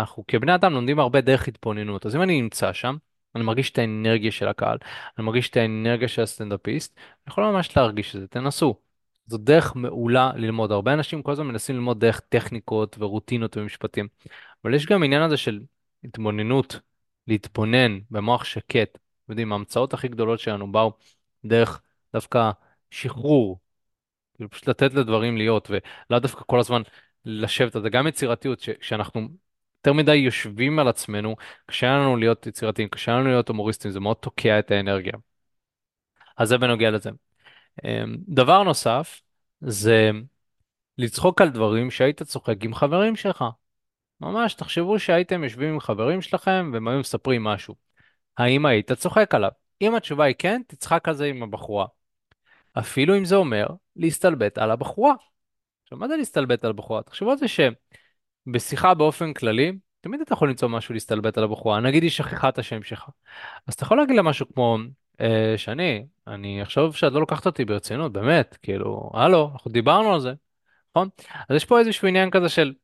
אנחנו 0.00 0.24
כבני 0.28 0.54
אדם 0.54 0.72
לומדים 0.72 0.98
הרבה 0.98 1.20
דרך 1.20 1.48
התבוננות, 1.48 2.06
אז 2.06 2.16
אם 2.16 2.22
אני 2.22 2.42
נמצא 2.42 2.72
שם, 2.72 2.96
אני 3.34 3.44
מרגיש 3.44 3.70
את 3.70 3.78
האנרגיה 3.78 4.32
של 4.32 4.48
הקהל, 4.48 4.78
אני 5.18 5.26
מרגיש 5.26 5.50
את 5.50 5.56
האנרגיה 5.56 6.08
של 6.08 6.22
הסטנדאפיסט, 6.22 6.96
אני 6.96 7.32
יכול 7.32 7.44
ממש 7.44 7.76
להרגיש 7.76 8.16
את 8.16 8.20
זה, 8.20 8.28
תנסו. 8.28 8.80
זו 9.26 9.38
דרך 9.38 9.76
מעולה 9.76 10.32
ללמוד. 10.36 10.72
הרבה 10.72 10.92
אנשים 10.94 11.22
כל 11.22 11.32
הזמן 11.32 11.46
מנסים 11.46 11.76
ללמוד 11.76 12.00
דרך 12.00 12.20
טכניקות 12.20 12.96
ורוטינות 12.98 13.56
ומשפטים, 13.56 14.08
אבל 14.64 14.74
יש 14.74 14.86
גם 14.86 15.02
עניין 15.02 15.22
הזה 15.22 15.36
של 15.36 15.60
התבוננות, 16.04 16.80
להתבונן 17.26 17.98
במוח 18.10 18.44
שקט. 18.44 18.90
אתם 18.94 19.32
יודעים, 19.32 19.52
ההמצאות 19.52 19.94
הכי 19.94 20.08
גדולות 20.08 20.40
שלנו 20.40 20.72
באו 20.72 20.92
דרך 21.44 21.82
דווקא 22.12 22.50
שחרור, 22.90 23.60
כאילו 24.34 24.50
פשוט 24.50 24.68
לתת 24.68 24.94
לדברים 24.94 25.36
להיות, 25.36 25.70
ולאו 25.70 26.20
דווקא 26.20 26.42
כל 26.46 26.60
הזמן 26.60 26.82
לשבת 27.24 27.82
זה. 27.82 27.90
גם 27.90 28.06
יצירתיות, 28.06 28.60
כשאנחנו 28.80 29.28
יותר 29.78 29.92
מדי 29.92 30.14
יושבים 30.14 30.78
על 30.78 30.88
עצמנו, 30.88 31.36
קשה 31.66 31.86
לנו 31.86 32.16
להיות 32.16 32.46
יצירתיים, 32.46 32.88
קשה 32.88 33.12
לנו 33.12 33.28
להיות 33.28 33.48
הומוריסטים, 33.48 33.90
זה 33.90 34.00
מאוד 34.00 34.16
תוקע 34.16 34.58
את 34.58 34.70
האנרגיה. 34.70 35.12
אז 36.36 36.48
זה 36.48 36.58
בנוגע 36.58 36.90
לזה. 36.90 37.10
אמ, 37.84 38.16
דבר 38.28 38.62
נוסף 38.62 39.20
זה 39.60 40.10
לצחוק 40.98 41.40
על 41.40 41.48
דברים 41.48 41.90
שהיית 41.90 42.22
צוחק 42.22 42.64
עם 42.64 42.74
חברים 42.74 43.16
שלך. 43.16 43.44
ממש, 44.20 44.54
תחשבו 44.54 44.98
שהייתם 44.98 45.44
יושבים 45.44 45.72
עם 45.72 45.80
חברים 45.80 46.22
שלכם 46.22 46.70
והם 46.72 46.88
היו 46.88 46.98
מספרים 47.00 47.44
משהו. 47.44 47.74
האם 48.38 48.66
היית 48.66 48.92
צוחק 48.92 49.34
עליו? 49.34 49.50
אם 49.82 49.94
התשובה 49.94 50.24
היא 50.24 50.34
כן, 50.38 50.62
תצחק 50.66 51.08
על 51.08 51.14
זה 51.14 51.26
עם 51.26 51.42
הבחורה. 51.42 51.86
אפילו 52.78 53.18
אם 53.18 53.24
זה 53.24 53.36
אומר 53.36 53.66
להסתלבט 53.96 54.58
על 54.58 54.70
הבחורה. 54.70 55.14
עכשיו, 55.82 55.98
מה 55.98 56.08
זה 56.08 56.16
להסתלבט 56.16 56.64
על 56.64 56.70
הבחורה? 56.70 57.02
תחשבו 57.02 57.30
על 57.30 57.36
זה 57.36 57.48
שבשיחה 58.48 58.94
באופן 58.94 59.32
כללי, 59.32 59.72
תמיד 60.00 60.20
אתה 60.20 60.32
יכול 60.32 60.48
למצוא 60.48 60.68
משהו 60.68 60.94
להסתלבט 60.94 61.38
על 61.38 61.44
הבחורה. 61.44 61.80
נגיד 61.80 62.02
היא 62.02 62.10
שכחה 62.10 62.48
את 62.48 62.58
השם 62.58 62.82
שלך. 62.82 63.08
אז 63.66 63.74
אתה 63.74 63.84
יכול 63.84 63.96
להגיד 63.98 64.16
לה 64.16 64.22
משהו 64.22 64.46
כמו, 64.54 64.78
אה, 65.20 65.54
שני, 65.56 66.06
אני 66.26 66.62
אחשוב 66.62 66.96
שאת 66.96 67.12
לא 67.12 67.20
לוקחת 67.20 67.46
אותי 67.46 67.64
ברצינות, 67.64 68.12
באמת, 68.12 68.58
כאילו, 68.62 69.10
הלו, 69.14 69.50
אנחנו 69.52 69.70
דיברנו 69.70 70.14
על 70.14 70.20
זה, 70.20 70.32
נכון? 70.90 71.08
אז 71.48 71.56
יש 71.56 71.64
פה 71.64 71.78
איזשהו 71.78 72.08
עניין 72.08 72.30
כזה 72.30 72.48
של, 72.48 72.74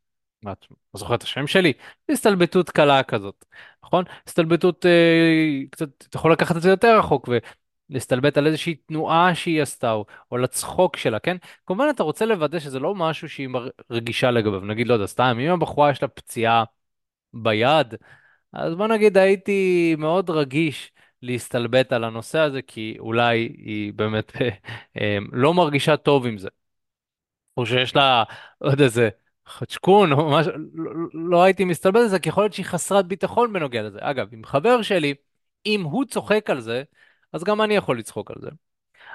מה, 0.42 0.52
את 0.52 0.66
זוכרת 0.94 1.18
את 1.18 1.22
השם 1.22 1.46
שלי? 1.46 1.72
הסתלבטות 2.10 2.70
קלה 2.70 3.02
כזאת, 3.02 3.44
נכון? 3.84 4.04
הסתלבטות, 4.26 4.86
אה, 4.86 5.60
קצת, 5.70 5.88
אתה 6.08 6.16
יכול 6.16 6.32
לקחת 6.32 6.56
את 6.56 6.62
זה 6.62 6.70
יותר 6.70 6.98
רחוק 6.98 7.28
ולהסתלבט 7.90 8.38
על 8.38 8.46
איזושהי 8.46 8.74
תנועה 8.74 9.34
שהיא 9.34 9.62
עשתה, 9.62 9.92
או, 9.92 10.04
או 10.32 10.36
לצחוק 10.36 10.96
שלה, 10.96 11.18
כן? 11.18 11.36
כמובן 11.66 11.86
אתה 11.90 12.02
רוצה 12.02 12.26
לוודא 12.26 12.58
שזה 12.58 12.78
לא 12.78 12.94
משהו 12.94 13.28
שהיא 13.28 13.48
רגישה 13.90 14.30
לגביו, 14.30 14.60
נגיד, 14.60 14.88
לא 14.88 14.94
יודע, 14.94 15.06
סתם, 15.06 15.38
אם 15.40 15.50
הבחורה 15.50 15.90
יש 15.90 16.02
לה 16.02 16.08
פציעה 16.08 16.64
ביד, 17.32 17.94
אז 18.52 18.74
בוא 18.74 18.86
נגיד 18.86 19.16
הייתי 19.18 19.94
מאוד 19.98 20.30
רגיש. 20.30 20.90
להסתלבט 21.24 21.92
על 21.92 22.04
הנושא 22.04 22.38
הזה, 22.38 22.62
כי 22.62 22.96
אולי 22.98 23.38
היא 23.38 23.92
באמת 23.92 24.32
אה, 25.00 25.18
לא 25.32 25.54
מרגישה 25.54 25.96
טוב 25.96 26.26
עם 26.26 26.38
זה. 26.38 26.48
או 27.56 27.66
שיש 27.66 27.96
לה 27.96 28.24
עוד 28.58 28.80
איזה 28.80 29.08
חצ'קון 29.48 30.12
או 30.12 30.30
משהו, 30.30 30.52
לא, 30.74 30.92
לא 31.14 31.42
הייתי 31.42 31.64
מסתלבט 31.64 32.00
על 32.00 32.08
זה, 32.08 32.18
כי 32.18 32.28
יכול 32.28 32.42
להיות 32.44 32.52
שהיא 32.52 32.66
חסרת 32.66 33.06
ביטחון 33.06 33.52
בנוגע 33.52 33.82
לזה. 33.82 33.98
אגב, 34.02 34.28
עם 34.32 34.44
חבר 34.44 34.82
שלי, 34.82 35.14
אם 35.66 35.82
הוא 35.82 36.04
צוחק 36.04 36.50
על 36.50 36.60
זה, 36.60 36.82
אז 37.34 37.44
גם 37.44 37.62
אני 37.62 37.76
יכול 37.76 37.98
לצחוק 37.98 38.30
על 38.30 38.36
זה. 38.40 38.48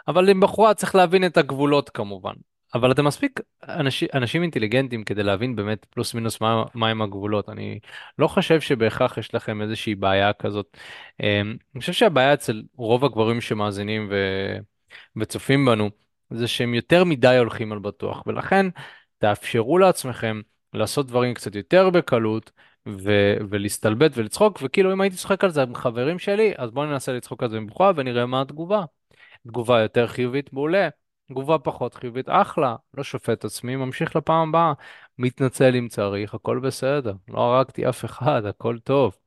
אבל 0.08 0.30
עם 0.30 0.40
בחורה 0.40 0.74
צריך 0.74 0.96
להבין 0.96 1.26
את 1.26 1.38
הגבולות 1.38 1.90
כמובן. 1.90 2.34
אבל 2.74 2.92
אתם 2.92 3.06
מספיק 3.06 3.40
אנשים, 3.64 4.08
אנשים 4.14 4.42
אינטליגנטים 4.42 5.04
כדי 5.04 5.24
להבין 5.24 5.56
באמת 5.56 5.86
פלוס 5.86 6.14
מינוס 6.14 6.42
מה, 6.42 6.64
מה 6.74 6.90
הם 6.90 7.02
הגבולות. 7.02 7.50
אני 7.50 7.80
לא 8.20 8.28
חושב 8.28 8.62
שבהכרח 8.62 9.18
יש 9.18 9.36
לכם 9.36 9.62
איזושהי 9.62 9.96
בעיה 9.96 10.34
כזאת. 10.34 10.78
אמ, 11.20 11.58
אני 11.76 11.80
חושב 11.82 11.94
שהבעיה 11.94 12.34
אצל 12.34 12.64
רוב 12.76 13.06
הגברים 13.06 13.42
שמאזינים 13.42 14.08
ו... 14.12 14.16
וצופים 15.16 15.66
בנו, 15.66 15.90
זה 16.30 16.48
שהם 16.48 16.74
יותר 16.74 17.04
מדי 17.04 17.38
הולכים 17.38 17.72
על 17.72 17.80
בטוח, 17.80 18.24
ולכן 18.28 18.66
תאפשרו 19.18 19.78
לעצמכם 19.78 20.42
לעשות 20.74 21.08
דברים 21.08 21.34
קצת 21.34 21.56
יותר 21.56 21.90
בקלות, 21.90 22.52
ו- 22.88 23.38
ולהסתלבט 23.50 24.12
ולצחוק, 24.16 24.60
וכאילו 24.64 24.94
אם 24.94 25.02
הייתי 25.02 25.16
צוחק 25.18 25.44
על 25.44 25.50
זה 25.52 25.62
עם 25.62 25.76
חברים 25.76 26.20
שלי, 26.20 26.54
אז 26.58 26.72
בואו 26.72 26.86
ננסה 26.86 27.14
לצחוק 27.14 27.44
על 27.44 27.50
זה 27.50 27.60
מבוכה 27.60 27.92
ונראה 27.96 28.26
מה 28.26 28.42
התגובה. 28.42 28.84
תגובה 29.48 29.80
יותר 29.82 30.08
חיובית, 30.08 30.54
מעולה. 30.54 30.90
תגובה 31.30 31.60
פחות 31.60 31.94
חיובית, 31.94 32.26
אחלה. 32.30 32.76
לא 32.94 33.04
שופט 33.04 33.46
עצמי, 33.46 33.76
ממשיך 33.76 34.16
לפעם 34.16 34.50
הבאה. 34.50 34.74
מתנצל 35.18 35.76
אם 35.76 35.88
צריך, 35.88 36.34
הכל 36.34 36.60
בסדר. 36.60 37.14
לא 37.28 37.40
הרגתי 37.40 37.90
אף 37.90 38.06
אחד, 38.06 38.46
הכל 38.46 38.80
טוב. 38.80 39.18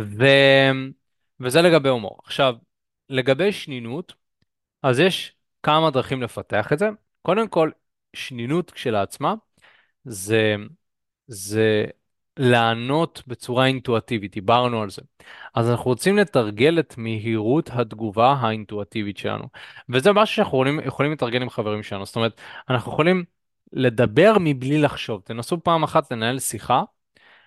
ו... 0.00 0.24
וזה 1.40 1.62
לגבי 1.62 1.88
הומור. 1.88 2.18
עכשיו, 2.24 2.54
לגבי 3.08 3.52
שנינות, 3.52 4.14
אז 4.82 5.00
יש 5.00 5.36
כמה 5.62 5.90
דרכים 5.90 6.22
לפתח 6.22 6.72
את 6.72 6.78
זה. 6.78 6.88
קודם 7.22 7.48
כל, 7.48 7.70
שנינות 8.16 8.70
כשלעצמה 8.70 9.34
זה, 10.04 10.56
זה 11.26 11.84
לענות 12.36 13.22
בצורה 13.26 13.66
אינטואטיבית, 13.66 14.32
דיברנו 14.32 14.82
על 14.82 14.90
זה. 14.90 15.02
אז 15.54 15.70
אנחנו 15.70 15.84
רוצים 15.84 16.16
לתרגל 16.16 16.78
את 16.78 16.94
מהירות 16.98 17.70
התגובה 17.72 18.32
האינטואטיבית 18.32 19.16
שלנו. 19.18 19.44
וזה 19.88 20.12
משהו 20.12 20.36
שאנחנו 20.36 20.50
יכולים, 20.50 20.80
יכולים 20.86 21.12
לתרגל 21.12 21.42
עם 21.42 21.50
חברים 21.50 21.82
שלנו. 21.82 22.06
זאת 22.06 22.16
אומרת, 22.16 22.40
אנחנו 22.70 22.92
יכולים 22.92 23.24
לדבר 23.72 24.36
מבלי 24.40 24.78
לחשוב. 24.78 25.22
תנסו 25.24 25.62
פעם 25.62 25.82
אחת 25.82 26.12
לנהל 26.12 26.38
שיחה 26.38 26.82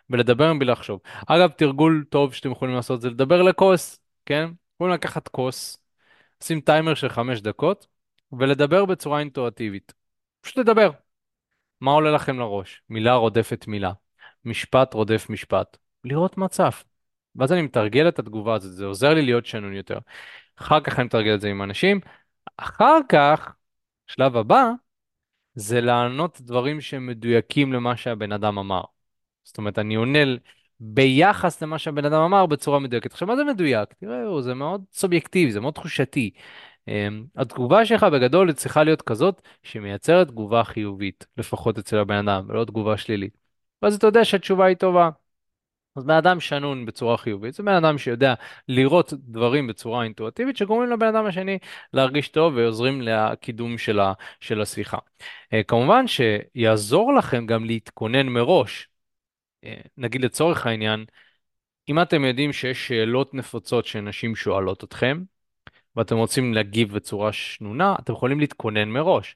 ולדבר 0.10 0.54
מבלי 0.54 0.72
לחשוב. 0.72 1.00
אגב, 1.28 1.50
תרגול 1.50 2.06
טוב 2.10 2.34
שאתם 2.34 2.52
יכולים 2.52 2.76
לעשות 2.76 3.02
זה 3.02 3.10
לדבר 3.10 3.42
לכוס, 3.42 4.00
כן? 4.26 4.50
יכולים 4.76 4.94
לקחת 4.94 5.28
כוס, 5.28 5.78
לשים 6.42 6.62
טיימר 6.62 6.94
של 6.94 7.10
חמש 7.10 7.42
דקות 7.42 7.88
ולדבר 8.32 8.86
בצורה 8.86 9.20
אינטואטיבית. 9.20 9.94
פשוט 10.42 10.58
לדבר. 10.58 10.92
מה 11.82 11.92
עולה 11.92 12.12
לכם 12.12 12.40
לראש? 12.40 12.82
מילה 12.90 13.14
רודפת 13.14 13.66
מילה, 13.68 13.92
משפט 14.46 14.94
רודף 14.94 15.28
משפט. 15.30 15.78
לראות 16.04 16.38
מה 16.38 16.48
צף. 16.48 16.84
ואז 17.36 17.52
אני 17.52 17.62
מתרגל 17.62 18.08
את 18.08 18.20
התגובה 18.20 18.56
הזאת, 18.56 18.72
זה 18.72 18.86
עוזר 18.86 19.14
לי 19.14 19.22
להיות 19.22 19.46
שנון 19.46 19.74
יותר. 19.74 19.98
אחר 20.56 20.80
כך 20.80 21.00
אני 21.00 21.06
מתרגל 21.06 21.36
את 21.36 21.42
זה 21.42 21.50
עם 21.50 21.62
אנשים. 21.64 22.00
אחר 22.58 22.98
כך, 23.10 23.54
שלב 24.08 24.38
הבא, 24.38 24.72
זה 25.56 25.82
לענות 25.82 26.42
דברים 26.42 26.82
שהם 26.82 27.08
מדויקים 27.08 27.74
למה 27.74 27.98
שהבן 27.98 28.32
אדם 28.32 28.58
אמר. 28.58 28.82
זאת 29.44 29.58
אומרת, 29.58 29.80
אני 29.80 29.96
עונה 29.96 30.20
ביחס 30.80 31.64
למה 31.64 31.80
שהבן 31.80 32.06
אדם 32.06 32.22
אמר 32.22 32.46
בצורה 32.46 32.80
מדויקת. 32.80 33.12
עכשיו, 33.12 33.28
מה 33.28 33.36
זה 33.36 33.44
מדויק? 33.44 33.94
תראו, 33.94 34.42
זה 34.42 34.54
מאוד 34.54 34.84
סובייקטיבי, 34.94 35.52
זה 35.52 35.60
מאוד 35.60 35.74
תחושתי. 35.74 36.32
אמ, 36.90 37.26
התגובה 37.36 37.86
שלך 37.86 38.04
בגדול 38.04 38.54
צריכה 38.54 38.84
להיות 38.84 39.02
כזאת 39.02 39.42
שמייצרת 39.64 40.28
תגובה 40.28 40.64
חיובית, 40.64 41.28
לפחות 41.38 41.78
אצל 41.78 41.98
הבן 41.98 42.28
אדם, 42.30 42.46
ולא 42.50 42.66
תגובה 42.66 42.98
שלילית. 42.98 43.38
ואז 43.82 43.96
אתה 43.96 44.08
יודע 44.08 44.26
שהתשובה 44.26 44.66
היא 44.66 44.76
טובה. 44.78 45.10
אז 45.96 46.04
בן 46.04 46.14
אדם 46.14 46.40
שנון 46.40 46.86
בצורה 46.86 47.18
חיובית, 47.18 47.54
זה 47.54 47.64
בן 47.64 47.74
אדם 47.86 47.98
שיודע 47.98 48.34
לראות 48.68 49.14
דברים 49.14 49.68
בצורה 49.68 50.04
אינטואטיבית 50.04 50.58
שגורמים 50.58 50.90
לבן 50.90 51.08
אדם 51.08 51.26
השני 51.26 51.58
להרגיש 51.94 52.30
טוב 52.30 52.54
ועוזרים 52.56 53.02
לקידום 53.02 53.78
של, 53.78 54.00
של 54.40 54.62
השיחה. 54.62 54.98
אה, 55.54 55.64
כמובן 55.64 56.06
שיעזור 56.08 57.14
לכם 57.14 57.46
גם 57.46 57.66
להתכונן 57.66 58.28
מראש. 58.28 58.90
אה, 59.64 59.82
נגיד 59.98 60.22
לצורך 60.26 60.66
העניין, 60.66 61.06
אם 61.90 62.02
אתם 62.02 62.26
יודעים 62.26 62.54
שיש 62.54 62.88
שאלות 62.88 63.34
נפוצות 63.34 63.86
שנשים 63.86 64.36
שואלות 64.36 64.84
אתכם, 64.84 65.24
ואתם 66.00 66.18
רוצים 66.18 66.54
להגיב 66.54 66.94
בצורה 66.96 67.34
שנונה, 67.34 67.96
אתם 68.00 68.14
יכולים 68.14 68.40
להתכונן 68.40 68.90
מראש. 68.90 69.36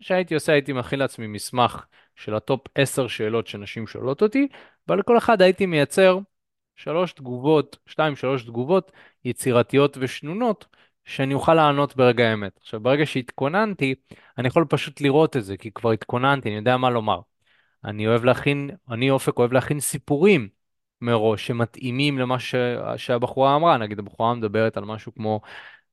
מה 0.00 0.06
שהייתי 0.06 0.34
עושה, 0.34 0.52
הייתי 0.52 0.72
מכין 0.72 0.98
לעצמי 0.98 1.26
מסמך 1.26 1.86
של 2.16 2.34
ה 2.34 2.41
top 2.41 2.60
10 2.74 3.08
שאלות 3.08 3.46
שנשים 3.46 3.86
שואלות 3.86 4.22
אותי, 4.22 4.48
ועל 4.88 5.02
כל 5.02 5.18
אחד 5.18 5.42
הייתי 5.42 5.66
מייצר 5.66 6.18
שלוש 6.76 7.12
תגובות, 7.12 7.78
שתיים, 7.86 8.16
שלוש 8.16 8.44
תגובות 8.44 8.92
יצירתיות 9.24 9.96
ושנונות, 10.00 10.66
שאני 11.04 11.34
אוכל 11.34 11.54
לענות 11.54 11.96
ברגע 11.96 12.30
האמת. 12.30 12.58
עכשיו, 12.60 12.80
ברגע 12.80 13.06
שהתכוננתי, 13.06 13.94
אני 14.38 14.48
יכול 14.48 14.64
פשוט 14.68 15.00
לראות 15.00 15.36
את 15.36 15.44
זה, 15.44 15.56
כי 15.56 15.70
כבר 15.70 15.90
התכוננתי, 15.90 16.48
אני 16.48 16.56
יודע 16.56 16.76
מה 16.76 16.90
לומר. 16.90 17.20
אני 17.84 18.06
אוהב 18.06 18.24
להכין, 18.24 18.70
אני 18.90 19.10
אופק 19.10 19.38
אוהב 19.38 19.52
להכין 19.52 19.80
סיפורים 19.80 20.48
מראש, 21.00 21.46
שמתאימים 21.46 22.18
למה 22.18 22.38
ש... 22.38 22.54
שהבחורה 22.96 23.56
אמרה. 23.56 23.78
נגיד, 23.78 23.98
הבחורה 23.98 24.34
מדברת 24.34 24.76
על 24.76 24.84
משהו 24.84 25.14
כמו 25.14 25.40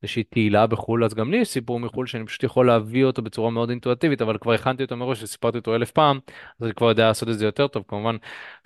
איזושהי 0.04 0.24
תהילה 0.24 0.68
בחו"ל, 0.68 1.04
אז 1.04 1.14
גם 1.14 1.32
לי 1.32 1.38
יש 1.38 1.48
סיפור 1.48 1.80
מחו"ל 1.80 2.08
שאני 2.08 2.26
פשוט 2.26 2.44
יכול 2.44 2.68
להביא 2.68 3.06
אותו 3.06 3.22
בצורה 3.22 3.52
מאוד 3.52 3.70
אינטואטיבית, 3.70 4.22
אבל 4.22 4.38
כבר 4.38 4.54
הכנתי 4.54 4.84
אותו 4.84 4.98
מראש 4.98 5.24
וסיפרתי 5.24 5.58
אותו 5.58 5.76
אלף 5.76 5.92
פעם, 5.92 6.20
אז 6.60 6.66
אני 6.66 6.74
כבר 6.74 6.90
יודע 6.90 7.08
לעשות 7.08 7.30
את 7.30 7.40
זה 7.40 7.46
יותר 7.46 7.68
טוב. 7.68 7.84
כמובן, 7.88 8.16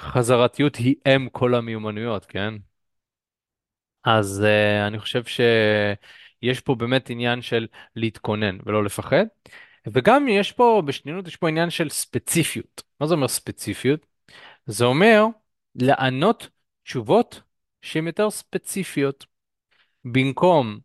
חזרתיות 0.02 0.76
היא 0.76 0.96
אם 1.08 1.30
כל 1.32 1.56
המיומנויות, 1.56 2.26
כן? 2.26 2.54
אז 4.04 4.44
uh, 4.46 4.88
אני 4.88 5.00
חושב 5.00 5.24
שיש 5.24 6.60
פה 6.60 6.76
באמת 6.76 7.10
עניין 7.10 7.42
של 7.42 7.68
להתכונן 7.96 8.58
ולא 8.66 8.84
לפחד. 8.84 9.26
וגם 9.88 10.28
יש 10.28 10.52
פה, 10.52 10.82
בשנינות 10.86 11.28
יש 11.28 11.36
פה 11.36 11.50
עניין 11.50 11.70
של 11.70 11.90
ספציפיות. 11.90 12.84
מה 13.00 13.08
זה 13.08 13.14
אומר 13.14 13.28
ספציפיות? 13.28 14.06
זה 14.66 14.86
אומר 14.86 15.26
לענות 15.76 16.50
תשובות 16.84 17.42
שהן 17.82 18.08
יותר 18.08 18.30
ספציפיות. 18.30 19.26
במקום 20.06 20.80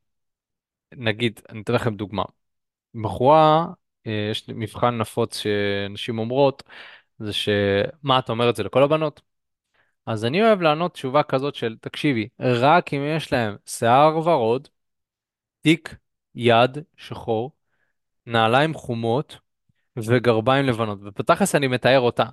נגיד, 0.97 1.41
אני 1.49 1.63
אתן 1.63 1.73
לכם 1.73 1.95
דוגמה. 1.95 2.23
בחורה, 3.03 3.67
אה, 4.07 4.29
יש 4.31 4.49
מבחן 4.49 4.99
נפוץ 4.99 5.39
שנשים 5.39 6.19
אומרות, 6.19 6.63
זה 7.19 7.33
שמה 7.33 8.19
את 8.19 8.31
אומרת 8.31 8.57
זה 8.57 8.63
לכל 8.63 8.83
הבנות? 8.83 9.21
אז 10.07 10.25
אני 10.25 10.43
אוהב 10.43 10.63
לענות 10.63 10.93
תשובה 10.95 11.23
כזאת 11.23 11.55
של, 11.55 11.77
תקשיבי, 11.81 12.29
רק 12.41 12.95
אם 12.95 13.01
יש 13.17 13.33
להם 13.33 13.57
שיער 13.67 14.19
ורוד, 14.29 14.69
תיק 15.61 15.97
יד 16.35 16.79
שחור, 16.97 17.53
נעליים 18.27 18.75
חומות 18.75 19.39
וגרביים 19.97 20.67
לבנות, 20.67 20.99
ובתכלס 21.03 21.55
אני 21.55 21.67
מתאר 21.69 22.01
אותה. 22.01 22.25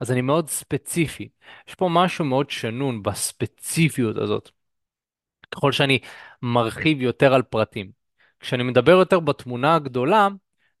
אז 0.00 0.12
אני 0.12 0.20
מאוד 0.20 0.48
ספציפי. 0.48 1.28
יש 1.68 1.74
פה 1.74 1.88
משהו 1.92 2.24
מאוד 2.24 2.50
שנון 2.50 3.02
בספציפיות 3.02 4.16
הזאת. 4.16 4.50
ככל 5.52 5.72
שאני 5.72 5.98
מרחיב 6.42 7.02
יותר 7.02 7.34
על 7.34 7.42
פרטים. 7.42 7.97
כשאני 8.40 8.62
מדבר 8.62 8.92
יותר 8.92 9.20
בתמונה 9.20 9.74
הגדולה, 9.74 10.28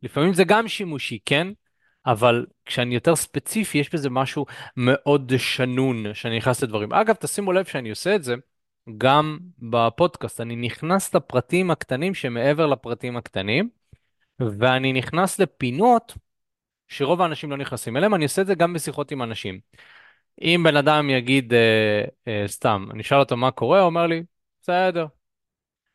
לפעמים 0.02 0.34
זה 0.34 0.44
גם 0.44 0.68
שימושי, 0.68 1.18
כן? 1.24 1.48
אבל 2.06 2.46
כשאני 2.64 2.94
יותר 2.94 3.16
ספציפי, 3.16 3.78
יש 3.78 3.94
בזה 3.94 4.10
משהו 4.10 4.46
מאוד 4.76 5.32
שנון 5.38 6.14
שאני 6.14 6.36
נכנס 6.36 6.62
לדברים. 6.62 6.92
אגב, 6.92 7.14
תשימו 7.14 7.52
לב 7.52 7.64
שאני 7.64 7.90
עושה 7.90 8.14
את 8.14 8.24
זה 8.24 8.34
גם 8.98 9.38
בפודקאסט. 9.58 10.40
אני 10.40 10.56
נכנס 10.56 11.14
לפרטים 11.14 11.70
הקטנים 11.70 12.14
שמעבר 12.14 12.66
לפרטים 12.66 13.16
הקטנים, 13.16 13.68
ואני 14.40 14.92
נכנס 14.92 15.38
לפינות 15.38 16.14
שרוב 16.88 17.22
האנשים 17.22 17.50
לא 17.50 17.56
נכנסים 17.56 17.96
אליהם. 17.96 18.14
אני 18.14 18.24
עושה 18.24 18.42
את 18.42 18.46
זה 18.46 18.54
גם 18.54 18.72
בשיחות 18.72 19.10
עם 19.10 19.22
אנשים. 19.22 19.60
אם 20.42 20.60
בן 20.64 20.76
אדם 20.76 21.10
יגיד, 21.10 21.54
אה, 21.54 22.04
אה, 22.28 22.44
סתם, 22.46 22.86
אני 22.90 23.02
אשאל 23.02 23.18
אותו 23.18 23.36
מה 23.36 23.50
קורה, 23.50 23.80
הוא 23.80 23.86
אומר 23.86 24.06
לי, 24.06 24.22
בסדר, 24.62 25.06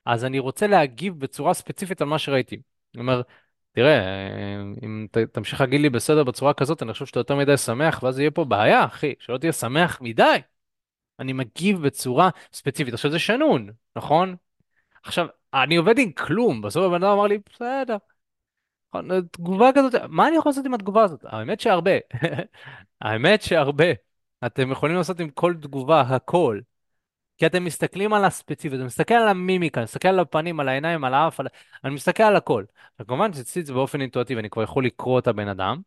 אז 0.06 0.26
אני 0.26 0.40
רוצה 0.40 0.68
להגיב 0.68 1.20
בצורה 1.20 1.54
ספציפית 1.54 2.02
על 2.02 2.08
מה 2.08 2.20
שראיתי. 2.20 2.56
אני 2.96 3.02
אומר, 3.02 3.22
תראה, 3.72 4.02
אם 4.84 5.08
ת, 5.12 5.18
תמשיך 5.18 5.62
להגיד 5.62 5.82
לי 5.82 5.90
בסדר 5.90 6.24
בצורה 6.24 6.54
כזאת, 6.54 6.84
אני 6.84 6.94
חושב 6.94 7.06
שאתה 7.06 7.20
יותר 7.20 7.36
מדי 7.36 7.58
שמח, 7.58 8.04
ואז 8.04 8.20
יהיה 8.20 8.32
פה 8.32 8.46
בעיה, 8.46 8.86
אחי, 8.86 9.14
שלא 9.20 9.38
תהיה 9.38 9.52
שמח 9.54 10.02
מדי. 10.02 10.38
אני 11.20 11.34
מגיב 11.34 11.82
בצורה 11.82 12.30
ספציפית. 12.54 12.94
עכשיו 12.94 13.12
זה 13.12 13.20
שנון, 13.20 13.70
נכון? 13.96 14.36
עכשיו, 15.04 15.28
אני 15.54 15.76
עובד 15.76 15.98
עם 15.98 16.12
כלום, 16.12 16.62
בסוף 16.62 16.84
הבן 16.86 17.04
אדם 17.04 17.12
אמר 17.12 17.28
לי, 17.28 17.38
בסדר. 17.54 17.98
נכון, 18.90 19.22
תגובה 19.32 19.70
כזאת, 19.76 19.96
מה 20.10 20.28
אני 20.28 20.38
יכול 20.38 20.50
לעשות 20.50 20.66
עם 20.66 20.74
התגובה 20.74 21.04
הזאת? 21.04 21.20
האמת 21.24 21.60
שהרבה. 21.60 21.92
האמת 23.02 23.42
שהרבה. 23.42 23.86
אתם 24.46 24.72
יכולים 24.72 24.96
לעשות 24.96 25.20
עם 25.20 25.30
כל 25.30 25.54
תגובה 25.62 26.02
הכל. 26.02 26.60
כי 27.38 27.46
אתם 27.46 27.64
מסתכלים 27.64 28.14
על 28.14 28.26
הספציפית, 28.26 28.80
אני 28.80 28.86
מסתכל 28.86 29.14
על 29.14 29.28
המימיקה, 29.28 29.80
אני 29.80 29.84
מסתכל 29.84 30.08
על 30.08 30.20
הפנים, 30.20 30.60
על 30.60 30.70
העיניים, 30.70 31.04
על 31.04 31.14
האף, 31.14 31.40
על... 31.40 31.48
אני 31.84 31.94
מסתכל 31.94 32.24
על 32.24 32.36
הכל. 32.36 32.64
וכמובן 33.00 33.34
שאצלי 33.34 33.64
זה 33.64 33.74
באופן 33.74 34.02
אינטואטיבי, 34.02 34.40
אני 34.40 34.50
כבר 34.50 34.64
יכול 34.64 34.86
לקרוא 34.86 35.20
את 35.20 35.28
הבן 35.28 35.48
אדם, 35.48 35.82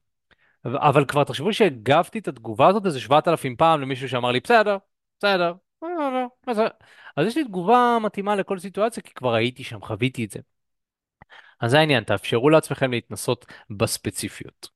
אבל 0.64 1.05
כבר 1.05 1.24
תחשבו 1.24 1.53
שהגבתי 1.53 2.18
את 2.18 2.28
התגובה 2.28 2.68
הזאת 2.68 2.86
איזה 2.86 3.01
7,000 3.01 3.57
פעם 3.57 3.80
למישהו 3.80 4.09
שאמר 4.09 4.32
לי, 4.32 4.40
בסדר, 4.40 4.76
בסדר. 5.18 5.55
אז 7.16 7.26
יש 7.26 7.36
לי 7.36 7.44
תגובה 7.44 7.99
מתאימה 8.03 8.36
לכל 8.36 8.59
סיטואציה, 8.59 9.03
כי 9.03 9.14
כבר 9.14 9.34
הייתי 9.34 9.64
שם, 9.64 9.80
חוויתי 9.80 10.24
את 10.24 10.30
זה. 10.30 10.40
אז 11.61 11.70
זה 11.70 11.78
העניין, 11.78 12.05
תאפשרו 12.05 12.51
לעצמכם 12.51 12.90
להתנסות 12.90 13.47
בספציפיות. 13.70 14.68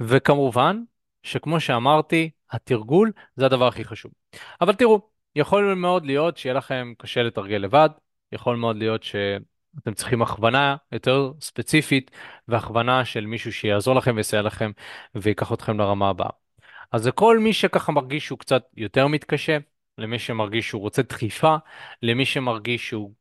וכמובן, 0.00 0.82
שכמו 1.22 1.60
שאמרתי, 1.60 2.30
התרגול 2.50 3.12
זה 3.36 3.46
הדבר 3.46 3.66
הכי 3.66 3.84
חשוב. 3.84 4.12
אבל 4.60 4.74
תראו, 4.74 5.08
יכול 5.36 5.74
מאוד 5.74 6.06
להיות 6.06 6.36
שיהיה 6.36 6.54
לכם 6.54 6.92
קשה 6.98 7.22
לתרגל 7.22 7.56
לבד, 7.56 7.88
יכול 8.32 8.56
מאוד 8.56 8.76
להיות 8.76 9.02
שאתם 9.02 9.94
צריכים 9.94 10.22
הכוונה 10.22 10.76
יותר 10.92 11.32
ספציפית 11.40 12.10
והכוונה 12.48 13.04
של 13.04 13.26
מישהו 13.26 13.52
שיעזור 13.52 13.94
לכם 13.94 14.16
ויסייע 14.16 14.42
לכם 14.42 14.70
ויקח 15.14 15.52
אתכם 15.52 15.78
לרמה 15.78 16.08
הבאה. 16.08 16.30
אז 16.92 17.02
זה 17.02 17.12
כל 17.12 17.38
מי 17.38 17.52
שככה 17.52 17.92
מרגיש 17.92 18.26
שהוא 18.26 18.38
קצת 18.38 18.62
יותר 18.76 19.06
מתקשה, 19.06 19.58
למי 19.98 20.18
שמרגיש 20.18 20.68
שהוא 20.68 20.80
רוצה 20.80 21.02
דחיפה, 21.02 21.56
למי 22.02 22.24
שמרגיש 22.24 22.88
שהוא 22.88 23.12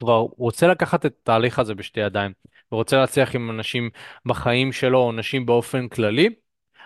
כבר 0.00 0.18
רוצה 0.18 0.66
לקחת 0.66 1.06
את 1.06 1.14
התהליך 1.22 1.58
הזה 1.58 1.74
בשתי 1.74 2.00
ידיים, 2.00 2.32
ורוצה 2.72 2.96
להצליח 2.96 3.34
עם 3.34 3.50
אנשים 3.50 3.90
בחיים 4.26 4.72
שלו, 4.72 4.98
או 4.98 5.10
אנשים 5.10 5.46
באופן 5.46 5.88
כללי. 5.88 6.43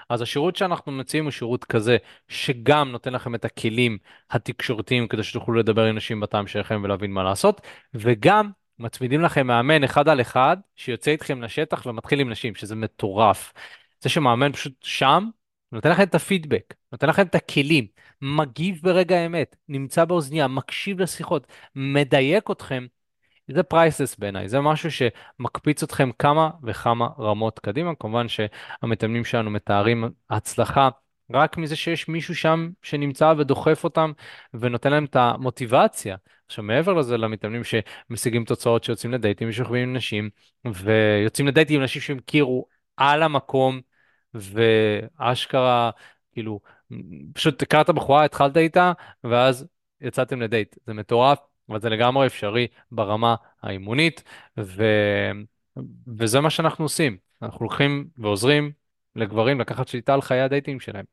אז 0.08 0.22
השירות 0.22 0.56
שאנחנו 0.56 0.92
מציעים 0.92 1.24
הוא 1.24 1.30
שירות 1.30 1.64
כזה, 1.64 1.96
שגם 2.28 2.92
נותן 2.92 3.12
לכם 3.12 3.34
את 3.34 3.44
הכלים 3.44 3.98
התקשורתיים 4.30 5.08
כדי 5.08 5.22
שתוכלו 5.22 5.54
לדבר 5.54 5.84
עם 5.84 5.94
אנשים 5.94 6.20
בטעם 6.20 6.46
שלכם 6.46 6.80
ולהבין 6.84 7.10
מה 7.10 7.22
לעשות, 7.22 7.60
וגם 7.94 8.50
מצמידים 8.78 9.20
לכם 9.20 9.46
מאמן 9.46 9.84
אחד 9.84 10.08
על 10.08 10.20
אחד 10.20 10.56
שיוצא 10.76 11.10
איתכם 11.10 11.42
לשטח 11.42 11.86
ומתחיל 11.86 12.20
עם 12.20 12.30
נשים, 12.30 12.54
שזה 12.54 12.76
מטורף. 12.76 13.52
זה 14.00 14.08
שמאמן 14.08 14.52
פשוט 14.52 14.72
שם, 14.82 15.28
נותן 15.72 15.90
לכם 15.90 16.02
את 16.02 16.14
הפידבק, 16.14 16.74
נותן 16.92 17.08
לכם 17.08 17.22
את 17.22 17.34
הכלים, 17.34 17.86
מגיב 18.22 18.80
ברגע 18.82 19.16
האמת, 19.16 19.56
נמצא 19.68 20.04
באוזניה, 20.04 20.48
מקשיב 20.48 21.00
לשיחות, 21.00 21.46
מדייק 21.74 22.50
אתכם. 22.50 22.86
זה 23.54 23.62
פרייסס 23.62 24.16
בעיניי, 24.18 24.48
זה 24.48 24.60
משהו 24.60 24.90
שמקפיץ 24.90 25.82
אתכם 25.82 26.10
כמה 26.18 26.50
וכמה 26.62 27.08
רמות 27.18 27.58
קדימה. 27.58 27.94
כמובן 27.94 28.26
שהמתאמנים 28.28 29.24
שלנו 29.24 29.50
מתארים 29.50 30.04
הצלחה 30.30 30.88
רק 31.32 31.56
מזה 31.56 31.76
שיש 31.76 32.08
מישהו 32.08 32.34
שם 32.34 32.70
שנמצא 32.82 33.34
ודוחף 33.38 33.84
אותם 33.84 34.12
ונותן 34.54 34.90
להם 34.90 35.04
את 35.04 35.16
המוטיבציה. 35.16 36.16
עכשיו 36.46 36.64
מעבר 36.64 36.94
לזה 36.94 37.16
למתאמנים 37.16 37.62
שמשיגים 37.64 38.44
תוצאות 38.44 38.84
שיוצאים 38.84 39.12
לדייטים 39.12 39.48
ושוכבים 39.48 39.88
עם 39.88 39.96
נשים 39.96 40.30
ויוצאים 40.64 41.48
לדייטים 41.48 41.76
עם 41.76 41.82
נשים 41.82 42.02
שהם 42.02 42.18
הכירו 42.18 42.66
על 42.96 43.22
המקום 43.22 43.80
ואשכרה 44.34 45.90
כאילו 46.32 46.60
פשוט 47.32 47.62
הכרת 47.62 47.90
בחורה 47.90 48.24
התחלת 48.24 48.56
איתה 48.56 48.92
ואז 49.24 49.66
יצאתם 50.00 50.40
לדייט 50.42 50.76
זה 50.86 50.94
מטורף 50.94 51.38
אבל 51.68 51.80
זה 51.80 51.88
לגמרי 51.88 52.26
אפשרי 52.26 52.66
ברמה 52.92 53.34
האימונית, 53.62 54.22
ו... 54.58 54.84
וזה 56.18 56.40
מה 56.40 56.50
שאנחנו 56.50 56.84
עושים. 56.84 57.16
אנחנו 57.42 57.66
הולכים 57.66 58.08
ועוזרים 58.18 58.72
לגברים 59.16 59.60
לקחת 59.60 59.88
שליטה 59.88 60.14
על 60.14 60.20
חיי 60.20 60.40
הדייטים 60.40 60.80
שלהם. 60.80 61.04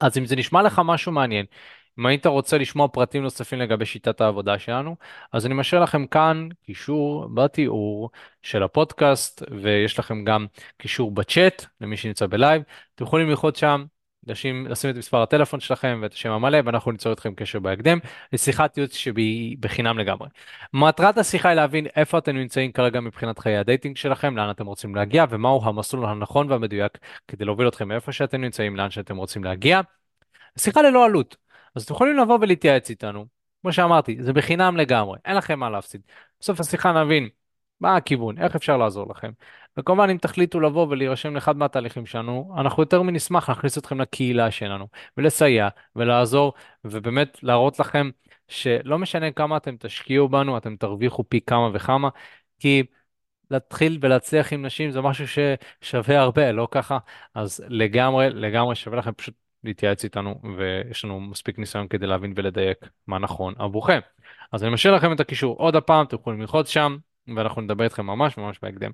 אז 0.00 0.18
אם 0.18 0.26
זה 0.26 0.36
נשמע 0.36 0.62
לך 0.62 0.82
משהו 0.84 1.12
מעניין, 1.12 1.46
אם 1.98 2.06
היית 2.06 2.26
רוצה 2.26 2.58
לשמוע 2.58 2.88
פרטים 2.88 3.22
נוספים 3.22 3.58
לגבי 3.58 3.86
שיטת 3.86 4.20
העבודה 4.20 4.58
שלנו, 4.58 4.96
אז 5.32 5.46
אני 5.46 5.54
משאיר 5.54 5.82
לכם 5.82 6.06
כאן 6.06 6.48
קישור 6.62 7.28
בתיאור 7.34 8.10
של 8.42 8.62
הפודקאסט, 8.62 9.42
ויש 9.62 9.98
לכם 9.98 10.24
גם 10.24 10.46
קישור 10.78 11.10
בצ'אט 11.10 11.64
למי 11.80 11.96
שנמצא 11.96 12.26
בלייב. 12.26 12.62
אתם 12.94 13.04
יכולים 13.04 13.28
ללחוץ 13.28 13.60
שם 13.60 13.84
לשים, 14.26 14.66
לשים 14.66 14.90
את 14.90 14.96
מספר 14.96 15.22
הטלפון 15.22 15.60
שלכם 15.60 15.98
ואת 16.02 16.12
השם 16.12 16.30
המלא 16.30 16.58
ואנחנו 16.64 16.92
ניצור 16.92 17.12
איתכם 17.12 17.34
קשר 17.34 17.58
בהקדם 17.58 17.98
לשיחת 18.32 18.76
ייעוץ 18.76 18.94
שהיא 18.94 19.56
בחינם 19.60 19.98
לגמרי. 19.98 20.28
מטרת 20.74 21.18
השיחה 21.18 21.48
היא 21.48 21.56
להבין 21.56 21.86
איפה 21.96 22.18
אתם 22.18 22.36
נמצאים 22.36 22.72
כרגע 22.72 23.00
מבחינת 23.00 23.38
חיי 23.38 23.56
ה 23.56 23.62
dating 23.62 23.96
שלכם, 23.96 24.36
לאן 24.36 24.50
אתם 24.50 24.66
רוצים 24.66 24.94
להגיע 24.94 25.24
ומהו 25.30 25.64
המסלול 25.64 26.06
הנכון 26.06 26.50
והמדויק 26.50 26.98
כדי 27.28 27.44
להוביל 27.44 27.68
אתכם 27.68 27.88
מאיפה 27.88 28.12
שאתם 28.12 28.40
נמצאים 28.40 28.76
לאן 28.76 28.90
שאתם 28.90 29.16
רוצים 29.16 29.44
להגיע. 29.44 29.80
שיחה 30.58 30.82
ללא 30.82 31.04
עלות, 31.04 31.36
אז 31.74 31.82
אתם 31.82 31.94
יכולים 31.94 32.16
לבוא 32.16 32.38
ולהתייעץ 32.40 32.90
איתנו. 32.90 33.26
כמו 33.62 33.72
שאמרתי, 33.72 34.16
זה 34.20 34.32
בחינם 34.32 34.76
לגמרי, 34.76 35.18
אין 35.24 35.36
לכם 35.36 35.58
מה 35.58 35.70
להפסיד. 35.70 36.00
בסוף 36.40 36.60
השיחה 36.60 37.04
נבין 37.04 37.28
מה 37.80 37.96
הכיוון, 37.96 38.38
איך 38.38 38.56
אפשר 38.56 38.76
לעזור 38.76 39.10
לכם. 39.10 39.30
וכמובן, 39.76 40.10
אם 40.10 40.18
תחליטו 40.18 40.60
לבוא 40.60 40.86
ולהירשם 40.90 41.34
לאחד 41.34 41.56
מהתהליכים 41.56 42.06
שלנו, 42.06 42.54
אנחנו 42.58 42.82
יותר 42.82 43.02
מנשמח 43.02 43.48
להכניס 43.48 43.78
אתכם 43.78 44.00
לקהילה 44.00 44.50
שלנו, 44.50 44.88
ולסייע, 45.16 45.68
ולעזור, 45.96 46.52
ובאמת 46.84 47.38
להראות 47.42 47.80
לכם 47.80 48.10
שלא 48.48 48.98
משנה 48.98 49.30
כמה 49.30 49.56
אתם 49.56 49.76
תשקיעו 49.78 50.28
בנו, 50.28 50.56
אתם 50.56 50.76
תרוויחו 50.76 51.24
פי 51.28 51.40
כמה 51.40 51.70
וכמה, 51.72 52.08
כי 52.58 52.82
להתחיל 53.50 53.98
ולהצליח 54.00 54.52
עם 54.52 54.66
נשים 54.66 54.90
זה 54.90 55.00
משהו 55.00 55.24
ששווה 55.28 56.20
הרבה, 56.20 56.52
לא 56.52 56.68
ככה? 56.70 56.98
אז 57.34 57.64
לגמרי, 57.68 58.30
לגמרי 58.30 58.74
שווה 58.74 58.98
לכם 58.98 59.12
פשוט 59.12 59.34
להתייעץ 59.64 60.04
איתנו, 60.04 60.40
ויש 60.56 61.04
לנו 61.04 61.20
מספיק 61.20 61.58
ניסיון 61.58 61.88
כדי 61.88 62.06
להבין 62.06 62.32
ולדייק 62.36 62.78
מה 63.06 63.18
נכון 63.18 63.54
עבורכם. 63.58 63.98
אז 64.52 64.64
אני 64.64 64.72
משאיר 64.72 64.94
לכם 64.94 65.12
את 65.12 65.20
הקישור 65.20 65.56
עוד 65.56 65.76
הפעם, 65.76 66.06
אתם 66.06 66.16
יכולים 66.16 66.40
ללחוץ 66.40 66.68
שם, 66.68 66.96
ואנחנו 67.36 67.62
נדבר 67.62 67.84
איתכם 67.84 68.06
ממש 68.06 68.38
ממש 68.38 68.58
בהקדם. 68.62 68.90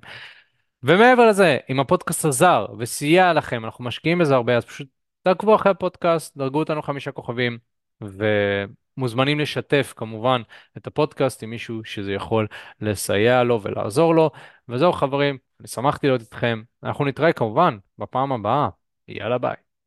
ומעבר 0.83 1.27
לזה, 1.27 1.57
אם 1.69 1.79
הפודקאסט 1.79 2.25
עזר 2.25 2.65
וסייע 2.79 3.33
לכם, 3.33 3.65
אנחנו 3.65 3.83
משקיעים 3.83 4.19
בזה 4.19 4.35
הרבה, 4.35 4.57
אז 4.57 4.65
פשוט 4.65 4.87
תעקבו 5.23 5.55
אחרי 5.55 5.71
הפודקאסט, 5.71 6.37
דרגו 6.37 6.59
אותנו 6.59 6.81
חמישה 6.81 7.11
כוכבים, 7.11 7.57
ומוזמנים 8.01 9.39
לשתף 9.39 9.93
כמובן 9.95 10.41
את 10.77 10.87
הפודקאסט 10.87 11.43
עם 11.43 11.49
מישהו 11.49 11.83
שזה 11.83 12.13
יכול 12.13 12.47
לסייע 12.81 13.43
לו 13.43 13.61
ולעזור 13.61 14.15
לו. 14.15 14.31
וזהו 14.69 14.93
חברים, 14.93 15.37
אני 15.59 15.67
שמחתי 15.67 16.07
להיות 16.07 16.21
איתכם, 16.21 16.61
אנחנו 16.83 17.05
נתראה 17.05 17.33
כמובן 17.33 17.77
בפעם 17.97 18.31
הבאה, 18.31 18.69
יאללה 19.07 19.37
ביי. 19.37 19.64